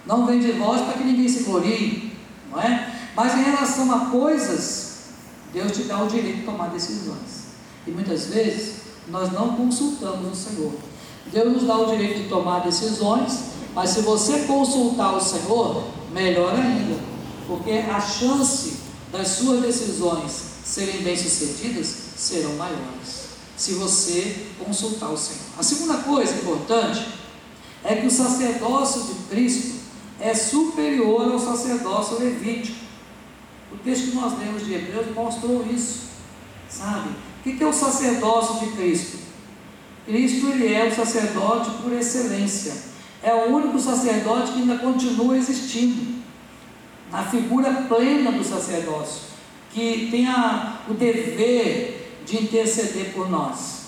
Não 0.05 0.27
vem 0.27 0.39
de 0.39 0.51
vós 0.51 0.81
para 0.81 0.93
que 0.93 1.03
ninguém 1.03 1.27
se 1.27 1.43
glorie, 1.43 2.13
não 2.51 2.61
é? 2.61 2.93
Mas 3.15 3.33
em 3.33 3.43
relação 3.43 3.91
a 3.91 4.11
coisas, 4.11 4.97
Deus 5.51 5.71
te 5.71 5.83
dá 5.83 6.03
o 6.03 6.07
direito 6.07 6.39
de 6.39 6.43
tomar 6.43 6.67
decisões. 6.67 7.45
E 7.87 7.91
muitas 7.91 8.27
vezes 8.27 8.84
nós 9.07 9.31
não 9.31 9.55
consultamos 9.55 10.31
o 10.31 10.35
Senhor. 10.35 10.73
Deus 11.31 11.53
nos 11.53 11.63
dá 11.63 11.77
o 11.77 11.85
direito 11.91 12.23
de 12.23 12.29
tomar 12.29 12.59
decisões, 12.59 13.39
mas 13.73 13.89
se 13.89 14.01
você 14.01 14.39
consultar 14.43 15.15
o 15.15 15.21
Senhor, 15.21 15.83
melhor 16.11 16.53
ainda, 16.55 16.99
porque 17.47 17.71
a 17.71 17.99
chance 17.99 18.77
das 19.11 19.27
suas 19.29 19.61
decisões 19.61 20.31
serem 20.63 21.01
bem-sucedidas 21.01 21.87
serão 22.15 22.55
maiores 22.55 23.25
se 23.55 23.73
você 23.73 24.47
consultar 24.63 25.09
o 25.09 25.17
Senhor. 25.17 25.41
A 25.57 25.63
segunda 25.63 25.95
coisa 25.99 26.33
importante 26.35 27.07
é 27.83 27.95
que 27.95 28.07
o 28.07 28.11
sacerdócio 28.11 29.03
de 29.03 29.13
Cristo 29.29 29.75
é 30.19 30.33
superior 30.33 31.31
ao 31.31 31.39
sacerdócio 31.39 32.19
levítico. 32.19 32.85
O 33.71 33.77
texto 33.77 34.11
que 34.11 34.15
nós 34.15 34.37
lemos 34.37 34.65
de 34.65 34.73
Hebreus 34.73 35.13
mostrou 35.13 35.65
isso, 35.65 36.03
sabe? 36.69 37.09
O 37.45 37.53
que 37.55 37.63
é 37.63 37.67
o 37.67 37.71
sacerdócio 37.71 38.65
de 38.65 38.75
Cristo? 38.75 39.19
Cristo 40.07 40.47
ele 40.47 40.73
é 40.73 40.85
o 40.85 40.95
sacerdote 40.95 41.69
por 41.81 41.93
excelência. 41.93 42.73
É 43.21 43.33
o 43.33 43.55
único 43.55 43.79
sacerdote 43.79 44.51
que 44.51 44.59
ainda 44.61 44.77
continua 44.77 45.37
existindo. 45.37 46.15
Na 47.11 47.23
figura 47.23 47.71
plena 47.87 48.31
do 48.31 48.43
sacerdócio, 48.43 49.21
que 49.71 50.07
tem 50.09 50.27
a, 50.27 50.79
o 50.89 50.95
dever 50.95 52.21
de 52.25 52.43
interceder 52.43 53.13
por 53.13 53.29
nós. 53.29 53.85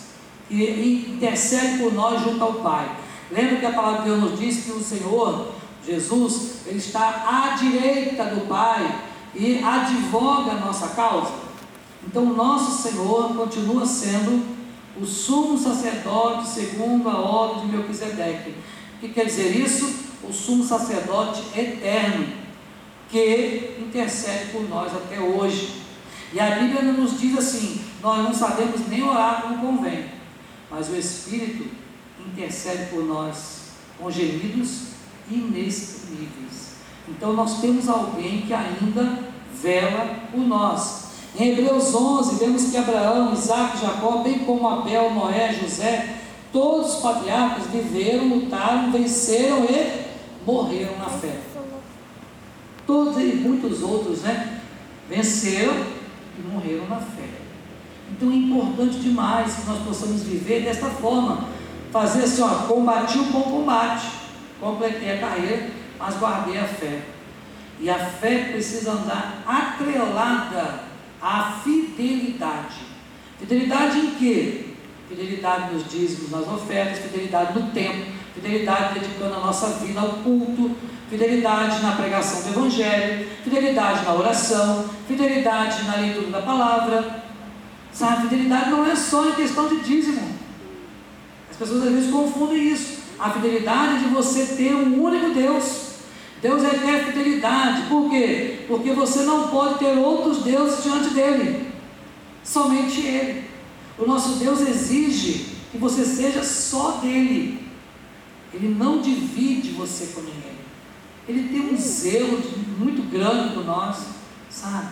E 0.51 1.13
intercede 1.15 1.79
por 1.79 1.91
nós 1.93 2.21
junto 2.21 2.43
ao 2.43 2.53
Pai. 2.53 2.95
Lembra 3.31 3.57
que 3.57 3.65
a 3.65 3.71
palavra 3.71 4.03
de 4.03 4.05
Deus 4.05 4.21
nos 4.21 4.39
diz 4.39 4.65
que 4.65 4.71
o 4.71 4.83
Senhor, 4.83 5.51
Jesus, 5.85 6.59
Ele 6.67 6.77
está 6.77 7.25
à 7.27 7.55
direita 7.55 8.23
do 8.25 8.47
Pai 8.47 9.01
e 9.35 9.63
advoga 9.63 10.51
a 10.51 10.59
nossa 10.59 10.89
causa. 10.89 11.46
Então, 12.07 12.25
nosso 12.25 12.81
Senhor 12.81 13.35
continua 13.35 13.85
sendo 13.85 14.57
o 14.99 15.05
sumo 15.05 15.57
sacerdote 15.57 16.47
segundo 16.47 17.07
a 17.09 17.17
ordem 17.19 17.67
de 17.67 17.75
Melquisedeque. 17.75 18.51
O 18.95 18.99
que 19.01 19.09
quer 19.09 19.25
dizer 19.25 19.55
isso? 19.55 20.07
O 20.23 20.31
sumo 20.31 20.63
sacerdote 20.63 21.43
eterno, 21.55 22.27
que 23.09 23.75
intercede 23.79 24.51
por 24.51 24.67
nós 24.69 24.95
até 24.95 25.19
hoje. 25.19 25.81
E 26.33 26.39
a 26.39 26.51
Bíblia 26.51 26.81
nos 26.93 27.19
diz 27.19 27.37
assim: 27.37 27.81
nós 28.01 28.23
não 28.23 28.33
sabemos 28.33 28.87
nem 28.87 29.03
orar 29.03 29.41
como 29.41 29.59
convém, 29.59 30.05
mas 30.71 30.89
o 30.89 30.95
Espírito 30.95 31.69
intercede 32.25 32.89
por 32.89 33.03
nós 33.03 33.71
com 33.99 34.09
gemidos 34.09 34.87
inexprimíveis. 35.29 36.77
Então 37.07 37.33
nós 37.33 37.59
temos 37.59 37.89
alguém 37.89 38.41
que 38.41 38.53
ainda 38.53 39.23
vela 39.53 40.19
por 40.31 40.39
nós. 40.39 41.06
Em 41.39 41.51
Hebreus 41.51 41.93
11, 41.93 42.43
vemos 42.43 42.71
que 42.71 42.77
Abraão, 42.77 43.31
Isaac, 43.31 43.77
Jacó, 43.79 44.23
bem 44.23 44.39
como 44.39 44.67
Abel, 44.67 45.13
Noé, 45.13 45.53
José, 45.53 46.15
todos 46.51 46.95
os 46.95 47.01
patriarcas 47.01 47.67
viveram, 47.67 48.27
lutaram, 48.27 48.91
venceram 48.91 49.65
e 49.65 50.07
morreram 50.43 50.97
na 50.97 51.05
fé. 51.05 51.35
Todos 52.87 53.17
e 53.21 53.35
muitos 53.35 53.83
outros, 53.83 54.23
né? 54.23 54.61
Venceram 55.07 55.75
e 56.39 56.41
morreram 56.41 56.87
na 56.87 56.95
fé. 56.95 57.29
Então 58.09 58.31
é 58.31 58.35
importante 58.35 58.97
demais 58.97 59.57
que 59.57 59.67
nós 59.67 59.83
possamos 59.83 60.23
viver 60.23 60.63
desta 60.63 60.87
forma. 60.87 61.49
Fazer 61.91 62.23
assim, 62.23 62.41
ó, 62.41 62.65
combati 62.67 63.19
o 63.19 63.25
bom 63.25 63.43
combate, 63.43 64.07
completei 64.59 65.11
a 65.11 65.19
carreira, 65.19 65.69
mas 65.99 66.17
guardei 66.17 66.57
a 66.57 66.65
fé. 66.65 67.01
E 67.79 67.91
a 67.91 67.99
fé 67.99 68.45
precisa 68.53 68.93
andar 68.93 69.43
atrelada 69.45 70.86
à 71.27 71.59
fidelidade. 71.61 72.87
Fidelidade 73.37 73.99
em 73.99 74.11
quê? 74.11 74.65
Fidelidade 75.09 75.73
nos 75.73 75.85
dízimos, 75.89 76.31
nas 76.31 76.47
ofertas, 76.47 76.99
fidelidade 76.99 77.59
no 77.59 77.69
tempo, 77.71 78.11
fidelidade 78.33 78.99
dedicando 78.99 79.35
a 79.35 79.39
nossa 79.39 79.67
vida 79.79 79.99
ao 79.99 80.09
culto, 80.23 80.71
fidelidade 81.09 81.81
na 81.81 81.91
pregação 81.91 82.41
do 82.43 82.57
Evangelho, 82.57 83.27
fidelidade 83.43 84.05
na 84.05 84.13
oração, 84.13 84.89
fidelidade 85.05 85.83
na 85.83 85.97
leitura 85.97 86.27
da 86.27 86.41
palavra. 86.41 87.23
Sabe, 87.91 88.29
fidelidade 88.29 88.69
não 88.69 88.85
é 88.85 88.95
só 88.95 89.29
em 89.29 89.33
questão 89.33 89.67
de 89.67 89.81
dízimo. 89.81 90.33
As 91.51 91.57
pessoas 91.57 91.87
às 91.87 91.91
vezes 91.91 92.11
confundem 92.11 92.69
isso. 92.69 92.99
A 93.19 93.31
fidelidade 93.31 94.03
de 94.03 94.09
você 94.09 94.45
ter 94.55 94.75
um 94.75 95.03
único 95.03 95.33
Deus. 95.33 95.87
Deus 96.41 96.61
requer 96.61 97.05
fidelidade. 97.05 97.83
Por 97.89 98.09
quê? 98.09 98.65
Porque 98.67 98.91
você 98.91 99.23
não 99.23 99.47
pode 99.47 99.79
ter 99.79 99.97
outros 99.97 100.43
deuses 100.43 100.83
diante 100.83 101.09
dele. 101.13 101.71
Somente 102.43 103.01
ele. 103.01 103.45
O 103.97 104.05
nosso 104.05 104.37
Deus 104.37 104.61
exige 104.61 105.57
que 105.71 105.77
você 105.77 106.05
seja 106.05 106.43
só 106.43 106.91
dele. 107.01 107.67
Ele 108.53 108.69
não 108.69 109.01
divide 109.01 109.71
você 109.71 110.07
com 110.13 110.21
ninguém. 110.21 110.57
Ele 111.27 111.49
tem 111.49 111.73
um 111.73 111.77
zelo 111.77 112.41
muito 112.77 113.01
grande 113.11 113.53
por 113.53 113.65
nós, 113.65 113.97
sabe? 114.49 114.91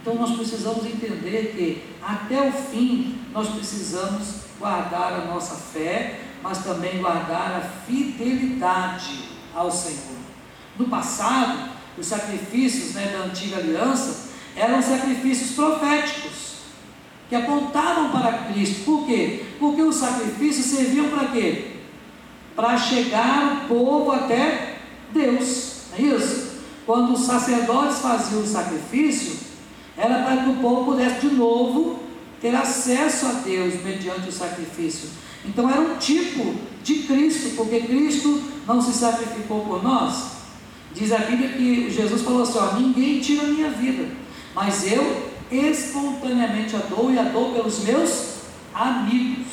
Então 0.00 0.14
nós 0.14 0.34
precisamos 0.34 0.86
entender 0.86 1.52
que 1.54 1.82
até 2.02 2.48
o 2.48 2.52
fim 2.52 3.18
nós 3.32 3.48
precisamos 3.48 4.44
guardar 4.58 5.12
a 5.12 5.24
nossa 5.26 5.56
fé, 5.56 6.20
mas 6.42 6.64
também 6.64 6.98
guardar 6.98 7.56
a 7.56 7.60
fidelidade 7.86 9.24
ao 9.54 9.70
Senhor. 9.70 10.19
No 10.80 10.88
passado, 10.88 11.68
os 11.98 12.06
sacrifícios 12.06 12.94
né, 12.94 13.14
da 13.14 13.26
antiga 13.26 13.58
aliança 13.58 14.30
eram 14.56 14.80
sacrifícios 14.80 15.50
proféticos, 15.50 16.54
que 17.28 17.34
apontavam 17.34 18.10
para 18.10 18.46
Cristo. 18.50 18.86
Por 18.86 19.06
quê? 19.06 19.44
Porque 19.58 19.82
os 19.82 19.96
sacrifícios 19.96 20.64
serviam 20.64 21.10
para 21.10 21.28
quê? 21.28 21.72
Para 22.56 22.78
chegar 22.78 23.64
o 23.64 23.68
povo 23.68 24.10
até 24.10 24.78
Deus. 25.12 25.82
Não 25.90 25.98
é 25.98 26.16
isso? 26.16 26.50
Quando 26.86 27.12
os 27.12 27.26
sacerdotes 27.26 27.98
faziam 27.98 28.40
o 28.40 28.46
sacrifício, 28.46 29.38
era 29.98 30.22
para 30.22 30.44
que 30.44 30.48
o 30.48 30.56
povo 30.56 30.92
pudesse 30.92 31.28
de 31.28 31.34
novo 31.34 32.00
ter 32.40 32.54
acesso 32.54 33.26
a 33.26 33.32
Deus 33.32 33.84
mediante 33.84 34.30
o 34.30 34.32
sacrifício. 34.32 35.10
Então 35.44 35.68
era 35.68 35.82
um 35.82 35.98
tipo 35.98 36.54
de 36.82 37.00
Cristo, 37.00 37.54
porque 37.54 37.80
Cristo 37.80 38.42
não 38.66 38.80
se 38.80 38.94
sacrificou 38.94 39.60
por 39.60 39.82
nós, 39.82 40.39
Diz 40.94 41.12
a 41.12 41.18
Bíblia 41.18 41.50
que 41.50 41.90
Jesus 41.90 42.22
falou 42.22 42.42
assim: 42.42 42.58
ó, 42.58 42.74
ninguém 42.74 43.20
tira 43.20 43.44
a 43.44 43.48
minha 43.48 43.70
vida, 43.70 44.08
mas 44.54 44.90
eu 44.90 45.30
espontaneamente 45.50 46.76
a 46.76 46.80
dou 46.80 47.12
e 47.12 47.18
a 47.18 47.24
dou 47.24 47.52
pelos 47.52 47.80
meus 47.84 48.40
amigos. 48.74 49.46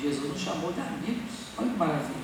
Jesus 0.00 0.32
nos 0.32 0.40
chamou 0.40 0.72
de 0.72 0.80
amigos, 0.80 1.30
olha 1.56 1.70
que 1.70 1.78
maravilha. 1.78 2.22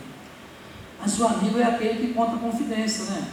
Mas 1.00 1.18
o 1.18 1.26
amigo 1.26 1.58
é 1.58 1.64
aquele 1.64 2.06
que 2.06 2.14
conta 2.14 2.36
confidência, 2.36 3.04
né? 3.04 3.28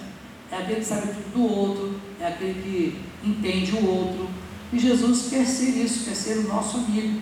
É 0.51 0.57
aquele 0.57 0.79
que 0.79 0.86
sabe 0.86 1.07
tudo 1.07 1.33
do 1.33 1.43
outro, 1.43 1.99
é 2.19 2.27
aquele 2.27 2.53
que 2.53 3.27
entende 3.27 3.71
o 3.71 3.86
outro. 3.88 4.29
E 4.71 4.77
Jesus 4.77 5.29
quer 5.29 5.45
ser 5.45 5.83
isso, 5.83 6.05
quer 6.05 6.15
ser 6.15 6.38
o 6.39 6.47
nosso 6.47 6.77
amigo. 6.77 7.19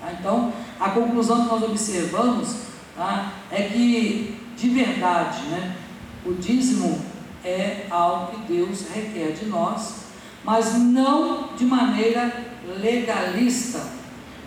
Tá? 0.00 0.12
Então, 0.18 0.52
a 0.80 0.90
conclusão 0.90 1.42
que 1.42 1.54
nós 1.54 1.62
observamos 1.62 2.56
tá? 2.96 3.32
é 3.50 3.62
que, 3.62 4.36
de 4.56 4.68
verdade, 4.70 5.42
né? 5.46 5.76
O 6.24 6.34
dízimo 6.34 7.00
é 7.44 7.86
algo 7.90 8.32
que 8.32 8.52
Deus 8.52 8.86
requer 8.94 9.32
de 9.32 9.46
nós, 9.46 10.04
mas 10.42 10.74
não 10.74 11.54
de 11.54 11.64
maneira 11.64 12.32
legalista. 12.80 13.80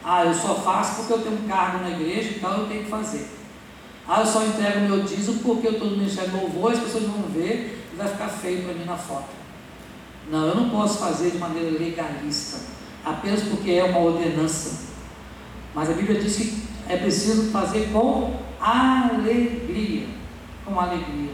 Ah, 0.03 0.25
eu 0.25 0.33
só 0.33 0.55
faço 0.55 0.95
porque 0.97 1.13
eu 1.13 1.21
tenho 1.21 1.43
um 1.43 1.47
cargo 1.47 1.79
na 1.79 1.91
igreja, 1.91 2.35
então 2.35 2.51
eu 2.57 2.67
tenho 2.67 2.83
que 2.83 2.89
fazer. 2.89 3.27
Ah, 4.07 4.21
eu 4.21 4.25
só 4.25 4.43
entrego 4.43 4.81
meu 4.81 5.03
dízimo 5.03 5.39
porque 5.39 5.67
eu 5.67 5.73
estou 5.73 5.89
no 5.89 5.97
Ministério 5.97 6.31
Louvor, 6.31 6.71
as 6.71 6.79
pessoas 6.79 7.03
vão 7.03 7.23
ver 7.23 7.85
e 7.93 7.95
vai 7.95 8.07
ficar 8.07 8.29
feio 8.29 8.63
para 8.63 8.73
mim 8.73 8.85
na 8.85 8.95
foto. 8.95 9.27
Não, 10.31 10.47
eu 10.47 10.55
não 10.55 10.69
posso 10.69 10.99
fazer 10.99 11.31
de 11.31 11.37
maneira 11.37 11.77
legalista, 11.77 12.59
apenas 13.03 13.43
porque 13.43 13.71
é 13.71 13.83
uma 13.83 13.99
ordenança. 13.99 14.87
Mas 15.75 15.89
a 15.89 15.93
Bíblia 15.93 16.19
diz 16.19 16.35
que 16.37 16.63
é 16.89 16.97
preciso 16.97 17.51
fazer 17.51 17.89
com 17.91 18.39
alegria. 18.59 20.07
Com 20.65 20.79
alegria. 20.79 21.26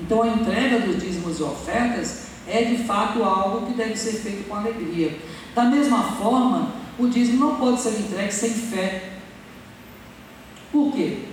Então 0.00 0.22
a 0.22 0.28
entrega 0.28 0.80
dos 0.80 1.02
dízimos 1.02 1.38
e 1.38 1.42
ofertas 1.42 2.26
é 2.46 2.64
de 2.64 2.84
fato 2.84 3.22
algo 3.22 3.66
que 3.66 3.74
deve 3.74 3.96
ser 3.96 4.12
feito 4.12 4.48
com 4.48 4.56
alegria. 4.56 5.18
Da 5.54 5.64
mesma 5.64 6.02
forma, 6.02 6.72
o 6.98 7.08
dízimo 7.08 7.44
não 7.44 7.56
pode 7.56 7.80
ser 7.80 7.90
entregue 8.00 8.32
sem 8.32 8.50
fé. 8.50 9.12
Por 10.72 10.92
quê? 10.92 11.24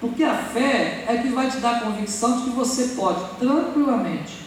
Porque 0.00 0.22
a 0.22 0.36
fé 0.36 1.04
é 1.08 1.18
que 1.22 1.28
vai 1.28 1.50
te 1.50 1.58
dar 1.58 1.76
a 1.76 1.80
convicção 1.80 2.38
de 2.38 2.44
que 2.44 2.50
você 2.50 2.88
pode 2.88 3.20
tranquilamente 3.38 4.44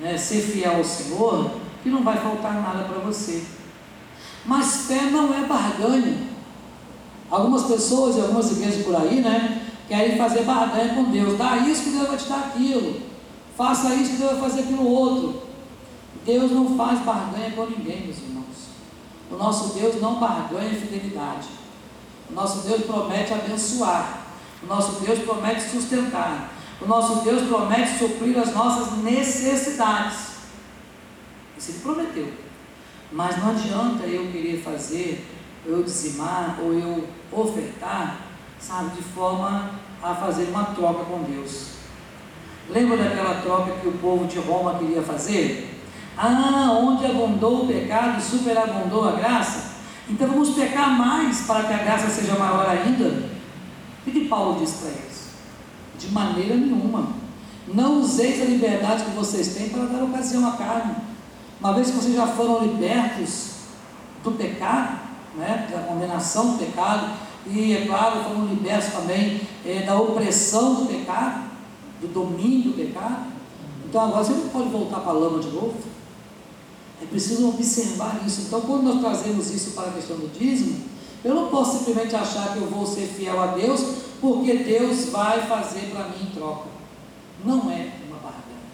né, 0.00 0.16
ser 0.16 0.40
fiel 0.40 0.76
ao 0.76 0.84
Senhor, 0.84 1.50
que 1.82 1.88
não 1.88 2.02
vai 2.02 2.16
faltar 2.16 2.54
nada 2.54 2.84
para 2.84 2.98
você. 2.98 3.44
Mas 4.44 4.86
fé 4.86 5.02
não 5.10 5.32
é 5.34 5.46
barganha. 5.46 6.30
Algumas 7.30 7.64
pessoas 7.64 8.16
e 8.16 8.20
algumas 8.20 8.50
igrejas 8.50 8.84
por 8.84 8.96
aí, 8.96 9.20
né, 9.20 9.59
querem 9.90 10.16
fazer 10.16 10.44
barganha 10.44 10.94
com 10.94 11.10
Deus. 11.10 11.36
Dá 11.36 11.56
isso 11.56 11.82
que 11.82 11.90
Deus 11.90 12.06
vai 12.06 12.16
te 12.16 12.28
dar 12.28 12.38
aquilo. 12.38 13.02
Faça 13.56 13.92
isso 13.96 14.12
que 14.12 14.16
Deus 14.18 14.38
vai 14.38 14.40
fazer 14.42 14.60
aquilo 14.60 14.86
outro. 14.86 15.42
Deus 16.24 16.52
não 16.52 16.76
faz 16.76 17.00
barganha 17.00 17.50
com 17.50 17.66
ninguém, 17.66 18.02
meus 18.02 18.18
irmãos. 18.18 18.68
O 19.32 19.34
nosso 19.34 19.74
Deus 19.74 20.00
não 20.00 20.20
barganha 20.20 20.70
fidelidade. 20.70 21.48
O 22.30 22.34
nosso 22.34 22.68
Deus 22.68 22.84
promete 22.84 23.34
abençoar. 23.34 24.26
O 24.62 24.66
nosso 24.66 25.00
Deus 25.00 25.18
promete 25.18 25.62
sustentar. 25.62 26.52
O 26.80 26.86
nosso 26.86 27.24
Deus 27.24 27.48
promete 27.48 27.98
suprir 27.98 28.38
as 28.38 28.54
nossas 28.54 28.96
necessidades. 28.98 30.18
Isso 31.58 31.72
Ele 31.72 31.80
prometeu. 31.80 32.32
Mas 33.10 33.36
não 33.38 33.50
adianta 33.50 34.04
eu 34.04 34.30
querer 34.30 34.62
fazer, 34.62 35.26
eu 35.66 35.82
dizimar 35.82 36.60
ou 36.62 36.72
eu 36.72 37.08
ofertar 37.32 38.29
sabe, 38.60 38.90
de 38.96 39.02
forma 39.02 39.70
a 40.02 40.14
fazer 40.14 40.44
uma 40.44 40.64
troca 40.66 41.04
com 41.04 41.22
Deus. 41.22 41.70
Lembra 42.68 42.96
daquela 42.96 43.40
troca 43.42 43.72
que 43.80 43.88
o 43.88 43.92
povo 43.92 44.26
de 44.26 44.38
Roma 44.38 44.78
queria 44.78 45.02
fazer? 45.02 45.82
Ah, 46.16 46.70
onde 46.72 47.06
abundou 47.06 47.64
o 47.64 47.66
pecado, 47.66 48.20
superabundou 48.20 49.08
a 49.08 49.12
graça. 49.12 49.70
Então 50.08 50.28
vamos 50.28 50.50
pecar 50.50 50.90
mais 50.90 51.42
para 51.42 51.64
que 51.64 51.72
a 51.72 51.78
graça 51.78 52.08
seja 52.08 52.34
maior 52.36 52.68
ainda. 52.68 53.30
O 54.06 54.10
que 54.10 54.28
Paulo 54.28 54.58
diz 54.60 54.72
para 54.72 54.88
eles? 54.88 55.30
De 55.98 56.08
maneira 56.12 56.56
nenhuma. 56.56 57.08
Não 57.68 58.00
useis 58.00 58.40
a 58.42 58.44
liberdade 58.44 59.04
que 59.04 59.10
vocês 59.10 59.54
têm 59.54 59.68
para 59.68 59.84
dar 59.84 60.02
ocasião 60.04 60.48
à 60.48 60.52
carne. 60.52 60.96
Uma 61.60 61.74
vez 61.74 61.90
que 61.90 61.96
vocês 61.96 62.14
já 62.14 62.26
foram 62.26 62.62
libertos 62.62 63.50
do 64.24 64.32
pecado, 64.32 64.98
né, 65.36 65.68
da 65.70 65.78
condenação 65.82 66.52
do 66.52 66.58
pecado, 66.58 67.10
e, 67.46 67.74
é 67.74 67.86
claro, 67.86 68.24
fomos 68.24 68.50
libertos 68.50 68.92
também 68.92 69.40
é, 69.64 69.82
da 69.82 69.98
opressão 69.98 70.74
do 70.74 70.86
pecado, 70.86 71.50
do 72.00 72.08
domínio 72.08 72.72
do 72.72 72.76
pecado. 72.76 73.30
Então 73.88 74.02
agora 74.02 74.24
você 74.24 74.32
não 74.32 74.48
pode 74.48 74.68
voltar 74.68 75.00
para 75.00 75.10
a 75.10 75.14
lama 75.14 75.40
de 75.40 75.48
novo. 75.48 75.74
É 77.02 77.06
preciso 77.06 77.48
observar 77.48 78.20
isso. 78.26 78.42
Então, 78.42 78.60
quando 78.60 78.82
nós 78.82 79.00
trazemos 79.00 79.50
isso 79.50 79.70
para 79.70 79.88
a 79.88 79.92
questão 79.92 80.16
do 80.16 80.28
dízimo, 80.28 80.80
eu 81.24 81.34
não 81.34 81.48
posso 81.48 81.78
simplesmente 81.78 82.14
achar 82.14 82.52
que 82.52 82.58
eu 82.58 82.66
vou 82.66 82.86
ser 82.86 83.06
fiel 83.06 83.40
a 83.40 83.48
Deus, 83.48 83.80
porque 84.20 84.54
Deus 84.58 85.06
vai 85.06 85.46
fazer 85.46 85.90
para 85.90 86.08
mim 86.08 86.24
em 86.24 86.34
troca. 86.34 86.68
Não 87.44 87.70
é 87.70 87.90
uma 88.06 88.16
barganha. 88.16 88.68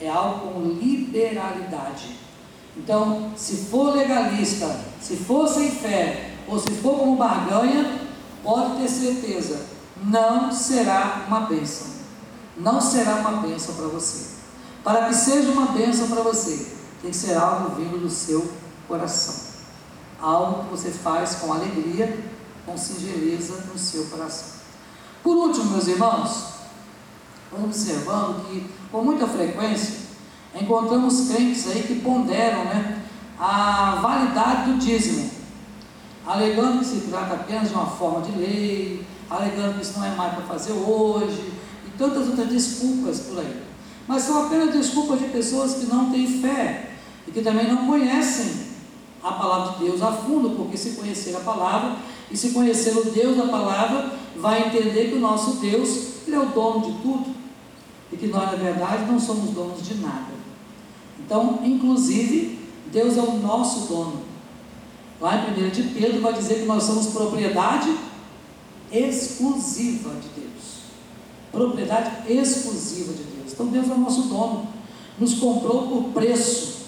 É 0.00 0.08
algo 0.08 0.52
com 0.52 0.60
liberalidade. 0.62 2.16
Então, 2.76 3.32
se 3.36 3.56
for 3.66 3.94
legalista, 3.94 4.80
se 5.00 5.16
for 5.16 5.46
sem 5.46 5.70
fé, 5.70 6.31
ou 6.52 6.58
se 6.58 6.70
for 6.82 6.98
como 6.98 7.16
barganha, 7.16 7.98
pode 8.42 8.76
ter 8.76 8.88
certeza, 8.88 9.64
não 10.04 10.52
será 10.52 11.24
uma 11.26 11.40
bênção. 11.40 11.86
Não 12.58 12.78
será 12.78 13.14
uma 13.16 13.40
bênção 13.40 13.74
para 13.74 13.86
você. 13.86 14.32
Para 14.84 15.06
que 15.06 15.14
seja 15.14 15.50
uma 15.50 15.68
bênção 15.68 16.08
para 16.08 16.20
você, 16.20 16.76
tem 17.00 17.10
que 17.10 17.16
ser 17.16 17.38
algo 17.38 17.74
vindo 17.76 17.98
do 17.98 18.10
seu 18.10 18.52
coração. 18.86 19.34
Algo 20.20 20.64
que 20.64 20.70
você 20.72 20.90
faz 20.90 21.36
com 21.36 21.54
alegria, 21.54 22.22
com 22.66 22.76
singeleza 22.76 23.64
no 23.72 23.78
seu 23.78 24.04
coração. 24.08 24.60
Por 25.22 25.34
último, 25.34 25.70
meus 25.70 25.88
irmãos, 25.88 26.48
observando 27.50 28.46
que 28.46 28.70
com 28.90 29.02
muita 29.02 29.26
frequência 29.26 30.00
encontramos 30.54 31.28
crentes 31.28 31.66
aí 31.68 31.82
que 31.82 32.00
ponderam 32.00 32.64
né, 32.64 33.02
a 33.40 34.00
validade 34.02 34.70
do 34.70 34.78
dízimo, 34.78 35.41
alegando 36.26 36.78
que 36.78 36.84
se 36.84 37.00
trata 37.08 37.34
apenas 37.34 37.68
de 37.68 37.74
uma 37.74 37.86
forma 37.86 38.20
de 38.22 38.32
lei, 38.38 39.04
alegando 39.28 39.74
que 39.74 39.82
isso 39.82 39.98
não 39.98 40.06
é 40.06 40.14
mais 40.14 40.34
para 40.34 40.42
fazer 40.44 40.72
hoje, 40.72 41.52
e 41.86 41.90
tantas 41.98 42.28
outras 42.28 42.48
desculpas 42.48 43.20
por 43.20 43.40
aí. 43.40 43.62
Mas 44.06 44.22
são 44.22 44.46
apenas 44.46 44.72
desculpas 44.72 45.18
de 45.18 45.26
pessoas 45.26 45.74
que 45.74 45.86
não 45.86 46.10
têm 46.10 46.26
fé 46.26 46.90
e 47.26 47.30
que 47.30 47.42
também 47.42 47.68
não 47.68 47.86
conhecem 47.86 48.72
a 49.22 49.32
palavra 49.32 49.74
de 49.74 49.84
Deus 49.84 50.02
a 50.02 50.12
fundo, 50.12 50.50
porque 50.50 50.76
se 50.76 50.90
conhecer 50.90 51.36
a 51.36 51.40
palavra 51.40 51.96
e 52.30 52.36
se 52.36 52.50
conhecer 52.50 52.96
o 52.96 53.04
Deus 53.04 53.36
da 53.36 53.46
palavra, 53.46 54.12
vai 54.36 54.66
entender 54.66 55.10
que 55.10 55.16
o 55.16 55.20
nosso 55.20 55.60
Deus, 55.60 56.26
Ele 56.26 56.36
é 56.36 56.40
o 56.40 56.46
dono 56.46 56.80
de 56.86 57.02
tudo 57.02 57.26
e 58.10 58.16
que 58.16 58.26
nós, 58.26 58.50
na 58.50 58.56
verdade, 58.56 59.10
não 59.10 59.18
somos 59.18 59.50
donos 59.50 59.82
de 59.86 59.94
nada. 59.94 60.32
Então, 61.18 61.60
inclusive, 61.64 62.58
Deus 62.90 63.16
é 63.16 63.20
o 63.22 63.38
nosso 63.38 63.86
dono. 63.86 64.21
Lá 65.22 65.36
em 65.36 65.66
1 65.66 65.70
de 65.70 65.82
Pedro 65.84 66.20
vai 66.20 66.32
dizer 66.32 66.56
que 66.56 66.64
nós 66.64 66.82
somos 66.82 67.06
propriedade 67.06 67.96
exclusiva 68.90 70.10
de 70.16 70.40
Deus. 70.40 70.82
Propriedade 71.52 72.28
exclusiva 72.28 73.12
de 73.12 73.22
Deus. 73.22 73.52
Então 73.52 73.66
Deus 73.68 73.88
é 73.88 73.92
o 73.92 73.98
nosso 73.98 74.22
dono. 74.22 74.66
Nos 75.16 75.34
comprou 75.34 75.86
por 75.86 76.04
preço. 76.12 76.86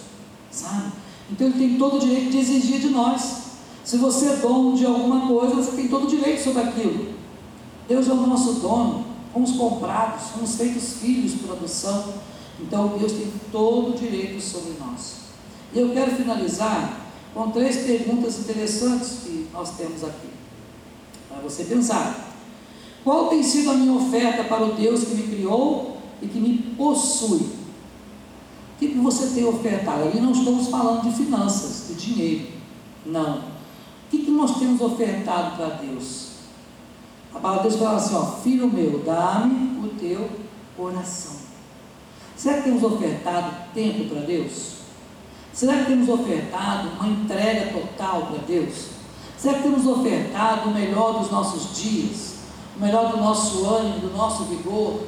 Sabe? 0.50 0.90
Então 1.30 1.46
ele 1.46 1.58
tem 1.58 1.78
todo 1.78 1.96
o 1.96 2.00
direito 2.00 2.32
de 2.32 2.38
exigir 2.38 2.80
de 2.80 2.88
nós. 2.88 3.42
Se 3.84 3.98
você 3.98 4.26
é 4.26 4.36
dono 4.36 4.76
de 4.76 4.84
alguma 4.84 5.28
coisa, 5.28 5.54
você 5.54 5.70
tem 5.76 5.86
todo 5.86 6.06
o 6.06 6.10
direito 6.10 6.42
sobre 6.42 6.62
aquilo. 6.62 7.14
Deus 7.86 8.08
é 8.08 8.12
o 8.12 8.26
nosso 8.26 8.54
dono. 8.54 9.04
Fomos 9.32 9.52
comprados, 9.52 10.30
fomos 10.30 10.56
feitos 10.56 10.94
filhos 10.94 11.34
por 11.34 11.52
adoção. 11.52 12.14
Então 12.60 12.98
Deus 12.98 13.12
tem 13.12 13.30
todo 13.52 13.90
o 13.90 13.96
direito 13.96 14.42
sobre 14.42 14.72
nós. 14.80 15.18
E 15.72 15.78
eu 15.78 15.90
quero 15.92 16.10
finalizar 16.16 17.03
com 17.34 17.50
três 17.50 17.84
perguntas 17.84 18.38
interessantes 18.38 19.18
que 19.24 19.48
nós 19.52 19.76
temos 19.76 20.04
aqui. 20.04 20.28
Para 21.28 21.42
você 21.42 21.64
pensar. 21.64 22.32
Qual 23.02 23.28
tem 23.28 23.42
sido 23.42 23.72
a 23.72 23.74
minha 23.74 23.92
oferta 23.92 24.44
para 24.44 24.64
o 24.64 24.72
Deus 24.74 25.04
que 25.04 25.14
me 25.14 25.24
criou 25.24 25.98
e 26.22 26.28
que 26.28 26.38
me 26.38 26.56
possui? 26.76 27.40
O 27.40 28.78
que, 28.78 28.88
você 28.94 29.34
tem 29.34 29.44
ofertado? 29.44 30.04
Ali 30.04 30.20
não 30.20 30.32
estamos 30.32 30.68
falando 30.68 31.02
de 31.02 31.16
finanças, 31.16 31.88
de 31.88 31.94
dinheiro. 31.94 32.46
Não. 33.04 33.38
O 33.38 33.42
que, 34.10 34.24
que 34.24 34.30
nós 34.30 34.58
temos 34.58 34.80
ofertado 34.80 35.56
para 35.56 35.76
Deus? 35.76 36.28
A 37.34 37.40
palavra 37.40 37.64
de 37.64 37.76
Deus 37.76 37.82
fala 37.82 37.96
assim: 37.98 38.14
ó, 38.14 38.24
Filho 38.42 38.68
meu, 38.68 39.02
dá-me 39.04 39.86
o 39.86 39.90
teu 39.98 40.28
coração. 40.76 41.36
Será 42.36 42.58
que 42.58 42.64
temos 42.64 42.82
ofertado 42.82 43.54
tempo 43.74 44.08
para 44.08 44.20
Deus? 44.20 44.74
Será 45.54 45.78
que 45.78 45.86
temos 45.86 46.08
ofertado 46.08 46.88
uma 46.98 47.06
entrega 47.06 47.72
total 47.72 48.22
para 48.22 48.38
Deus? 48.38 48.86
Será 49.38 49.54
que 49.54 49.62
temos 49.62 49.86
ofertado 49.86 50.68
o 50.68 50.74
melhor 50.74 51.20
dos 51.20 51.30
nossos 51.30 51.76
dias, 51.80 52.34
o 52.76 52.80
melhor 52.80 53.12
do 53.12 53.18
nosso 53.18 53.64
ânimo, 53.64 54.00
do 54.00 54.16
nosso 54.16 54.44
vigor? 54.44 55.02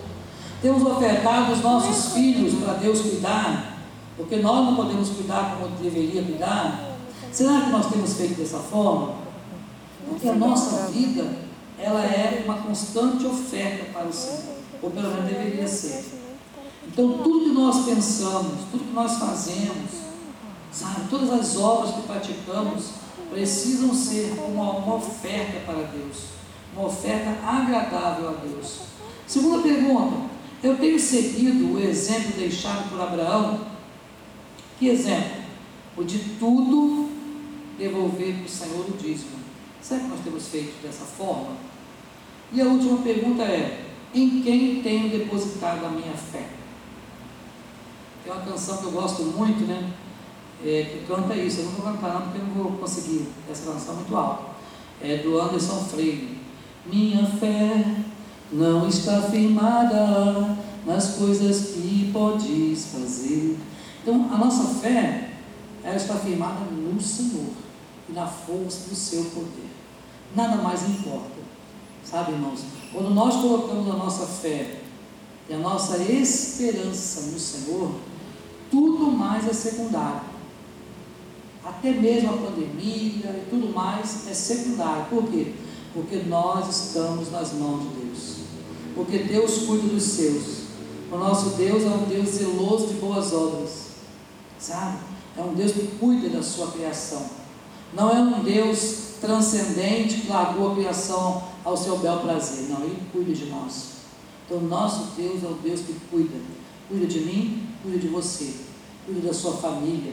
Temos 0.63 0.85
ofertado 0.85 1.53
os 1.53 1.61
nossos 1.61 2.13
filhos 2.13 2.55
para 2.63 2.75
Deus 2.75 3.01
cuidar, 3.01 3.79
porque 4.17 4.37
nós 4.37 4.65
não 4.65 4.77
podemos 4.77 5.09
cuidar 5.11 5.57
como 5.57 5.77
deveria 5.79 6.23
cuidar? 6.23 6.97
Será 7.33 7.63
que 7.63 7.71
nós 7.71 7.87
temos 7.87 8.15
feito 8.15 8.37
dessa 8.37 8.59
forma? 8.59 9.15
Porque 10.09 10.29
a 10.29 10.35
nossa 10.35 10.87
vida, 10.93 11.29
ela 11.77 12.03
é 12.03 12.43
uma 12.45 12.59
constante 12.59 13.27
oferta 13.27 13.87
para 13.93 14.07
o 14.07 14.13
Senhor, 14.13 14.55
ou 14.81 14.91
pelo 14.91 15.09
menos 15.09 15.29
deveria 15.29 15.67
ser. 15.67 16.05
Então, 16.87 17.19
tudo 17.19 17.47
que 17.47 17.51
nós 17.51 17.85
pensamos, 17.85 18.61
tudo 18.71 18.85
que 18.85 18.95
nós 18.95 19.19
fazemos, 19.19 20.07
Sabe, 20.77 21.09
todas 21.09 21.31
as 21.33 21.57
obras 21.57 21.95
que 21.95 22.03
praticamos 22.03 22.91
precisam 23.31 23.95
ser 23.95 24.35
uma, 24.47 24.73
uma 24.73 24.97
oferta 24.97 25.61
para 25.65 25.85
Deus, 25.85 26.25
uma 26.75 26.89
oferta 26.89 27.31
agradável 27.43 28.29
a 28.29 28.33
Deus. 28.33 28.81
Segunda 29.27 29.63
pergunta: 29.63 30.29
eu 30.63 30.77
tenho 30.77 31.01
seguido 31.01 31.73
o 31.73 31.81
exemplo 31.81 32.33
deixado 32.37 32.91
por 32.91 33.01
Abraão? 33.01 33.61
Que 34.79 34.89
exemplo? 34.89 35.45
O 35.97 36.05
de 36.05 36.19
tudo 36.39 37.09
devolver 37.79 38.35
para 38.35 38.45
o 38.45 38.49
Senhor 38.49 38.85
o 38.87 38.97
dízimo. 38.99 39.39
Será 39.81 40.01
que 40.01 40.09
nós 40.09 40.21
temos 40.21 40.47
feito 40.49 40.83
dessa 40.83 41.07
forma? 41.07 41.57
E 42.53 42.61
a 42.61 42.67
última 42.67 42.99
pergunta 42.99 43.45
é: 43.45 43.87
em 44.13 44.43
quem 44.43 44.83
tenho 44.83 45.09
depositado 45.09 45.87
a 45.87 45.89
minha 45.89 46.13
fé? 46.13 46.47
Tem 48.23 48.31
uma 48.31 48.43
canção 48.43 48.77
que 48.77 48.85
eu 48.85 48.91
gosto 48.91 49.23
muito, 49.23 49.65
né? 49.65 49.91
É, 50.65 51.03
canta 51.07 51.35
isso. 51.35 51.61
Eu 51.61 51.65
não 51.67 51.73
vou 51.73 51.93
cantar 51.93 52.15
não, 52.15 52.23
porque 52.23 52.39
eu 52.39 52.45
não 52.45 52.55
vou 52.55 52.73
conseguir. 52.79 53.27
Essa 53.51 53.73
canção 53.73 53.95
é 53.95 53.97
muito 53.97 54.17
alta. 54.17 54.45
É 55.03 55.19
do 55.19 55.39
Anderson 55.39 55.85
Freire. 55.85 56.39
Minha 56.87 57.27
fé 57.27 57.85
não 58.53 58.89
está 58.89 59.23
firmada 59.23 60.57
nas 60.87 61.17
coisas 61.17 61.73
que 61.75 62.11
podes 62.13 62.87
fazer. 62.87 63.59
Então, 64.03 64.29
a 64.33 64.39
nossa 64.39 64.81
fé, 64.81 65.31
ela 65.83 65.97
está 65.97 66.15
firmada 66.15 66.65
no 66.71 67.01
Senhor 67.01 67.51
e 68.09 68.13
na 68.13 68.27
força 68.27 68.89
do 68.89 68.95
seu 68.95 69.25
poder. 69.25 69.69
Nada 70.35 70.57
mais 70.63 70.89
importa. 70.89 71.37
Sabe, 72.05 72.33
irmãos? 72.33 72.63
Quando 72.93 73.11
nós 73.11 73.35
colocamos 73.37 73.93
a 73.93 73.97
nossa 73.97 74.27
fé 74.27 74.81
e 75.49 75.55
a 75.55 75.59
nossa 75.59 75.99
esperança 75.99 77.33
no 77.33 77.39
Senhor, 77.39 77.91
tudo 78.71 79.11
mais 79.11 79.47
é 79.47 79.53
secundário 79.53 80.36
até 81.67 81.91
mesmo 81.91 82.31
a 82.31 82.37
pandemia 82.37 83.27
e 83.27 83.47
tudo 83.51 83.75
mais 83.75 84.29
é 84.29 84.35
secundário. 84.35 85.07
Por 85.07 85.25
quê? 85.29 85.53
Porque 85.93 86.17
nós 86.29 86.69
estamos 86.69 87.33
nas 87.33 87.53
mãos 87.55 87.83
de 87.83 87.89
Deus. 87.89 88.37
Porque 88.95 89.19
Deus 89.19 89.67
cuida 89.67 89.89
dos 89.89 90.03
seus. 90.05 90.67
O 91.11 91.17
nosso 91.17 91.51
Deus 91.57 91.83
é 91.83 91.89
um 91.89 92.05
Deus 92.05 92.29
zeloso 92.29 92.87
de 92.87 92.95
boas 92.95 93.33
obras. 93.33 93.87
Sabe? 94.59 94.99
É 95.37 95.43
um 95.43 95.55
Deus 95.55 95.73
que 95.73 95.87
cuida 95.99 96.29
da 96.29 96.43
sua 96.43 96.71
criação. 96.71 97.27
Não 97.93 98.11
é 98.11 98.21
um 98.21 98.45
Deus 98.45 99.15
transcendente 99.21 100.21
que 100.21 100.29
largou 100.29 100.73
a 100.73 100.75
criação 100.77 101.43
ao 101.65 101.77
seu 101.77 101.99
bel 101.99 102.19
prazer. 102.19 102.69
Não, 102.69 102.85
Ele 102.85 103.03
cuida 103.13 103.33
de 103.33 103.47
nós. 103.47 103.97
Então, 104.47 104.61
nosso 104.61 105.17
Deus 105.17 105.43
é 105.43 105.47
o 105.47 105.55
Deus 105.55 105.81
que 105.81 105.95
cuida. 106.11 106.37
Cuida 106.89 107.07
de 107.07 107.21
mim, 107.21 107.69
cuida 107.83 107.99
de 107.99 108.07
você, 108.07 108.55
cuida 109.05 109.27
da 109.27 109.35
sua 109.35 109.55
família, 109.55 110.13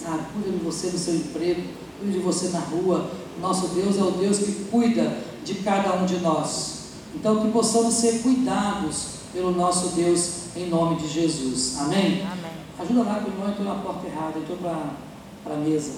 sabe? 0.00 0.22
Cuida 0.32 0.50
de 0.50 0.64
você 0.64 0.88
no 0.88 0.98
seu 0.98 1.14
emprego, 1.14 1.62
cuida 1.98 2.12
de 2.12 2.18
você 2.18 2.48
na 2.48 2.60
rua. 2.60 3.10
Nosso 3.40 3.68
Deus 3.68 3.98
é 3.98 4.02
o 4.02 4.10
Deus 4.12 4.38
que 4.38 4.64
cuida 4.70 5.18
de 5.44 5.54
cada 5.56 5.94
um 5.94 6.06
de 6.06 6.18
nós. 6.18 6.84
Então, 7.14 7.40
que 7.40 7.50
possamos 7.52 7.94
ser 7.94 8.22
cuidados 8.22 9.14
pelo 9.32 9.52
nosso 9.52 9.88
Deus 9.94 10.44
em 10.56 10.68
nome 10.68 10.96
de 10.96 11.08
Jesus. 11.08 11.76
Amém? 11.80 12.22
Amém. 12.22 12.52
Ajuda 12.78 13.02
lá 13.02 13.20
que 13.20 13.30
o 13.30 13.32
irmão 13.32 13.48
entrou 13.48 13.66
na 13.66 13.74
porta 13.76 14.06
errada, 14.06 14.38
entrou 14.38 14.58
para 14.58 15.54
a 15.54 15.58
mesa. 15.58 15.92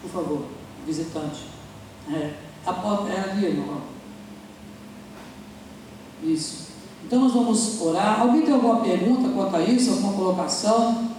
Por 0.00 0.10
favor, 0.10 0.42
visitante. 0.86 1.46
É, 2.12 2.34
a 2.66 2.72
porta 2.72 3.12
é 3.12 3.30
ali, 3.30 3.46
irmão. 3.46 3.80
Isso. 6.22 6.68
Então 7.04 7.20
nós 7.20 7.32
vamos 7.32 7.80
orar. 7.80 8.20
Alguém 8.20 8.42
tem 8.42 8.54
alguma 8.54 8.80
pergunta 8.80 9.28
quanto 9.30 9.56
a 9.56 9.62
isso? 9.62 9.90
Alguma 9.90 10.12
colocação? 10.12 11.11